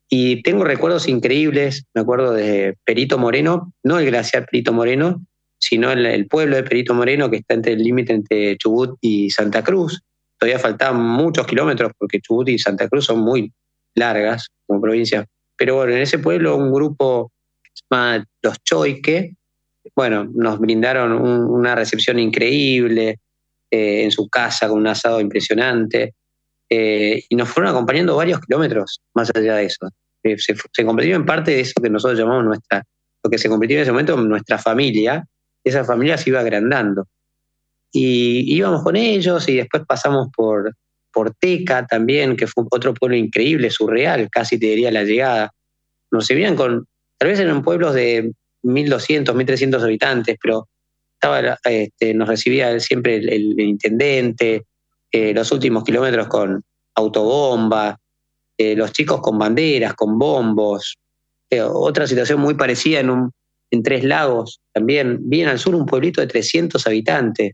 Y 0.09 0.41
tengo 0.41 0.63
recuerdos 0.63 1.07
increíbles, 1.07 1.85
me 1.93 2.01
acuerdo 2.01 2.33
de 2.33 2.75
Perito 2.83 3.19
Moreno, 3.19 3.73
no 3.83 3.99
el 3.99 4.07
glaciar 4.07 4.47
Perito 4.47 4.73
Moreno, 4.73 5.23
sino 5.59 5.91
el, 5.91 6.27
pueblo 6.27 6.55
de 6.55 6.63
Perito 6.63 6.93
Moreno 6.95 7.29
que 7.29 7.37
está 7.37 7.53
entre 7.53 7.73
el 7.73 7.83
límite 7.83 8.13
entre 8.13 8.57
Chubut 8.57 8.97
y 9.01 9.29
Santa 9.29 9.63
Cruz. 9.63 10.01
Todavía 10.39 10.57
faltaban 10.57 10.99
muchos 11.01 11.45
kilómetros 11.45 11.91
porque 11.97 12.21
Chubut 12.21 12.49
y 12.49 12.57
Santa 12.57 12.87
Cruz 12.87 13.05
son 13.05 13.19
muy 13.19 13.53
largas 13.93 14.49
como 14.65 14.81
provincia. 14.81 15.25
Pero 15.55 15.75
bueno, 15.75 15.93
en 15.93 16.01
ese 16.01 16.17
pueblo 16.17 16.55
un 16.55 16.71
grupo 16.71 17.31
llamado 17.91 18.23
Los 18.41 18.63
Choique, 18.63 19.35
bueno, 19.95 20.29
nos 20.33 20.59
brindaron 20.59 21.11
una 21.11 21.75
recepción 21.75 22.17
increíble, 22.19 23.19
eh, 23.71 24.03
en 24.03 24.11
su 24.11 24.27
casa 24.29 24.67
con 24.67 24.79
un 24.79 24.87
asado 24.87 25.21
impresionante. 25.21 26.15
Eh, 26.69 27.23
y 27.27 27.35
nos 27.35 27.49
fueron 27.49 27.71
acompañando 27.71 28.15
varios 28.15 28.39
kilómetros 28.41 29.01
más 29.15 29.31
allá 29.35 29.55
de 29.55 29.65
eso. 29.65 29.89
Eh, 30.23 30.37
se, 30.37 30.55
se, 30.71 30.85
convirtió 30.85 31.15
en 31.15 31.25
parte 31.25 31.51
de 31.51 31.61
eso 31.61 31.73
que 31.81 31.89
nosotros 31.89 32.19
llamamos 32.19 32.45
nuestra, 32.45 32.83
lo 33.23 33.29
que 33.29 33.37
se 33.37 33.49
convirtió 33.49 33.77
en 33.77 33.83
ese 33.83 33.91
momento 33.91 34.13
en 34.13 34.29
nuestra 34.29 34.57
familia. 34.57 35.25
Esa 35.63 35.83
familia 35.83 36.17
se 36.17 36.29
iba 36.29 36.39
agrandando. 36.39 37.07
Y 37.91 38.55
íbamos 38.55 38.83
con 38.83 38.95
ellos 38.95 39.47
y 39.49 39.55
después 39.57 39.83
pasamos 39.87 40.27
por, 40.35 40.73
por 41.11 41.33
Teca 41.35 41.85
también, 41.87 42.35
que 42.35 42.47
fue 42.47 42.65
otro 42.69 42.93
pueblo 42.93 43.17
increíble, 43.17 43.69
surreal, 43.71 44.29
casi 44.29 44.59
te 44.59 44.67
diría 44.67 44.91
la 44.91 45.03
llegada. 45.03 45.51
Nos 46.11 46.27
servían 46.27 46.55
con, 46.55 46.85
tal 47.17 47.29
vez 47.29 47.39
eran 47.39 47.63
pueblos 47.63 47.93
de 47.95 48.31
1.200, 48.63 49.33
1.300 49.33 49.81
habitantes, 49.81 50.37
pero 50.41 50.67
estaba, 51.13 51.57
este, 51.65 52.13
nos 52.13 52.27
recibía 52.27 52.79
siempre 52.79 53.17
el, 53.17 53.59
intendente, 53.59 54.65
eh, 55.11 55.33
los 55.33 55.51
últimos 55.51 55.83
kilómetros 55.83 56.27
con 56.27 56.63
autobomba, 56.95 57.97
eh, 58.57 58.75
los 58.75 58.91
chicos 58.91 59.21
con 59.21 59.37
banderas, 59.37 59.93
con 59.93 60.19
bombos. 60.19 60.97
Eh, 61.49 61.61
otra 61.61 62.05
situación 62.05 62.39
muy 62.39 62.53
parecida 62.53 62.99
en, 62.99 63.09
un, 63.09 63.31
en 63.71 63.83
Tres 63.83 64.03
Lagos, 64.03 64.59
también 64.73 65.17
bien 65.27 65.47
al 65.47 65.57
sur, 65.57 65.73
un 65.73 65.85
pueblito 65.85 66.21
de 66.21 66.27
300 66.27 66.85
habitantes. 66.85 67.53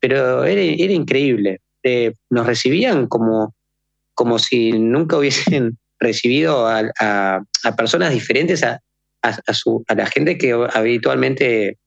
Pero 0.00 0.44
era, 0.44 0.60
era 0.60 0.92
increíble. 0.92 1.60
nos 2.30 2.46
recibían 2.46 3.06
como, 3.06 3.54
como 4.14 4.38
si 4.38 4.72
nunca 4.72 5.18
hubiesen 5.18 5.78
recibido 6.00 6.66
a, 6.66 6.90
a, 7.00 7.76
personas 7.76 8.12
diferentes 8.12 8.62
a, 8.64 8.80
a, 9.22 9.54
su, 9.54 9.84
a 9.88 9.94
la 9.94 10.06
gente 10.06 10.36
que 10.36 10.52
habitualmente 10.52 11.78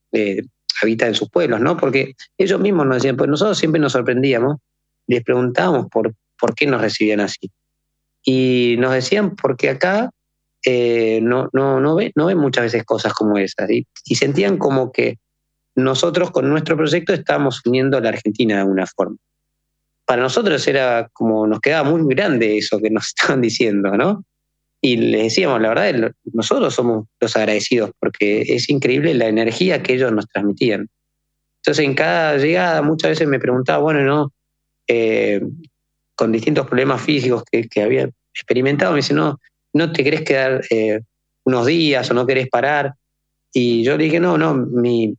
habita 0.82 1.08
en 1.08 1.16
sus 1.16 1.30
pueblos, 1.30 1.60
¿no? 1.60 1.78
Porque 1.78 2.16
ellos 2.38 2.60
mismos 2.60 2.86
nos 2.86 2.98
decían, 2.98 3.18
pues 3.18 3.30
nosotros 3.30 3.58
siempre 3.58 3.82
nos 3.82 3.92
sorprendíamos, 3.92 4.58
les 5.10 5.24
preguntábamos 5.24 5.88
por, 5.88 6.14
por 6.39 6.55
qué 6.55 6.68
nos 6.68 6.82
recibían 6.82 7.20
así. 7.20 7.51
Y 8.24 8.76
nos 8.80 8.93
decían, 8.93 9.36
porque 9.36 9.70
acá 9.70 10.12
eh, 10.66 11.20
no, 11.22 11.49
no, 11.53 11.80
no, 11.80 11.95
ven, 11.95 12.12
no 12.16 12.28
ven 12.28 12.38
muchas 12.38 12.66
veces 12.66 12.84
cosas 12.84 13.14
como 13.14 13.38
esas. 13.38 13.70
Y, 13.72 13.86
sentían 14.16 14.57
como 14.57 14.91
que 14.91 15.18
nosotros 15.76 16.32
con 16.32 16.49
nuestro 16.49 16.78
proyecto 16.78 17.14
estábamos 17.14 17.62
uniendo 17.66 17.97
a 17.97 18.01
la 18.01 18.10
Argentina 18.10 18.55
de 18.55 18.62
alguna 18.62 18.86
forma. 18.86 19.18
Para 20.05 20.22
nosotros 20.22 20.68
era 20.68 21.10
como, 21.14 21.47
nos 21.47 21.60
quedaba 21.60 21.89
muy 21.89 22.03
grande 22.14 22.57
eso 22.57 22.80
que 22.80 22.89
nos 22.89 23.07
estaban 23.16 23.41
diciendo, 23.41 23.97
¿no? 23.97 24.24
Y 24.82 24.95
les 24.95 25.24
decíamos, 25.24 25.60
la 25.60 25.70
verdad, 25.70 26.12
nosotros 26.32 26.74
somos 26.74 27.07
los 27.20 27.36
agradecidos 27.36 27.91
porque 27.99 28.41
es 28.41 28.70
increíble 28.70 29.14
la 29.14 29.28
energía 29.28 29.84
que 29.84 29.95
ellos 29.95 30.12
nos 30.12 30.28
transmitían. 30.28 30.88
Entonces, 31.62 31.86
en 31.86 31.95
cada 31.95 32.38
llegada 32.38 32.82
muchas 32.82 33.12
veces 33.12 33.28
me 33.28 33.39
preguntaba, 33.39 33.80
bueno, 33.80 34.01
¿no? 34.01 34.32
Eh, 34.92 35.40
con 36.16 36.32
distintos 36.32 36.68
problemas 36.68 37.02
físicos 37.02 37.44
que, 37.50 37.82
había 37.82 38.10
experimentado, 38.34 38.92
me 38.92 38.98
dice, 38.98 39.14
no, 39.14 39.40
no 39.72 39.92
te 39.94 40.04
querés 40.04 40.24
quedar 40.24 40.62
eh, 40.70 41.00
unos 41.46 41.66
días 41.68 42.10
o 42.10 42.14
no 42.14 42.26
querés 42.26 42.50
parar. 42.50 42.96
Y 43.54 43.84
yo 43.84 43.96
le 43.96 44.06
dije, 44.06 44.20
no, 44.20 44.38
no, 44.38 44.54
mi, 44.54 45.16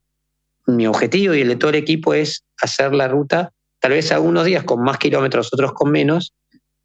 mi 0.67 0.87
objetivo 0.87 1.35
y 1.35 1.41
el 1.41 1.49
de 1.49 1.57
todo 1.57 1.71
el 1.71 1.77
equipo 1.77 2.13
es 2.13 2.43
hacer 2.61 2.93
la 2.93 3.09
ruta, 3.09 3.53
tal 3.79 3.93
vez 3.93 4.13
algunos 4.13 4.45
días 4.45 4.65
con 4.65 4.83
más 4.83 4.99
kilómetros, 4.99 5.49
otros 5.53 5.73
con 5.73 5.91
menos, 5.91 6.35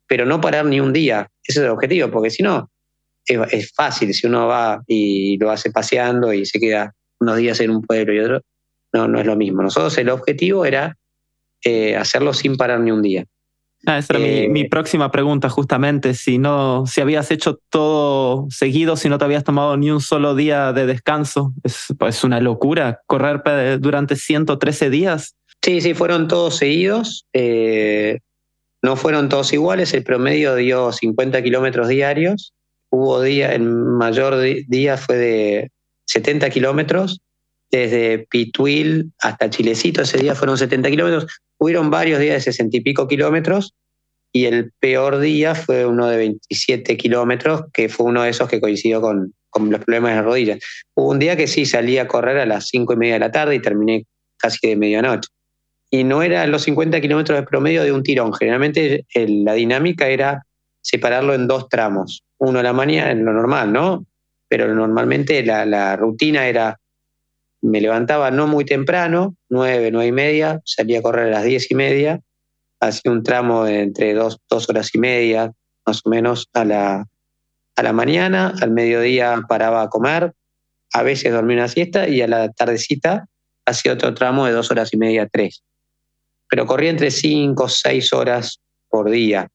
pero 0.08 0.26
no 0.26 0.40
parar 0.40 0.66
ni 0.66 0.80
un 0.80 0.94
día. 0.94 1.28
Ese 1.44 1.60
es 1.60 1.66
el 1.66 1.72
objetivo, 1.72 2.10
porque 2.10 2.30
si 2.30 2.44
no, 2.44 2.70
es, 3.26 3.74
fácil. 3.74 4.14
Si 4.14 4.28
uno 4.28 4.48
va 4.48 4.82
y 4.88 5.38
lo 5.38 5.52
hace 5.52 5.72
paseando 5.72 6.32
y 6.32 6.46
se 6.46 6.60
queda 6.60 6.94
unos 7.20 7.38
días 7.38 7.60
en 7.60 7.72
un 7.72 7.82
pueblo 7.82 8.14
y 8.14 8.20
otro, 8.20 8.42
no, 8.94 9.08
no 9.08 9.20
es 9.20 9.26
lo 9.26 9.36
mismo. 9.36 9.62
Nosotros 9.62 9.98
el 9.98 10.10
objetivo 10.10 10.66
era 10.66 10.96
eh, 11.66 11.98
hacerlo 11.98 12.34
sin 12.34 12.56
parar 12.56 12.80
ni 12.80 12.92
un 12.92 13.02
día. 13.02 13.26
Ah, 13.88 13.98
esa 13.98 14.14
era 14.16 14.48
mi, 14.50 14.62
eh, 14.62 14.68
próxima 14.70 15.12
pregunta, 15.12 15.50
justamente. 15.50 16.14
Si 16.14 16.38
no, 16.38 16.86
si 16.88 17.02
habías 17.02 17.30
hecho 17.32 17.60
todo 17.70 18.48
seguido, 18.50 18.96
si 18.98 19.10
no 19.10 19.18
te 19.18 19.26
habías 19.26 19.44
tomado 19.44 19.76
ni 19.78 19.92
un 19.92 20.00
solo 20.00 20.36
día 20.36 20.74
de 20.74 20.86
descanso, 20.86 21.54
es 21.64 21.88
pues, 22.00 22.24
una 22.24 22.40
locura 22.40 23.02
correr 23.06 23.42
durante 23.80 24.16
113 24.16 24.90
días. 24.90 25.36
Sí, 25.62 25.82
sí, 25.82 25.94
fueron 25.94 26.28
todos 26.28 26.58
seguidos. 26.58 27.26
Eh, 27.34 28.20
no 28.82 28.96
fueron 28.96 29.30
todos 29.30 29.52
iguales, 29.52 29.94
el 29.94 30.04
promedio 30.04 30.56
dio 30.56 30.92
50 30.92 31.42
kilómetros 31.42 31.88
diarios. 31.88 32.54
Hubo 32.92 33.22
días, 33.22 33.54
el 33.54 33.64
mayor 33.64 34.36
día 34.68 34.98
fue 34.98 35.18
de 35.18 35.72
70 36.06 36.50
kilómetros, 36.52 37.20
desde 37.72 38.28
Pituil 38.30 39.12
hasta 39.20 39.50
Chilecito, 39.50 40.02
ese 40.02 40.18
día 40.18 40.36
fueron 40.36 40.58
70 40.58 40.90
kilómetros. 40.90 41.28
Hubieron 41.58 41.90
varios 41.90 42.20
días 42.20 42.36
de 42.36 42.52
60 42.52 42.78
y 42.78 42.82
pico 42.82 43.08
kilómetros, 43.08 43.74
y 44.34 44.46
el 44.46 44.72
peor 44.80 45.20
día 45.20 45.56
fue 45.56 45.86
uno 45.86 46.08
de 46.08 46.18
27 46.18 46.98
kilómetros, 46.98 47.64
que 47.74 47.90
fue 47.90 48.08
uno 48.08 48.24
de 48.24 48.30
esos 48.30 48.50
que 48.50 48.60
coincidió 48.60 49.02
con, 49.02 49.34
con 49.50 49.72
los 49.72 49.84
problemas 49.84 50.12
de 50.12 50.16
las 50.18 50.26
rodillas. 50.26 50.60
Hubo 50.94 51.12
un 51.12 51.20
día 51.20 51.38
que 51.38 51.48
sí 51.48 51.66
salí 51.66 51.98
a 51.98 52.08
correr 52.08 52.38
a 52.40 52.46
las 52.46 52.68
5 52.68 52.94
y 52.94 52.98
media 52.98 53.14
de 53.14 53.20
la 53.22 53.32
tarde 53.32 53.56
y 53.56 53.62
terminé 53.62 54.06
casi 54.38 54.68
de 54.68 54.76
medianoche 54.76 55.30
y 55.90 56.04
no 56.04 56.22
eran 56.22 56.52
los 56.52 56.64
50 56.64 57.00
kilómetros 57.00 57.40
de 57.40 57.46
promedio 57.46 57.84
de 57.84 57.92
un 57.92 58.04
tirón. 58.04 58.34
Generalmente 58.34 59.06
la 59.16 59.54
dinámica 59.54 60.08
era 60.08 60.46
separarlo 60.82 61.34
en 61.34 61.48
dos 61.48 61.70
tramos. 61.70 62.24
Uno 62.38 62.60
a 62.60 62.64
la 62.64 62.74
mañana, 62.74 63.12
en 63.12 63.24
lo 63.24 63.34
normal, 63.34 63.72
¿no? 63.72 64.06
Pero 64.50 64.74
normalmente 64.74 65.44
la, 65.44 65.96
rutina 65.96 66.48
era, 66.48 66.78
me 67.66 67.82
levantaba 67.82 68.32
no 68.32 68.48
muy 68.48 68.66
temprano, 68.66 69.36
nueve, 69.50 69.92
nueve 69.92 70.08
y 70.08 70.12
media, 70.12 70.62
salía 70.66 71.00
a 71.00 71.02
correr 71.02 71.28
a 71.28 71.32
las 71.32 71.44
diez 71.44 71.70
y 71.72 71.76
media, 71.76 72.22
hacía 72.80 73.12
un 73.12 73.24
tramo 73.24 73.64
de 73.64 73.82
entre 73.82 74.14
dos, 74.14 74.40
dos 74.50 74.70
horas 74.70 74.94
y 74.94 75.00
media, 75.00 75.52
más 75.86 76.02
o 76.06 76.10
menos, 76.10 76.50
a 76.54 76.66
la, 76.66 77.06
a 77.76 77.84
la 77.84 77.94
mañana, 77.94 78.54
al 78.62 78.72
mediodía 78.72 79.42
paraba 79.48 79.84
a 79.84 79.90
comer, 79.90 80.34
a 80.94 81.04
veces 81.04 81.32
dormía 81.32 81.58
una 81.58 81.68
siesta 81.68 82.08
y 82.08 82.22
a 82.22 82.28
la 82.28 82.52
tardecita 82.52 83.28
hacía 83.66 83.94
otro 83.94 84.14
tramo 84.14 84.46
de 84.46 84.54
dos 84.54 84.72
horas 84.72 84.94
y 84.94 84.98
media, 84.98 85.28
tres 85.28 85.64
pero 86.50 86.66
corría 86.66 86.90
entre 86.90 87.12
5 87.12 87.64
o 87.64 87.70
6 87.70 88.14
horas 88.14 88.62
por 88.90 89.10
día. 89.10 89.50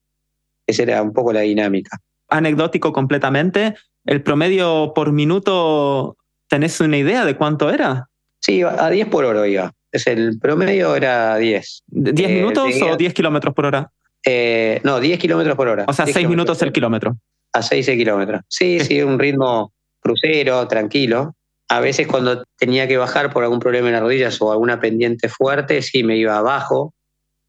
Esa 0.66 0.82
era 0.82 1.02
un 1.02 1.12
poco 1.12 1.32
la 1.32 1.40
dinámica. 1.40 1.98
Anecdótico 2.28 2.92
completamente. 2.92 3.74
¿El 4.04 4.22
promedio 4.22 4.92
por 4.94 5.12
minuto, 5.12 6.16
tenés 6.51 6.80
una 6.80 6.98
idea 6.98 7.24
de 7.24 7.36
cuánto 7.36 7.70
era? 7.70 8.09
Sí, 8.40 8.62
a 8.62 8.90
10 8.90 9.09
por 9.09 9.24
hora 9.24 9.46
iba. 9.46 9.72
Es 9.92 10.07
el 10.07 10.38
promedio 10.38 10.94
era 10.94 11.36
10. 11.36 11.82
¿10 11.88 12.20
eh, 12.20 12.34
minutos 12.34 12.74
o 12.82 12.96
10 12.96 13.14
kilómetros 13.14 13.55
por 13.55 13.66
hora? 13.66 13.90
Eh, 14.26 14.80
no, 14.84 15.01
10 15.01 15.18
kilómetros 15.18 15.57
por 15.57 15.68
hora. 15.68 15.84
O 15.88 15.92
sea, 15.92 16.07
6 16.07 16.28
minutos 16.28 16.61
el 16.62 16.72
kilómetro. 16.72 17.16
a 17.53 17.62
6 17.62 17.86
kilómetros. 17.86 18.42
Sí, 18.48 18.80
sí, 18.80 19.01
un 19.03 19.18
ritmo 19.18 19.72
crucero, 20.01 20.66
tranquilo. 20.68 21.34
A 21.68 21.80
veces 21.80 22.09
cuando 22.09 22.44
tenía 22.59 22.88
que 22.88 22.96
bajar 22.96 23.32
por 23.32 23.44
algún 23.44 23.61
problema 23.61 23.88
en 23.88 23.94
las 23.94 24.03
rodillas 24.03 24.40
o 24.42 24.51
alguna 24.51 24.80
pendiente 24.80 25.28
fuerte, 25.28 25.82
sí 25.82 26.03
me 26.03 26.16
iba 26.16 26.36
abajo. 26.36 26.94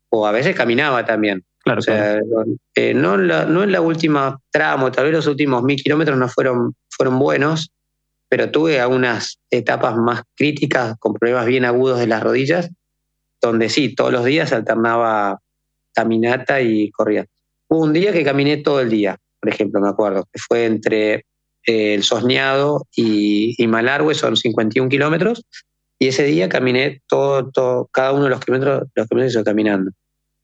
O 0.10 0.28
a 0.28 0.32
veces 0.32 0.56
caminaba 0.56 1.06
también. 1.06 1.43
Claro, 1.64 1.80
o 1.80 1.82
sea, 1.82 2.20
eh, 2.76 2.93
no, 2.93 3.16
en 3.16 3.28
la, 3.28 3.45
no 3.45 3.64
en 3.64 3.72
la 3.72 3.82
última 3.82 4.39
tramo, 4.52 4.91
tal 4.91 5.06
vez 5.06 5.14
los 5.14 5.28
últimos 5.28 5.64
mil 5.64 5.82
kilómetros 5.82 6.18
no 6.18 6.28
fueron, 6.28 6.74
fueron 6.89 7.20
buenos, 7.20 7.72
pero 8.32 8.50
tuve 8.50 8.80
algunas 8.80 9.42
etapas 9.50 9.98
más 9.98 10.24
críticas 10.38 10.96
con 11.00 11.14
problemas 11.16 11.46
bien 11.48 11.66
agudos 11.66 12.00
de 12.00 12.08
las 12.08 12.24
rodillas, 12.24 12.72
donde 13.42 13.68
sí, 13.68 13.94
todos 13.94 14.14
los 14.14 14.24
días 14.24 14.54
alternaba 14.54 15.42
caminata 15.94 16.62
y 16.62 16.90
corrida. 16.92 17.26
Hubo 17.68 17.84
un 17.84 17.92
día 17.92 18.14
que 18.14 18.24
caminé 18.24 18.56
todo 18.56 18.80
el 18.80 18.90
día, 18.90 19.18
por 19.38 19.50
ejemplo, 19.50 19.82
me 19.82 19.90
acuerdo, 19.90 20.24
que 20.32 20.40
fue 20.48 20.66
entre 20.66 21.26
eh, 21.66 21.94
el 21.94 22.04
Sosneado 22.04 22.88
y, 22.96 23.54
y, 23.62 23.68
Malargüe, 23.68 24.16
son 24.16 24.38
51 24.38 24.88
kilómetros, 24.88 25.44
y 26.00 26.08
ese 26.08 26.24
día 26.24 26.48
caminé 26.48 27.02
todo, 27.10 27.52
todo, 27.52 27.90
cada 27.92 28.14
uno 28.14 28.24
de 28.24 28.30
los 28.30 28.40
kilómetros, 28.40 28.84
los 28.96 29.08
kilómetros 29.10 29.44
caminando 29.44 29.92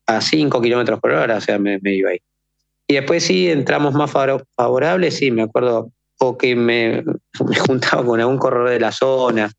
a 0.06 0.20
5 0.20 0.60
kilómetros 0.60 1.00
por 1.00 1.12
hora, 1.12 1.38
o 1.38 1.40
sea, 1.40 1.58
me, 1.58 1.80
iba 1.84 2.10
ahí. 2.10 2.18
Y 2.86 2.96
después 2.96 3.24
sí, 3.24 3.48
entramos 3.48 3.94
más 3.94 4.10
favorables, 4.10 5.16
sí, 5.16 5.30
me 5.30 5.40
acuerdo, 5.40 5.90
o 6.18 6.36
que 6.36 6.54
me, 6.56 7.04
juntaba 7.66 8.04
con 8.04 8.20
algún 8.20 8.38
corredor 8.38 8.70
de 8.70 8.80
la 8.80 8.92
zona 8.92 9.50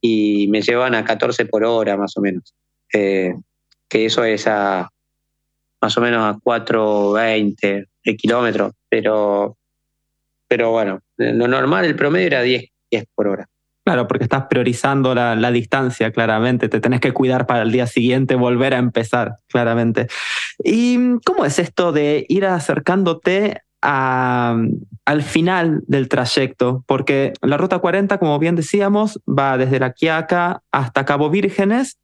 y 0.00 0.46
me 0.48 0.62
llevaban 0.62 0.94
a 0.94 1.04
14 1.04 1.46
por 1.46 1.64
hora, 1.64 1.96
más 1.96 2.16
o 2.16 2.20
menos. 2.20 2.54
Eh, 2.92 3.34
que 3.88 4.06
eso 4.06 4.24
es 4.24 4.46
a 4.46 4.88
más 5.80 5.96
o 5.96 6.00
menos 6.00 6.22
a 6.22 6.38
4,20 6.38 7.86
de 8.04 8.16
kilómetros, 8.16 8.72
pero, 8.88 9.56
pero 10.48 10.72
bueno, 10.72 11.00
lo 11.16 11.46
normal, 11.46 11.84
el 11.84 11.94
promedio 11.94 12.26
era 12.26 12.42
10, 12.42 12.64
10 12.90 13.04
por 13.14 13.28
hora. 13.28 13.48
Claro, 13.88 14.06
porque 14.06 14.24
estás 14.24 14.44
priorizando 14.50 15.14
la, 15.14 15.50
distancia, 15.50 16.12
claramente. 16.12 16.68
Te 16.68 16.78
tenés 16.78 17.00
que 17.00 17.12
cuidar 17.12 17.46
para 17.46 17.62
el 17.62 17.72
día 17.72 17.86
siguiente 17.86 18.34
volver 18.34 18.74
a 18.74 18.78
empezar, 18.78 19.36
claramente. 19.48 20.08
¿Y 20.62 21.18
cómo 21.24 21.46
es 21.46 21.58
esto 21.58 21.90
de 21.90 22.26
ir 22.28 22.44
acercándote 22.44 23.62
al 23.80 25.22
final 25.22 25.82
del 25.86 26.08
trayecto? 26.08 26.84
Porque 26.86 27.32
la 27.42 27.56
ruta 27.56 27.78
40, 27.78 28.18
como 28.18 28.38
bien 28.38 28.56
decíamos, 28.56 29.20
va 29.26 29.58
desde 29.58 29.80
la 29.80 29.92
Quiaca 29.92 30.62
hasta 30.72 31.04
Cabo 31.04 31.30
Vírgenes 31.30 31.98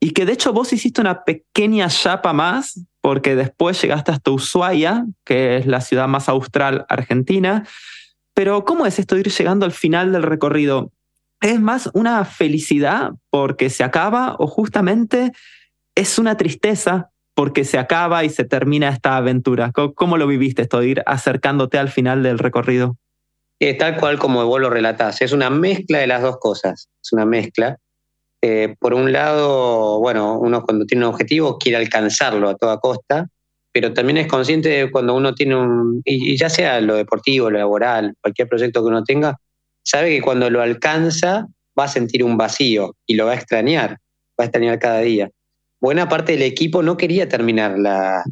y 0.00 0.10
que 0.10 0.26
de 0.26 0.32
hecho 0.32 0.52
vos 0.52 0.72
hiciste 0.72 1.00
una 1.00 1.24
pequeña 1.24 1.88
chapa 1.88 2.32
más 2.32 2.80
porque 3.00 3.36
después 3.36 3.80
llegaste 3.80 4.12
hasta 4.12 4.30
Ushuaia, 4.30 5.06
que 5.24 5.56
es 5.56 5.66
la 5.66 5.80
ciudad 5.80 6.08
más 6.08 6.28
austral 6.28 6.86
argentina. 6.88 7.66
Pero 8.34 8.64
¿cómo 8.64 8.86
es 8.86 8.98
esto 8.98 9.16
ir 9.16 9.30
llegando 9.30 9.64
al 9.64 9.72
final 9.72 10.12
del 10.12 10.22
recorrido? 10.22 10.90
¿Es 11.40 11.60
más 11.60 11.90
una 11.94 12.24
felicidad 12.24 13.12
porque 13.30 13.70
se 13.70 13.84
acaba 13.84 14.36
o 14.38 14.46
justamente 14.46 15.32
es 15.94 16.18
una 16.18 16.36
tristeza 16.36 17.10
porque 17.34 17.64
se 17.64 17.78
acaba 17.78 18.24
y 18.24 18.30
se 18.30 18.44
termina 18.44 18.88
esta 18.88 19.16
aventura? 19.16 19.72
¿Cómo, 19.72 20.16
lo 20.16 20.26
viviste 20.26 20.62
esto 20.62 20.80
de 20.80 20.88
ir 20.88 21.02
acercándote 21.06 21.78
al 21.78 21.88
final 21.88 22.22
del 22.22 22.38
recorrido? 22.38 22.96
Eh, 23.60 23.74
tal 23.74 23.96
cual 23.96 24.18
como 24.18 24.44
vos 24.46 24.60
lo 24.60 24.70
relatás, 24.70 25.22
es 25.22 25.32
una 25.32 25.50
mezcla 25.50 25.98
de 25.98 26.06
las 26.06 26.22
dos 26.22 26.38
cosas, 26.38 26.88
es 27.02 27.12
una 27.12 27.24
mezcla. 27.24 27.78
Eh, 28.42 28.74
por 28.78 28.94
un 28.94 29.12
lado, 29.12 30.00
bueno, 30.00 30.38
uno 30.38 30.62
cuando 30.62 30.84
tiene 30.84 31.06
un 31.06 31.12
objetivo 31.12 31.58
quiere 31.58 31.78
alcanzarlo 31.78 32.48
a 32.48 32.56
toda 32.56 32.78
costa, 32.78 33.28
pero 33.72 33.92
también 33.92 34.18
es 34.18 34.26
consciente 34.26 34.68
de 34.68 34.90
cuando 34.90 35.14
uno 35.14 35.34
tiene 35.34 35.56
un, 35.56 36.02
y 36.04 36.36
ya 36.36 36.48
sea 36.48 36.80
lo 36.80 36.94
deportivo, 36.94 37.50
lo 37.50 37.58
laboral, 37.58 38.14
cualquier 38.20 38.48
proyecto 38.48 38.82
que 38.82 38.88
uno 38.88 39.02
tenga, 39.02 39.36
sabe 39.82 40.10
que 40.10 40.22
cuando 40.22 40.50
lo 40.50 40.62
alcanza 40.62 41.46
va 41.78 41.84
a 41.84 41.88
sentir 41.88 42.22
un 42.22 42.36
vacío 42.36 42.94
y 43.06 43.14
lo 43.14 43.26
va 43.26 43.32
a 43.32 43.36
extrañar, 43.36 43.98
va 44.38 44.44
a 44.44 44.44
extrañar 44.44 44.78
cada 44.78 45.00
día. 45.00 45.30
Buena 45.84 46.08
parte 46.08 46.32
del 46.32 46.40
equipo 46.40 46.82
no 46.82 46.96
quería 46.96 47.28
terminar 47.28 47.78
la, 47.78 48.24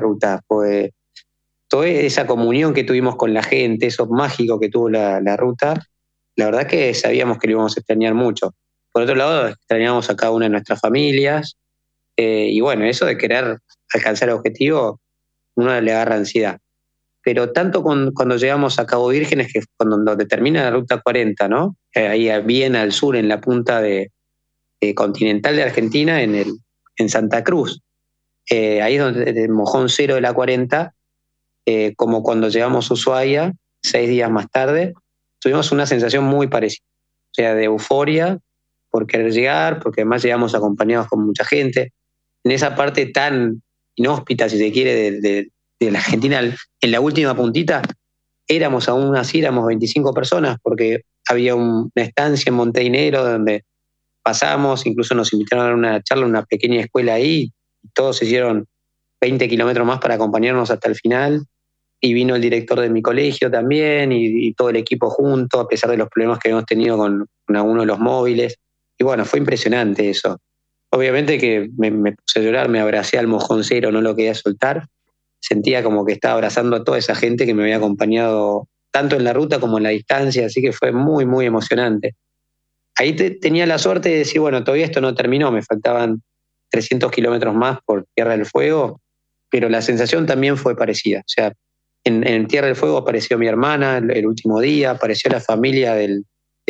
ruta, 0.00 0.40
pues 0.48 0.90
toda 1.68 1.86
esa 1.86 2.26
comunión 2.26 2.74
que 2.74 2.82
tuvimos 2.82 3.14
con 3.14 3.32
la 3.32 3.44
gente, 3.44 3.86
eso 3.86 4.08
mágico 4.08 4.58
que 4.58 4.68
tuvo 4.68 4.88
la, 4.88 5.36
ruta, 5.36 5.86
la 6.34 6.46
verdad 6.46 6.66
que 6.66 6.92
sabíamos 6.94 7.38
que 7.38 7.46
lo 7.46 7.52
íbamos 7.52 7.76
a 7.76 7.78
extrañar 7.78 8.14
mucho. 8.14 8.56
Por 8.90 9.04
otro 9.04 9.14
lado, 9.14 9.46
extrañamos 9.46 10.10
a 10.10 10.16
cada 10.16 10.32
una 10.32 10.46
de 10.46 10.50
nuestras 10.50 10.80
familias, 10.80 11.56
eh, 12.16 12.48
y 12.50 12.60
bueno, 12.60 12.84
eso 12.84 13.06
de 13.06 13.16
querer 13.16 13.60
alcanzar 13.94 14.28
el 14.30 14.34
objetivo, 14.34 15.00
uno 15.54 15.80
le 15.80 15.92
agarra 15.92 16.16
ansiedad 16.16 16.58
pero 17.22 17.52
tanto 17.52 17.84
cuando 17.84 18.36
llegamos 18.36 18.80
a 18.80 18.86
Cabo 18.86 19.08
Vírgenes, 19.08 19.52
que 19.52 19.60
cuando 19.76 19.96
donde 19.98 20.26
termina 20.26 20.64
la 20.64 20.70
ruta 20.70 21.00
40, 21.00 21.46
¿no? 21.46 21.76
Eh, 21.94 22.08
ahí 22.08 22.30
bien 22.42 22.74
al 22.74 22.90
sur, 22.90 23.14
en 23.16 23.28
la 23.28 23.40
punta 23.40 23.80
de, 23.80 24.10
continental 24.94 25.54
de 25.56 25.64
Argentina, 25.64 26.22
en, 26.22 26.34
el, 26.36 26.52
en 26.96 27.08
Santa 27.08 27.44
Cruz. 27.44 27.80
Eh, 28.50 28.82
ahí 28.82 28.94
es 28.94 29.00
donde 29.00 29.30
el 29.30 29.48
mojón 29.48 29.88
cero 29.88 30.14
de 30.14 30.20
la 30.20 30.32
40, 30.32 30.94
eh, 31.66 31.94
como 31.96 32.22
cuando 32.22 32.48
llegamos 32.48 32.90
a 32.90 32.94
Ushuaia, 32.94 33.52
seis 33.82 34.08
días 34.08 34.30
más 34.30 34.48
tarde, 34.50 34.94
tuvimos 35.40 35.72
una 35.72 35.86
sensación 35.86 36.24
muy 36.24 36.46
parecida, 36.46 36.84
o 36.86 37.34
sea, 37.34 37.54
de 37.54 37.64
euforia 37.64 38.38
por 38.90 39.06
querer 39.06 39.32
llegar, 39.32 39.80
porque 39.80 40.02
además 40.02 40.22
llegamos 40.22 40.54
acompañados 40.54 41.08
con 41.08 41.26
mucha 41.26 41.44
gente. 41.44 41.92
En 42.44 42.52
esa 42.52 42.74
parte 42.74 43.06
tan 43.06 43.62
inhóspita, 43.96 44.48
si 44.48 44.58
se 44.58 44.72
quiere, 44.72 45.20
de, 45.20 45.50
de 45.80 45.90
la 45.90 45.98
Argentina 45.98 46.40
en 46.40 46.90
la 46.90 47.00
última 47.00 47.34
puntita, 47.34 47.82
éramos 48.48 48.88
aún 48.88 49.16
así, 49.16 49.40
éramos 49.40 49.66
25 49.66 50.14
personas, 50.14 50.56
porque 50.62 51.02
había 51.28 51.54
una 51.54 51.90
estancia 51.96 52.48
en 52.50 52.54
Montenegro 52.54 53.24
donde 53.24 53.64
pasamos, 54.26 54.84
incluso 54.86 55.14
nos 55.14 55.32
invitaron 55.32 55.70
a 55.70 55.74
una 55.74 56.02
charla, 56.02 56.26
una 56.26 56.44
pequeña 56.44 56.80
escuela 56.80 57.14
ahí, 57.14 57.52
y 57.80 57.88
todos 57.94 58.20
hicieron 58.20 58.66
20 59.20 59.48
kilómetros 59.48 59.86
más 59.86 60.00
para 60.00 60.16
acompañarnos 60.16 60.68
hasta 60.72 60.88
el 60.88 60.96
final. 60.96 61.46
Y 62.00 62.12
vino 62.12 62.34
el 62.34 62.42
director 62.42 62.80
de 62.80 62.90
mi 62.90 63.02
colegio 63.02 63.48
también, 63.50 64.10
y, 64.10 64.52
todo 64.54 64.70
el 64.70 64.76
equipo 64.76 65.10
junto, 65.10 65.60
a 65.60 65.68
pesar 65.68 65.90
de 65.90 65.96
los 65.96 66.08
problemas 66.08 66.40
que 66.40 66.48
habíamos 66.48 66.66
tenido 66.66 66.98
con, 66.98 67.26
con 67.46 67.56
alguno 67.56 67.82
de 67.82 67.86
los 67.86 68.00
móviles. 68.00 68.58
Y 68.98 69.04
bueno, 69.04 69.24
fue 69.24 69.38
impresionante 69.38 70.10
eso. 70.10 70.40
Obviamente 70.90 71.38
que 71.38 71.70
me, 71.78 71.92
me, 71.92 72.12
puse 72.12 72.40
a 72.40 72.42
llorar, 72.42 72.68
me 72.68 72.80
abracé 72.80 73.18
al 73.18 73.28
mojoncero, 73.28 73.92
no 73.92 74.00
lo 74.00 74.16
quería 74.16 74.34
soltar 74.34 74.88
sentía 75.40 75.82
como 75.82 76.04
que 76.04 76.12
estaba 76.12 76.34
abrazando 76.34 76.76
a 76.76 76.84
toda 76.84 76.98
esa 76.98 77.14
gente 77.14 77.46
que 77.46 77.54
me 77.54 77.62
había 77.62 77.76
acompañado 77.76 78.68
tanto 78.90 79.16
en 79.16 79.24
la 79.24 79.32
ruta 79.32 79.60
como 79.60 79.76
en 79.76 79.84
la 79.84 79.90
distancia, 79.90 80.46
así 80.46 80.62
que 80.62 80.72
fue 80.72 80.90
muy, 80.90 81.26
muy 81.26 81.46
emocionante. 81.46 82.14
Ahí 82.98 83.14
tenía 83.14 83.66
la 83.66 83.78
suerte 83.78 84.08
de 84.08 84.18
decir, 84.18 84.40
bueno, 84.40 84.64
todavía 84.64 84.86
esto 84.86 85.00
no 85.00 85.14
terminó, 85.14 85.52
me 85.52 85.62
faltaban 85.62 86.22
300 86.70 87.10
kilómetros 87.10 87.54
más 87.54 87.78
por 87.84 88.06
Tierra 88.14 88.32
del 88.32 88.46
Fuego, 88.46 89.00
pero 89.50 89.68
la 89.68 89.82
sensación 89.82 90.26
también 90.26 90.56
fue 90.56 90.76
parecida. 90.76 91.20
O 91.20 91.28
sea, 91.28 91.52
en, 92.04 92.46
Tierra 92.46 92.68
del 92.68 92.76
Fuego 92.76 92.98
apareció 92.98 93.36
mi 93.38 93.46
hermana 93.46 93.98
el, 93.98 94.26
último 94.26 94.60
día, 94.60 94.92
apareció 94.92 95.30
la 95.30 95.40
familia 95.40 95.94
de 95.94 96.22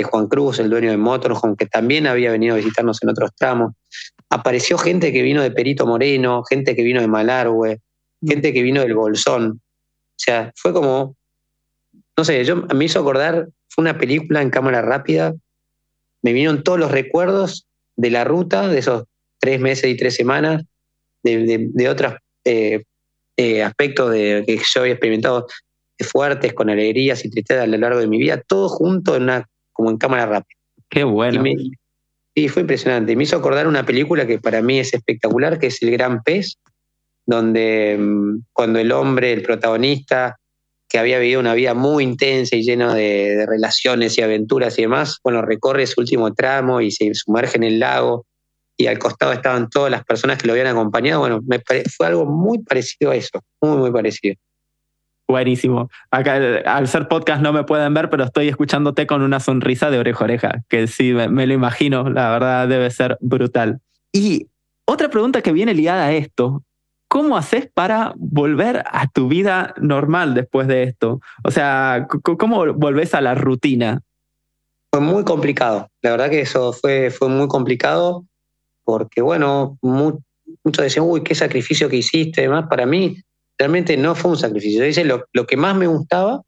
Juan 0.03 0.27
Cruz, 0.27 0.59
el 0.59 0.71
dueño 0.71 0.91
de 0.91 0.97
Motorhome, 0.97 1.57
que 1.57 1.67
también 1.67 2.07
había 2.07 2.31
venido 2.31 2.55
a 2.55 2.59
visitarnos 2.59 3.03
en 3.03 3.11
otros 3.11 3.31
tramos. 3.37 3.75
Apareció 4.31 4.79
gente 4.79 5.13
que 5.13 5.23
vino 5.23 5.43
de 5.43 5.51
Perito 5.51 5.87
Moreno, 5.87 6.43
gente 6.49 6.75
que 6.75 6.83
vino 6.83 7.01
de 7.01 7.07
Malargüe, 7.07 7.81
gente 8.27 8.53
que 8.53 8.63
vino 8.63 8.81
del 8.81 8.95
Bolsón. 8.95 9.61
O 9.61 10.19
sea, 10.19 10.53
fue 10.57 10.73
como, 10.73 11.17
no 12.17 12.25
sé, 12.25 12.45
yo 12.45 12.57
me 12.57 12.87
hizo 12.87 12.99
acordar, 12.99 13.49
fue 13.69 13.83
una 13.83 13.99
película 13.99 14.43
en 14.43 14.51
cámara 14.51 14.83
rápida, 14.83 15.35
me 16.23 16.33
vinieron 16.33 16.63
todos 16.63 16.79
los 16.79 16.91
recuerdos 16.91 17.67
de 17.97 18.11
la 18.11 18.25
ruta, 18.25 18.69
de 18.69 18.79
esos 18.79 19.05
tres 19.39 19.61
meses 19.61 19.91
y 19.91 19.97
tres 19.97 20.15
semanas, 20.15 20.65
de, 21.23 21.89
otros 21.89 22.15
eh, 22.45 22.85
eh, 23.37 23.63
aspectos 23.63 24.13
de, 24.13 24.45
que 24.47 24.59
yo 24.59 24.81
había 24.81 24.93
experimentado 24.93 25.47
fuertes, 26.05 26.53
con 26.53 26.71
alegrías 26.71 27.25
y 27.25 27.31
tristezas 27.31 27.65
a 27.65 27.67
lo 27.67 27.79
largo 27.79 27.99
de 27.99 28.07
mi 28.07 28.19
vida, 28.19 28.43
todo 28.47 28.69
junto 28.69 29.17
en 29.17 29.25
una, 29.25 29.49
como 29.73 29.91
en 29.91 29.99
cámara 29.99 30.27
rápida. 30.27 30.59
Qué 30.89 31.05
bueno. 31.05 31.43
Y, 32.35 32.49
fue 32.49 32.63
impresionante. 32.63 33.17
Me 33.17 33.23
hizo 33.23 33.37
acordar 33.37 33.67
una 33.67 33.87
película 33.87 34.27
que 34.27 34.39
para 34.39 34.61
mí 34.61 34.79
es 34.79 34.93
espectacular, 34.93 35.59
que 35.59 35.69
es 35.69 35.83
El 35.83 35.91
Gran 35.91 36.23
Pez, 36.23 36.59
donde 37.25 37.97
mm, 37.99 38.43
cuando 38.53 38.79
el 38.79 38.93
hombre, 38.93 39.33
el 39.33 39.43
protagonista, 39.43 40.39
que 40.89 40.99
había 40.99 41.19
vivido 41.19 41.41
una 41.41 41.55
vida 41.55 41.75
muy 41.75 42.05
intensa 42.05 42.57
y 42.57 42.63
llena 42.63 42.95
de, 42.95 43.45
relaciones 43.47 44.17
y 44.19 44.23
aventuras 44.23 44.79
y 44.79 44.83
demás, 44.83 45.19
bueno, 45.23 45.43
recorre 45.43 45.87
su 45.87 46.01
último 46.01 46.33
tramo 46.35 46.81
y 46.81 46.91
se 46.91 47.13
sumerge 47.15 47.57
en 47.57 47.65
el 47.65 47.81
lago 47.81 48.27
y 48.77 48.87
al 48.87 48.99
costado 48.99 49.33
estaban 49.33 49.69
todas 49.71 49.91
las 49.91 50.05
personas 50.05 50.39
que 50.39 50.47
lo 50.47 50.53
habían 50.53 50.69
acompañado. 50.69 51.21
Bueno, 51.21 51.41
me 51.47 51.61
fue 51.97 52.07
algo 52.07 52.27
muy 52.27 52.59
parecido 52.59 53.11
a 53.11 53.17
eso, 53.17 53.41
muy, 53.61 53.79
muy 53.79 53.91
parecido. 53.91 54.37
Buenísimo. 55.29 55.91
Acá, 56.11 56.37
al 56.65 56.87
ser 56.87 57.09
podcast 57.09 57.43
no 57.43 57.53
me 57.53 57.65
pueden 57.65 57.93
ver, 57.95 58.11
pero 58.11 58.25
estoy 58.25 58.49
escuchándote 58.49 59.09
con 59.09 59.23
una 59.23 59.41
sonrisa 59.41 59.91
de 59.91 59.99
oreja 59.99 60.21
a 60.21 60.25
oreja, 60.25 60.63
que 60.69 60.87
sí, 60.87 61.13
me 61.13 61.47
lo 61.47 61.55
imagino, 61.55 62.09
la 62.09 62.31
verdad 62.31 62.69
debe 62.69 62.91
ser 62.91 63.19
brutal. 63.21 63.81
Y 64.13 64.47
otra 64.85 65.11
pregunta 65.11 65.43
que 65.43 65.53
viene 65.53 65.75
ligada 65.75 66.07
a 66.07 66.13
esto, 66.13 66.63
¿cómo 67.17 67.39
haces 67.39 67.67
para 67.73 68.13
volver 68.19 68.85
a 68.85 69.09
tu 69.09 69.27
vida 69.27 69.73
normal 69.81 70.35
después 70.35 70.69
de 70.69 70.83
esto? 70.83 71.23
O 71.45 71.51
sea, 71.51 72.07
¿cómo 72.23 72.75
volvés 72.75 73.15
a 73.15 73.23
la 73.23 73.35
rutina? 73.35 74.03
Fue 74.93 75.01
muy 75.01 75.25
complicado. 75.25 75.89
La 76.03 76.11
verdad 76.11 76.29
que 76.29 76.41
eso 76.41 76.75
fue, 76.75 77.11
fue 77.11 77.31
muy 77.31 77.49
complicado 77.49 78.27
porque, 78.85 79.23
bueno, 79.23 79.79
muchos 79.81 80.27
decían, 80.77 81.07
uy, 81.09 81.23
qué 81.23 81.35
sacrificio 81.35 81.89
que 81.89 81.97
hiciste. 81.97 82.43
Además, 82.43 82.67
para 82.69 82.85
mí, 82.85 83.17
realmente 83.59 83.97
no 83.97 84.15
fue 84.15 84.33
un 84.33 84.37
sacrificio. 84.37 84.87
Yo 84.87 85.05
lo, 85.05 85.25
lo 85.33 85.47
que 85.47 85.57
más 85.57 85.75
me 85.75 85.87
gustaba, 85.87 86.43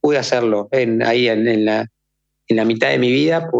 pude 0.00 0.16
hacerlo 0.16 0.70
en, 0.72 1.02
ahí 1.02 1.28
en, 1.28 1.66
la, 1.66 1.86
en 2.48 2.56
la 2.56 2.64
mitad 2.64 2.88
de 2.88 2.98
mi 2.98 3.12
vida. 3.12 3.50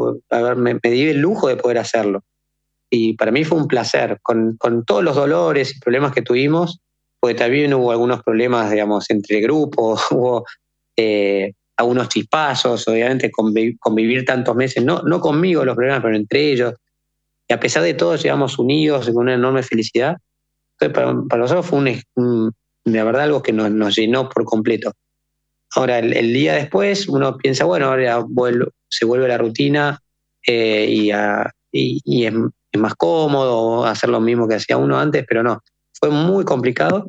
me, 0.57 0.81
me 0.83 0.91
di 0.91 1.11
el 1.11 1.19
lujo 1.19 1.47
de 1.47 1.57
poder 1.57 1.77
hacerlo 1.77 2.23
y 2.95 3.15
para 3.15 3.33
mí 3.33 3.43
fue 3.43 3.59
un 3.59 3.67
placer, 3.67 4.19
con, 4.23 4.57
con, 4.57 4.85
todos 4.85 5.03
los 5.03 5.17
dolores 5.17 5.75
y 5.75 5.81
problemas 5.81 6.13
que 6.13 6.23
tuvimos, 6.23 6.79
porque 7.19 7.35
también 7.35 7.75
hubo 7.75 7.91
algunos 7.91 8.23
problemas, 8.23 8.71
digamos, 8.71 9.11
entre 9.11 9.41
grupos, 9.41 10.01
hubo 10.13 10.45
eh, 10.97 11.53
algunos 11.77 12.09
chispazos, 12.09 12.87
obviamente 12.87 13.33
convivir, 13.33 14.25
tantos 14.25 14.55
meses, 14.55 14.85
no, 14.85 15.03
no 15.03 15.21
conmigo 15.21 15.65
los 15.65 15.75
problemas, 15.75 16.03
pero 16.03 16.15
entre 16.15 16.53
ellos. 16.53 16.75
Y 17.49 17.53
a 17.53 17.59
pesar 17.59 17.83
de 17.83 17.95
todo, 17.95 18.15
llegamos 18.15 18.59
unidos 18.59 19.07
con 19.07 19.25
una 19.25 19.35
enorme 19.35 19.65
felicidad. 19.65 20.17
Entonces, 20.79 20.95
para, 21.29 21.41
nosotros 21.43 21.67
fue 21.67 22.01
un, 22.15 22.53
de 22.85 23.03
verdad 23.03 23.23
algo 23.23 23.43
que 23.43 23.53
nos, 23.53 23.73
nos 23.73 23.97
llenó 23.97 24.29
por 24.29 24.45
completo. 24.45 24.93
Ahora, 25.75 25.99
el, 25.99 26.33
día 26.33 26.55
después, 26.55 27.09
uno 27.09 27.37
piensa, 27.39 27.65
bueno, 27.65 27.87
ahora 27.87 28.25
se 28.89 29.05
vuelve 29.05 29.27
la 29.27 29.39
rutina 29.39 29.99
eh, 30.47 30.87
y, 30.89 31.11
y, 31.73 32.01
y, 32.05 32.27
es, 32.27 32.35
es 32.75 32.81
más 32.81 32.95
cómodo 32.97 33.87
hacer 33.87 34.11
lo 34.11 34.21
mismo 34.21 34.49
que 34.49 34.57
hacía 34.57 34.77
uno 34.77 34.99
antes, 34.99 35.25
pero 35.29 35.45
no, 35.45 35.63
fue 35.93 36.11
muy 36.11 36.45
complicado. 36.45 37.09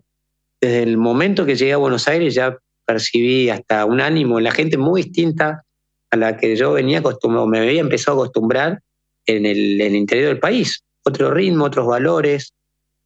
Desde 0.61 0.84
el 0.84 0.97
momento 0.97 1.43
que 1.43 1.55
llegué 1.55 1.74
a 1.74 1.78
Buenos 1.78 2.07
Aires 2.07 2.36
ya 2.36 2.55
percibí 2.86 3.49
hasta 3.49 3.86
un 3.86 3.99
ánimo 3.99 4.38
en 4.38 4.43
la 4.43 4.51
gente 4.51 4.78
muy 4.78 5.01
distinta 5.01 5.63
a 6.11 6.18
la 6.18 6.38
que 6.38 6.55
yo 6.55 6.74
venía 6.74 6.99
acostumbrado, 6.99 7.47
me 7.47 7.59
había 7.59 7.82
empezado 7.82 8.20
a 8.20 8.26
acostumbrar 8.26 8.80
en 9.26 9.47
el, 9.47 9.82
interior 9.95 10.28
del 10.28 10.39
país. 10.39 10.84
Otro 11.03 11.32
ritmo, 11.32 11.66
otros 11.66 11.88
valores, 11.88 12.53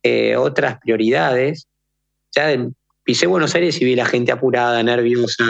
eh, 0.04 0.36
otras 0.36 0.80
prioridades. 0.80 1.66
Ya 2.36 2.54
pisé 3.04 3.26
Buenos 3.26 3.56
Aires 3.56 3.82
y 3.82 3.86
vi 3.86 3.96
la 3.96 4.06
gente 4.06 4.34
apurada, 4.34 4.84
nerviosa, 4.84 5.46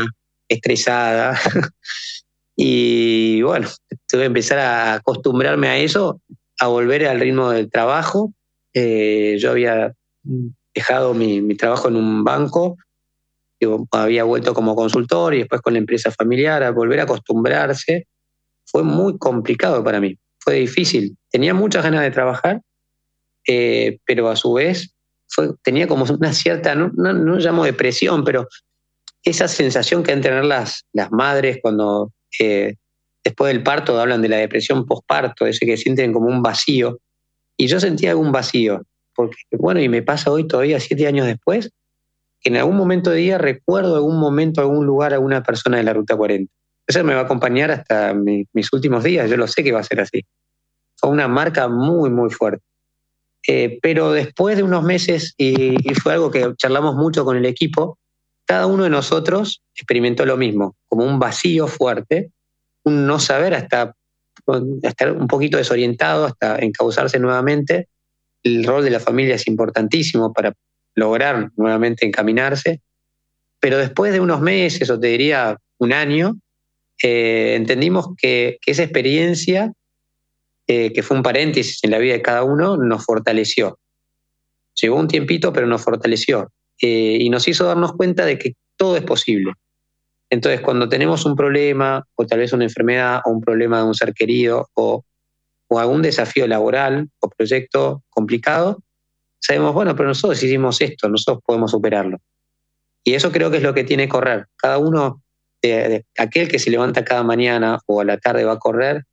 estresada. 0.47 1.39
y 2.55 3.41
bueno, 3.41 3.67
tuve 4.07 4.21
que 4.21 4.25
empezar 4.27 4.59
a 4.59 4.93
acostumbrarme 4.93 5.69
a 5.69 5.77
eso 5.79 6.21
a 6.59 6.67
volver 6.67 7.07
al 7.07 7.19
ritmo 7.19 7.49
del 7.49 7.69
trabajo. 7.69 8.33
Eh, 8.73 9.37
yo 9.39 9.51
había 9.51 9.93
dejado 10.73 11.13
mi, 11.13 11.55
trabajo 11.55 11.87
en 11.87 11.95
un 11.95 12.23
banco, 12.23 12.77
yo 13.59 13.85
había 13.91 14.23
vuelto 14.23 14.53
como 14.53 14.75
consultor 14.75 15.33
y 15.33 15.39
después 15.39 15.61
con 15.61 15.73
la 15.73 15.79
empresa 15.79 16.11
familiar, 16.11 16.63
a 16.63 16.71
volver 16.71 16.99
a 16.99 17.03
acostumbrarse, 17.03 18.07
fue 18.65 18.83
muy 18.83 19.17
complicado 19.17 19.83
para 19.83 19.99
mí, 19.99 20.15
fue 20.39 20.55
difícil. 20.55 21.17
Tenía 21.29 21.53
muchas 21.53 21.83
ganas 21.83 22.01
de 22.01 22.11
trabajar, 22.11 22.61
eh, 23.47 23.99
pero 24.05 24.29
a 24.29 24.35
su 24.35 24.53
vez 24.53 24.93
tenía 25.63 25.87
como 25.87 26.05
una 26.05 26.33
cierta, 26.33 26.75
no, 26.75 26.89
no, 26.89 27.37
llamo 27.37 27.65
depresión, 27.65 28.23
pero 28.23 28.47
esa 29.23 29.47
sensación 29.47 30.03
que 30.03 30.11
han 30.11 30.21
tener 30.21 30.45
las, 30.45 30.85
las 30.93 31.11
madres 31.11 31.59
cuando 31.61 32.11
eh, 32.39 32.75
después 33.23 33.53
del 33.53 33.63
parto 33.63 33.99
hablan 33.99 34.21
de 34.21 34.29
la 34.29 34.37
depresión 34.37 34.85
postparto, 34.85 35.45
ese 35.45 35.65
que 35.65 35.77
sienten 35.77 36.13
como 36.13 36.27
un 36.27 36.41
vacío. 36.41 36.99
Y 37.57 37.67
yo 37.67 37.79
sentía 37.79 38.11
algún 38.11 38.31
vacío, 38.31 38.83
porque 39.15 39.37
bueno, 39.51 39.81
y 39.81 39.89
me 39.89 40.01
pasa 40.01 40.31
hoy 40.31 40.47
todavía, 40.47 40.79
siete 40.79 41.07
años 41.07 41.25
después, 41.27 41.71
que 42.41 42.49
en 42.49 42.57
algún 42.57 42.77
momento 42.77 43.09
de 43.09 43.17
día 43.17 43.37
recuerdo 43.37 43.95
algún 43.95 44.19
momento, 44.19 44.61
algún 44.61 44.85
lugar, 44.85 45.13
alguna 45.13 45.43
persona 45.43 45.77
de 45.77 45.83
la 45.83 45.93
Ruta 45.93 46.15
40. 46.15 46.51
Eso 46.87 47.03
me 47.03 47.13
va 47.13 47.21
a 47.21 47.23
acompañar 47.23 47.69
hasta 47.71 48.13
mis 48.13 48.73
últimos 48.73 49.03
días, 49.03 49.29
yo 49.29 49.37
lo 49.37 49.47
sé 49.47 49.63
que 49.63 49.71
va 49.71 49.81
a 49.81 49.83
ser 49.83 49.99
así. 49.99 50.25
Fue 50.95 51.09
una 51.09 51.27
marca 51.27 51.67
muy, 51.67 52.09
muy 52.09 52.29
fuerte. 52.29 52.63
Eh, 53.47 53.79
pero 53.81 54.11
después 54.11 54.57
de 54.57 54.63
unos 54.63 54.83
meses, 54.83 55.33
y 55.37 55.75
fue 55.95 56.13
algo 56.13 56.31
que 56.31 56.53
charlamos 56.57 56.95
mucho 56.95 57.23
con 57.25 57.37
el 57.37 57.45
equipo, 57.45 57.97
cada 58.45 58.65
uno 58.65 58.83
de 58.83 58.89
nosotros 58.89 59.61
experimentó 59.75 60.25
lo 60.25 60.35
mismo, 60.35 60.75
como 60.87 61.05
un 61.05 61.19
vacío 61.19 61.67
fuerte, 61.67 62.31
un 62.83 63.05
no 63.05 63.19
saber 63.19 63.53
hasta 63.53 63.93
estar 64.81 65.11
un 65.11 65.27
poquito 65.27 65.57
desorientado, 65.57 66.25
hasta 66.25 66.57
encauzarse 66.59 67.19
nuevamente. 67.19 67.87
El 68.43 68.63
rol 68.63 68.83
de 68.83 68.89
la 68.89 68.99
familia 68.99 69.35
es 69.35 69.47
importantísimo 69.47 70.33
para 70.33 70.53
lograr 70.95 71.51
nuevamente 71.55 72.05
encaminarse. 72.05 72.81
Pero 73.59 73.77
después 73.77 74.13
de 74.13 74.19
unos 74.19 74.41
meses, 74.41 74.89
o 74.89 74.99
te 74.99 75.07
diría 75.07 75.57
un 75.79 75.93
año, 75.93 76.37
eh, 77.03 77.55
entendimos 77.55 78.07
que, 78.17 78.57
esa 78.65 78.83
experiencia, 78.83 79.73
eh, 80.67 80.93
que 80.93 81.03
fue 81.03 81.17
un 81.17 81.23
paréntesis 81.23 81.83
en 81.83 81.91
la 81.91 81.97
vida 81.97 82.13
de 82.13 82.21
cada 82.21 82.43
uno, 82.43 82.77
nos 82.77 83.03
fortaleció. 83.05 83.79
Llevó 84.81 84.97
un 84.97 85.07
tiempito, 85.07 85.51
pero 85.51 85.67
nos 85.67 85.81
fortaleció. 85.81 86.51
Eh, 86.81 87.17
y 87.19 87.29
nos 87.29 87.47
hizo 87.47 87.65
darnos 87.65 87.93
cuenta 87.93 88.25
de 88.25 88.37
que 88.37 88.53
todo 88.77 88.95
es 88.95 89.03
posible. 89.03 89.53
Entonces, 90.29 90.61
cuando 90.61 90.87
tenemos 90.87 91.25
un 91.25 91.35
problema, 91.35 92.05
o 92.15 92.25
tal 92.25 92.39
vez 92.39 92.53
una 92.53 92.63
enfermedad, 92.63 93.21
o 93.25 93.31
un 93.31 93.41
problema 93.41 93.79
de 93.79 93.83
un 93.85 93.95
ser 93.95 94.13
querido, 94.13 94.69
o, 94.73 95.03
algún 95.71 96.01
desafío 96.01 96.47
laboral 96.47 97.09
o 97.19 97.29
proyecto 97.29 98.03
complicado, 98.09 98.81
sabemos, 99.39 99.73
bueno, 99.73 99.95
pero 99.95 100.09
nosotros 100.09 100.41
hicimos 100.41 100.81
esto, 100.81 101.07
nosotros 101.09 101.43
podemos 101.45 101.71
superarlo. 101.71 102.17
Y 103.03 103.13
eso 103.13 103.31
creo 103.31 103.51
que 103.51 103.57
es 103.57 103.63
lo 103.63 103.73
que 103.73 103.83
tiene 103.83 104.05
que 104.05 104.09
correr. 104.09 104.47
Cada 104.55 104.79
uno, 104.79 105.21
de, 105.61 106.05
aquel 106.17 106.47
que 106.47 106.57
se 106.57 106.71
levanta 106.71 107.05
cada 107.05 107.23
mañana 107.23 107.79
o 107.85 108.01
a 108.01 108.05
la 108.05 108.17
tarde 108.17 108.45
va 108.45 108.53
a 108.53 108.59
correr 108.59 109.03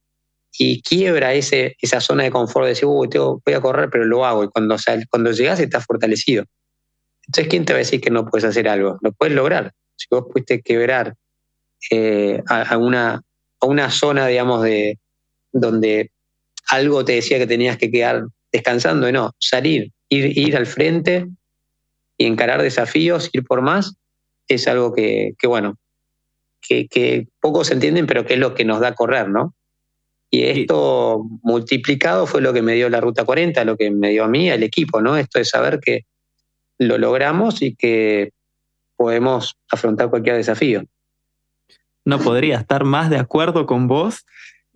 y 0.58 0.80
quiebra 0.80 1.34
ese, 1.34 1.76
esa 1.80 2.00
zona 2.00 2.24
de 2.24 2.30
confort 2.30 2.64
de 2.64 2.70
decir, 2.70 2.86
Uy, 2.86 3.08
voy 3.08 3.54
a 3.54 3.60
correr, 3.60 3.90
pero 3.90 4.04
lo 4.04 4.24
hago. 4.24 4.44
Y 4.44 4.48
cuando, 4.48 4.76
cuando 5.10 5.32
llegas 5.32 5.60
estás 5.60 5.84
fortalecido. 5.84 6.44
Entonces, 7.26 7.50
¿quién 7.50 7.66
te 7.66 7.74
va 7.74 7.78
a 7.78 7.80
decir 7.80 8.00
que 8.00 8.10
no 8.10 8.24
puedes 8.24 8.44
hacer 8.44 8.66
algo? 8.66 8.96
Lo 9.02 9.12
puedes 9.12 9.34
lograr 9.34 9.72
si 9.96 10.06
vos 10.10 10.24
pudiste 10.32 10.60
quebrar 10.60 11.14
eh, 11.90 12.42
a, 12.48 12.76
una, 12.78 13.22
a 13.60 13.66
una 13.66 13.90
zona, 13.90 14.26
digamos, 14.26 14.62
de 14.62 14.98
donde 15.52 16.10
algo 16.68 17.04
te 17.04 17.12
decía 17.12 17.38
que 17.38 17.46
tenías 17.46 17.78
que 17.78 17.90
quedar 17.90 18.26
descansando, 18.52 19.08
y 19.08 19.12
no, 19.12 19.32
salir, 19.38 19.92
ir, 20.08 20.36
ir 20.36 20.56
al 20.56 20.66
frente 20.66 21.26
y 22.18 22.26
encarar 22.26 22.62
desafíos, 22.62 23.30
ir 23.32 23.44
por 23.44 23.62
más, 23.62 23.94
es 24.48 24.68
algo 24.68 24.92
que, 24.92 25.34
bueno, 25.44 25.76
que, 26.60 26.86
que 26.88 27.28
pocos 27.40 27.70
entienden, 27.70 28.06
pero 28.06 28.26
que 28.26 28.34
es 28.34 28.40
lo 28.40 28.54
que 28.54 28.64
nos 28.64 28.80
da 28.80 28.88
a 28.88 28.94
correr, 28.94 29.28
¿no? 29.28 29.54
Y 30.30 30.42
esto 30.42 31.24
multiplicado 31.42 32.26
fue 32.26 32.40
lo 32.40 32.52
que 32.52 32.62
me 32.62 32.74
dio 32.74 32.88
la 32.88 33.00
Ruta 33.00 33.24
40, 33.24 33.64
lo 33.64 33.76
que 33.76 33.90
me 33.90 34.10
dio 34.10 34.24
a 34.24 34.28
mí, 34.28 34.50
al 34.50 34.62
equipo, 34.62 35.00
¿no? 35.00 35.16
Esto 35.16 35.38
es 35.38 35.50
saber 35.50 35.78
que 35.80 36.04
lo 36.78 36.98
logramos 36.98 37.62
y 37.62 37.74
que 37.74 38.32
podemos 38.96 39.56
afrontar 39.70 40.10
cualquier 40.10 40.36
desafío. 40.36 40.84
No 42.04 42.18
podría 42.18 42.58
estar 42.58 42.84
más 42.84 43.10
de 43.10 43.18
acuerdo 43.18 43.66
con 43.66 43.88
vos. 43.88 44.24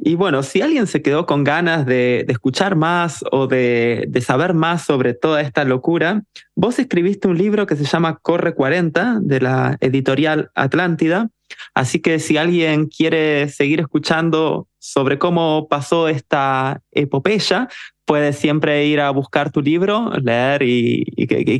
Y 0.02 0.14
bueno, 0.14 0.42
si 0.42 0.62
alguien 0.62 0.86
se 0.86 1.02
quedó 1.02 1.26
con 1.26 1.44
ganas 1.44 1.84
de, 1.84 2.24
escuchar 2.28 2.74
más 2.74 3.22
o 3.30 3.46
de, 3.46 4.08
saber 4.24 4.54
más 4.54 4.82
sobre 4.82 5.12
toda 5.12 5.42
esta 5.42 5.64
locura, 5.64 6.22
vos 6.56 6.78
escribiste 6.78 7.28
un 7.28 7.36
libro 7.36 7.66
que 7.66 7.76
se 7.76 7.84
llama 7.84 8.16
Corre 8.16 8.54
40 8.54 9.18
de 9.20 9.40
la 9.40 9.76
editorial 9.80 10.50
Atlántida. 10.54 11.28
Así 11.74 12.00
que 12.00 12.18
si 12.18 12.38
alguien 12.38 12.86
quiere 12.86 13.48
seguir 13.48 13.80
escuchando 13.80 14.68
sobre 14.78 15.18
cómo 15.18 15.68
pasó 15.68 16.08
esta 16.08 16.80
epopeya, 16.92 17.68
puedes 18.06 18.36
siempre 18.36 18.86
ir 18.86 19.00
a 19.00 19.10
buscar 19.10 19.52
tu 19.52 19.60
libro, 19.60 20.10
leer 20.22 20.62
y, 20.62 21.04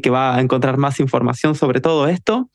que, 0.01 0.11
va 0.11 0.36
a 0.36 0.41
encontrar 0.41 0.78
más 0.78 0.99
información 0.99 1.55
sobre 1.55 1.80
todo 1.80 2.09
esto. 2.09 2.49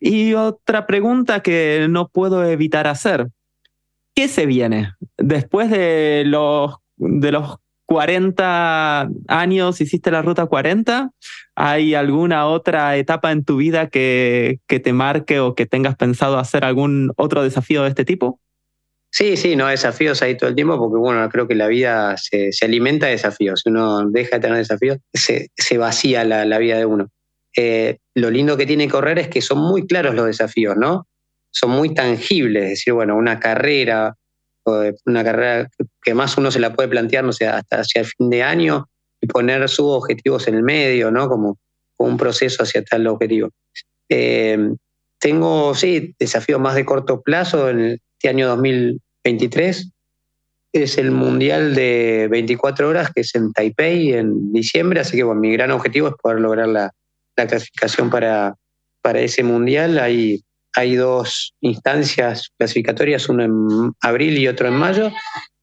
Y 0.00 0.34
otra 0.34 0.86
pregunta 0.86 1.40
que 1.40 1.86
no 1.88 2.08
puedo 2.08 2.44
evitar 2.44 2.88
hacer. 2.88 3.28
¿Qué 4.18 4.26
se 4.26 4.46
viene? 4.46 4.94
Después 5.16 5.70
de 5.70 6.24
los, 6.26 6.74
de 6.96 7.30
los 7.30 7.58
40 7.86 9.08
años 9.28 9.80
hiciste 9.80 10.10
la 10.10 10.22
ruta 10.22 10.46
40, 10.46 11.12
¿hay 11.54 11.94
alguna 11.94 12.48
otra 12.48 12.96
etapa 12.96 13.30
en 13.30 13.44
tu 13.44 13.58
vida 13.58 13.90
que, 13.90 14.58
que 14.66 14.80
te 14.80 14.92
marque 14.92 15.38
o 15.38 15.54
que 15.54 15.66
tengas 15.66 15.94
pensado 15.94 16.36
hacer 16.38 16.64
algún 16.64 17.12
otro 17.16 17.44
desafío 17.44 17.84
de 17.84 17.90
este 17.90 18.04
tipo? 18.04 18.40
Sí, 19.12 19.36
sí, 19.36 19.54
no, 19.54 19.68
desafíos 19.68 20.20
ahí 20.20 20.36
todo 20.36 20.50
el 20.50 20.56
tiempo, 20.56 20.76
porque 20.78 20.98
bueno, 20.98 21.28
creo 21.28 21.46
que 21.46 21.54
la 21.54 21.68
vida 21.68 22.16
se, 22.16 22.50
alimenta 22.62 23.06
de 23.06 23.12
desafíos. 23.12 23.60
Si 23.62 23.70
uno 23.70 24.04
deja 24.10 24.38
de 24.38 24.40
tener 24.40 24.58
desafíos, 24.58 24.98
se, 25.14 25.78
vacía 25.78 26.24
la, 26.24 26.58
vida 26.58 26.76
de 26.76 26.86
uno. 26.86 27.08
Eh, 27.56 27.98
lo 28.16 28.30
lindo 28.30 28.56
que 28.56 28.66
tiene 28.66 28.88
correr 28.88 29.20
es 29.20 29.28
que 29.28 29.42
son 29.42 29.58
muy 29.58 29.86
claros 29.86 30.16
los 30.16 30.26
desafíos, 30.26 30.76
¿no? 30.76 31.06
Son 31.50 31.70
muy 31.70 31.94
tangibles, 31.94 32.64
es 32.64 32.70
decir, 32.70 32.92
bueno, 32.92 33.16
una 33.16 33.40
carrera, 33.40 34.14
una 35.06 35.24
carrera 35.24 35.68
que 36.02 36.14
más 36.14 36.36
uno 36.36 36.50
se 36.50 36.60
la 36.60 36.74
puede 36.74 36.88
plantear, 36.88 37.24
no 37.24 37.32
sé, 37.32 37.46
hasta 37.46 37.80
hacia 37.80 38.00
el 38.00 38.06
fin 38.06 38.30
de 38.30 38.42
año 38.42 38.86
y 39.20 39.26
poner 39.26 39.68
sus 39.68 39.86
objetivos 39.86 40.46
en 40.48 40.54
el 40.54 40.62
medio, 40.62 41.10
¿no? 41.10 41.28
Como, 41.28 41.58
un 42.00 42.16
proceso 42.16 42.62
hacia 42.62 42.84
tal 42.84 43.08
objetivo. 43.08 43.50
Eh, 44.08 44.56
tengo, 45.18 45.74
sí, 45.74 46.14
desafíos 46.16 46.60
más 46.60 46.76
de 46.76 46.84
corto 46.84 47.22
plazo 47.22 47.68
en 47.70 48.00
este 48.16 48.28
año 48.28 48.46
2023. 48.48 49.90
Es 50.72 50.96
el 50.96 51.10
Mundial 51.10 51.74
de 51.74 52.28
24 52.30 52.88
horas, 52.88 53.10
que 53.12 53.22
es 53.22 53.34
en 53.34 53.52
Taipei 53.52 54.12
en 54.12 54.52
diciembre, 54.52 55.00
así 55.00 55.16
que 55.16 55.24
bueno, 55.24 55.40
mi 55.40 55.52
gran 55.52 55.72
objetivo 55.72 56.06
es 56.06 56.14
poder 56.22 56.38
lograr 56.38 56.68
la, 56.68 56.92
la 57.36 57.46
clasificación 57.48 58.10
para, 58.10 58.54
para 59.02 59.20
ese 59.20 59.42
Mundial. 59.42 59.98
Hay 60.78 60.94
dos 60.94 61.54
instancias 61.60 62.52
clasificatorias, 62.56 63.28
uno 63.28 63.42
en 63.42 63.92
abril 64.00 64.38
y 64.38 64.46
otro 64.46 64.68
en 64.68 64.74
mayo, 64.74 65.10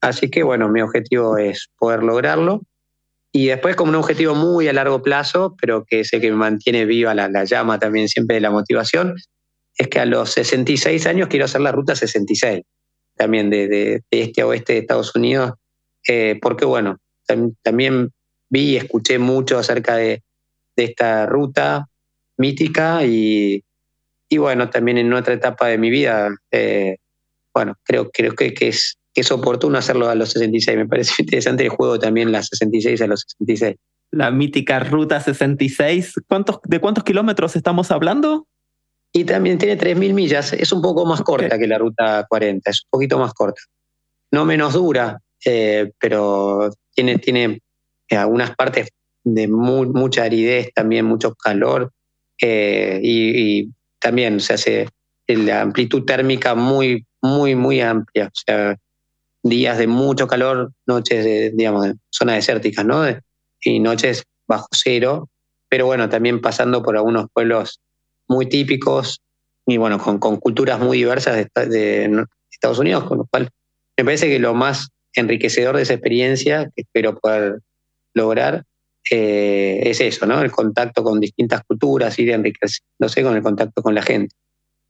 así 0.02 0.28
que 0.30 0.42
bueno, 0.42 0.68
mi 0.68 0.82
objetivo 0.82 1.38
es 1.38 1.70
poder 1.78 2.02
lograrlo. 2.02 2.60
Y 3.32 3.46
después 3.46 3.76
como 3.76 3.90
un 3.90 3.96
objetivo 3.96 4.34
muy 4.34 4.68
a 4.68 4.74
largo 4.74 5.02
plazo, 5.02 5.56
pero 5.58 5.86
que 5.86 6.04
sé 6.04 6.20
que 6.20 6.30
me 6.30 6.36
mantiene 6.36 6.84
viva 6.84 7.14
la, 7.14 7.30
la 7.30 7.44
llama 7.44 7.78
también 7.78 8.08
siempre 8.08 8.34
de 8.34 8.42
la 8.42 8.50
motivación, 8.50 9.14
es 9.74 9.88
que 9.88 10.00
a 10.00 10.04
los 10.04 10.32
66 10.32 11.06
años 11.06 11.28
quiero 11.28 11.46
hacer 11.46 11.62
la 11.62 11.72
ruta 11.72 11.96
66, 11.96 12.60
también 13.14 13.48
de, 13.48 13.68
de, 13.68 14.02
este 14.10 14.42
a 14.42 14.46
oeste 14.46 14.74
de 14.74 14.78
Estados 14.80 15.16
Unidos, 15.16 15.52
eh, 16.06 16.38
porque 16.42 16.66
bueno, 16.66 16.98
también 17.62 18.10
vi 18.50 18.72
y 18.72 18.76
escuché 18.76 19.18
mucho 19.18 19.58
acerca 19.58 19.96
de, 19.96 20.22
de 20.76 20.84
esta 20.84 21.24
ruta 21.24 21.86
mítica 22.36 23.02
y, 23.06 23.64
y, 24.28 24.38
bueno, 24.38 24.70
también 24.70 24.98
en 24.98 25.12
otra 25.12 25.34
etapa 25.34 25.68
de 25.68 25.78
mi 25.78 25.90
vida, 25.90 26.28
eh, 26.50 26.96
bueno, 27.54 27.74
creo, 27.84 28.10
creo 28.10 28.34
que, 28.34 28.52
que, 28.54 28.68
es, 28.68 28.98
que 29.14 29.20
es 29.22 29.30
oportuno 29.32 29.78
hacerlo 29.78 30.08
a 30.08 30.14
los 30.14 30.30
66. 30.30 30.76
Me 30.76 30.86
parece 30.86 31.14
interesante 31.22 31.64
el 31.64 31.70
juego 31.70 31.98
también, 31.98 32.32
las 32.32 32.48
66 32.48 33.00
a 33.02 33.06
los 33.06 33.24
66. 33.38 33.76
La 34.12 34.30
mítica 34.30 34.78
Ruta 34.80 35.20
66. 35.20 36.14
¿Cuántos, 36.28 36.58
¿De 36.64 36.80
cuántos 36.80 37.04
kilómetros 37.04 37.56
estamos 37.56 37.90
hablando? 37.90 38.46
Y 39.12 39.24
también 39.24 39.58
tiene 39.58 39.78
3.000 39.78 40.12
millas. 40.12 40.52
Es 40.52 40.72
un 40.72 40.82
poco 40.82 41.06
más 41.06 41.22
corta 41.22 41.46
okay. 41.46 41.60
que 41.60 41.66
la 41.66 41.78
Ruta 41.78 42.26
40, 42.28 42.70
es 42.70 42.82
un 42.84 42.90
poquito 42.90 43.18
más 43.18 43.32
corta. 43.32 43.60
No 44.30 44.44
menos 44.44 44.74
dura, 44.74 45.18
eh, 45.44 45.92
pero 45.98 46.70
tiene, 46.94 47.18
tiene 47.18 47.60
algunas 48.10 48.54
partes 48.54 48.90
de 49.24 49.48
muy, 49.48 49.86
mucha 49.88 50.24
aridez, 50.24 50.72
también 50.74 51.06
mucho 51.06 51.34
calor. 51.34 51.92
Eh, 52.40 53.00
y, 53.02 53.60
y, 53.60 53.72
también 54.00 54.40
se 54.40 54.54
hace 54.54 54.88
la 55.26 55.62
amplitud 55.62 56.04
térmica 56.04 56.54
muy, 56.54 57.06
muy, 57.22 57.54
muy 57.54 57.80
amplia. 57.80 58.26
O 58.26 58.30
sea, 58.46 58.76
días 59.42 59.78
de 59.78 59.86
mucho 59.86 60.26
calor, 60.26 60.72
noches 60.86 61.24
de, 61.24 61.50
digamos, 61.54 61.86
de 61.86 61.94
zona 62.10 62.34
desértica, 62.34 62.84
¿no? 62.84 63.04
Y 63.60 63.80
noches 63.80 64.24
bajo 64.46 64.66
cero, 64.72 65.28
pero 65.68 65.86
bueno, 65.86 66.08
también 66.08 66.40
pasando 66.40 66.82
por 66.82 66.96
algunos 66.96 67.26
pueblos 67.32 67.80
muy 68.28 68.46
típicos 68.46 69.20
y 69.66 69.76
bueno, 69.78 69.98
con, 69.98 70.18
con 70.18 70.36
culturas 70.36 70.78
muy 70.78 70.98
diversas 70.98 71.36
de, 71.36 71.66
de, 71.68 72.24
Estados 72.50 72.78
Unidos, 72.78 73.04
con 73.04 73.18
lo 73.18 73.26
cual 73.26 73.50
me 73.98 74.04
parece 74.04 74.28
que 74.28 74.38
lo 74.38 74.54
más 74.54 74.88
enriquecedor 75.14 75.76
de 75.76 75.82
esa 75.82 75.94
experiencia, 75.94 76.70
que 76.74 76.82
espero 76.82 77.18
poder 77.18 77.60
lograr, 78.14 78.64
eh, 79.10 79.80
es 79.84 80.00
eso, 80.00 80.26
¿no? 80.26 80.40
El 80.40 80.50
contacto 80.50 81.02
con 81.02 81.20
distintas 81.20 81.62
culturas, 81.64 82.18
ir 82.18 82.30
enriqueciéndose 82.30 83.22
con 83.22 83.36
el 83.36 83.42
contacto 83.42 83.82
con 83.82 83.94
la 83.94 84.02
gente. 84.02 84.34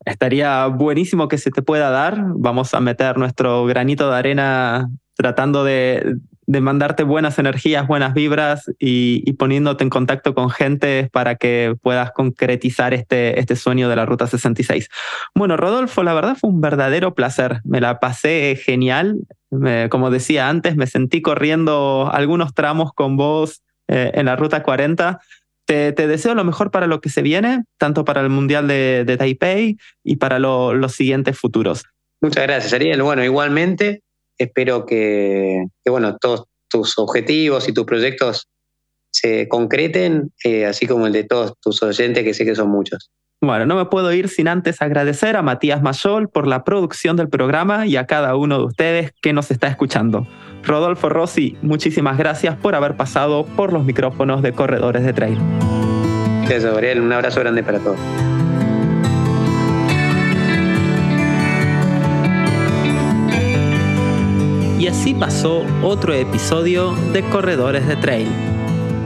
Estaría 0.05 0.67
buenísimo 0.67 1.29
que 1.29 1.39
se 1.39 1.51
te 1.51 1.62
pueda 1.62 1.91
dar. 1.91 2.17
Vamos 2.37 2.75
a 2.75 2.81
meter 2.81 3.19
nuestro 3.19 3.64
granito 3.67 4.11
de 4.11 4.17
arena 4.17 4.89
tratando 5.14 5.64
de, 5.64 6.19
de 6.47 6.61
mandarte 6.61 7.03
buenas 7.03 7.39
energías, 7.39 7.87
buenas 7.87 8.14
vibras 8.14 8.71
y, 8.79 9.33
poniéndote 9.35 9.85
en 9.85 9.91
contacto 9.91 10.35
con 10.35 10.51
gente 10.51 11.11
para 11.12 11.35
que 11.35 11.75
puedas 11.83 12.12
concretizar 12.12 12.95
este, 12.95 13.39
este 13.41 13.57
sueño 13.57 13.89
de 13.89 13.97
la 13.97 14.07
Ruta 14.07 14.27
66. 14.27 14.89
Bueno, 15.35 15.57
Rodolfo, 15.57 16.03
la 16.03 16.14
verdad 16.14 16.37
fue 16.41 16.51
un 16.51 16.61
verdadero 16.61 17.14
placer. 17.14 17.61
Me 17.64 17.81
la 17.81 17.99
pasé 17.99 18.59
genial. 18.62 19.27
Como 19.91 20.11
decía 20.11 20.49
antes, 20.49 20.77
me 20.77 20.87
sentí 20.87 21.23
corriendo 21.23 22.11
algunos 22.12 22.53
tramos 22.55 22.93
con 22.93 23.17
vos 23.17 23.62
eh, 23.89 24.12
en 24.14 24.26
la 24.26 24.37
Ruta 24.37 24.62
40 24.62 25.20
te, 25.66 25.93
deseo 25.93 26.34
lo 26.34 26.45
mejor 26.45 26.70
para 26.70 26.87
lo 26.87 27.01
que 27.01 27.09
se 27.09 27.22
viene, 27.22 27.64
tanto 27.78 28.05
para 28.05 28.20
el 28.20 28.28
Mundial 28.28 28.68
de, 28.68 29.16
Taipei 29.18 29.76
y 30.05 30.16
para 30.16 30.39
lo, 30.39 30.74
los 30.74 30.93
siguientes 30.93 31.39
futuros. 31.39 31.82
Muchas 32.20 32.45
gracias, 32.45 32.72
Ariel. 32.72 33.03
Bueno, 33.03 33.24
igualmente 33.24 34.03
espero 34.39 34.87
que, 34.87 35.64
que 35.84 35.91
bueno, 35.91 36.16
todos 36.18 36.45
tus 36.68 36.99
objetivos 36.99 37.68
y 37.68 37.72
tus 37.72 37.84
proyectos 37.84 38.49
se 39.11 39.49
concreten, 39.49 40.32
eh, 40.45 40.66
así 40.66 40.87
como 40.87 41.07
el 41.07 41.12
de 41.12 41.24
todos 41.24 41.55
tus 41.61 41.82
oyentes, 41.82 42.22
que 42.22 42.34
sé 42.34 42.45
que 42.45 42.55
son 42.55 42.68
muchos. 42.68 43.11
Bueno, 43.43 43.66
no 43.66 43.76
me 43.76 43.84
puedo 43.84 44.12
ir 44.14 44.30
sin 44.30 44.49
antes 44.49 44.80
agradecer 44.80 45.37
a 45.37 45.43
Matías 45.43 45.82
Mayol 45.82 46.30
por 46.30 46.47
la 46.47 46.64
producción 46.64 47.16
del 47.16 47.28
programa 47.28 47.87
y 47.87 47.97
a 47.97 48.07
cada 48.07 48.34
uno 48.34 48.59
de 48.59 48.64
ustedes 48.64 49.12
que 49.20 49.34
nos 49.34 49.51
está 49.51 49.68
escuchando. 49.68 50.26
Rodolfo 50.62 51.11
Rossi, 51.11 51.59
muchísimas 51.61 52.16
gracias 52.16 52.57
por 52.57 52.74
haber 52.74 52.97
pasado 52.97 53.45
por 53.45 53.74
los 53.74 53.84
micrófonos 53.84 54.41
de 54.41 54.53
Corredores 54.53 55.05
de 55.05 55.12
Trail. 55.12 55.39
Gracias, 56.41 56.64
Gabriel. 56.64 57.01
Un 57.01 57.12
abrazo 57.12 57.41
grande 57.41 57.62
para 57.62 57.78
todos. 57.78 57.99
Y 64.78 64.87
así 64.89 65.12
pasó 65.12 65.62
otro 65.82 66.14
episodio 66.14 66.93
de 67.12 67.22
Corredores 67.22 67.87
de 67.87 67.97
Trail. 67.97 68.55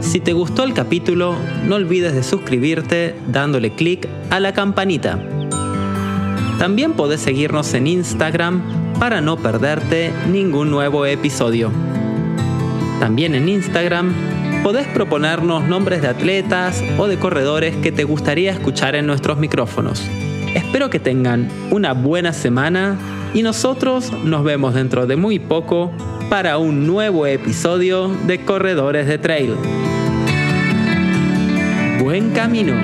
Si 0.01 0.19
te 0.19 0.33
gustó 0.33 0.65
el 0.65 0.75
capítulo, 0.75 1.37
no 1.67 1.77
olvides 1.77 2.15
de 2.15 2.23
suscribirte 2.23 3.15
dándole 3.29 3.75
clic 3.75 4.09
a 4.31 4.41
la 4.41 4.53
campanita. 4.53 5.19
También 6.59 6.93
podés 6.93 7.21
seguirnos 7.21 7.73
en 7.75 7.87
Instagram 7.87 8.63
para 8.99 9.21
no 9.21 9.37
perderte 9.37 10.13
ningún 10.31 10.71
nuevo 10.71 11.07
episodio. 11.07 11.71
También 12.99 13.35
en 13.35 13.49
Instagram 13.49 14.13
podés 14.63 14.87
proponernos 14.89 15.65
nombres 15.65 16.03
de 16.03 16.09
atletas 16.09 16.83
o 16.99 17.07
de 17.07 17.19
corredores 17.19 17.77
que 17.77 17.93
te 17.93 18.05
gustaría 18.05 18.53
escuchar 18.53 18.95
en 18.95 19.07
nuestros 19.07 19.39
micrófonos. 19.39 20.03
Espero 20.55 20.91
que 20.91 20.99
tengan 20.99 21.49
una 21.71 21.93
buena 21.93 22.33
semana 22.33 22.99
y 23.35 23.43
nosotros 23.43 24.13
nos 24.25 24.43
vemos 24.43 24.75
dentro 24.75 25.07
de 25.07 25.15
muy 25.17 25.39
poco 25.39 25.93
para 26.29 26.59
un 26.59 26.87
nuevo 26.87 27.27
episodio 27.27 28.09
de 28.27 28.45
Corredores 28.45 29.07
de 29.07 29.19
Trail. 29.19 29.55
Buen 32.01 32.31
camino. 32.31 32.75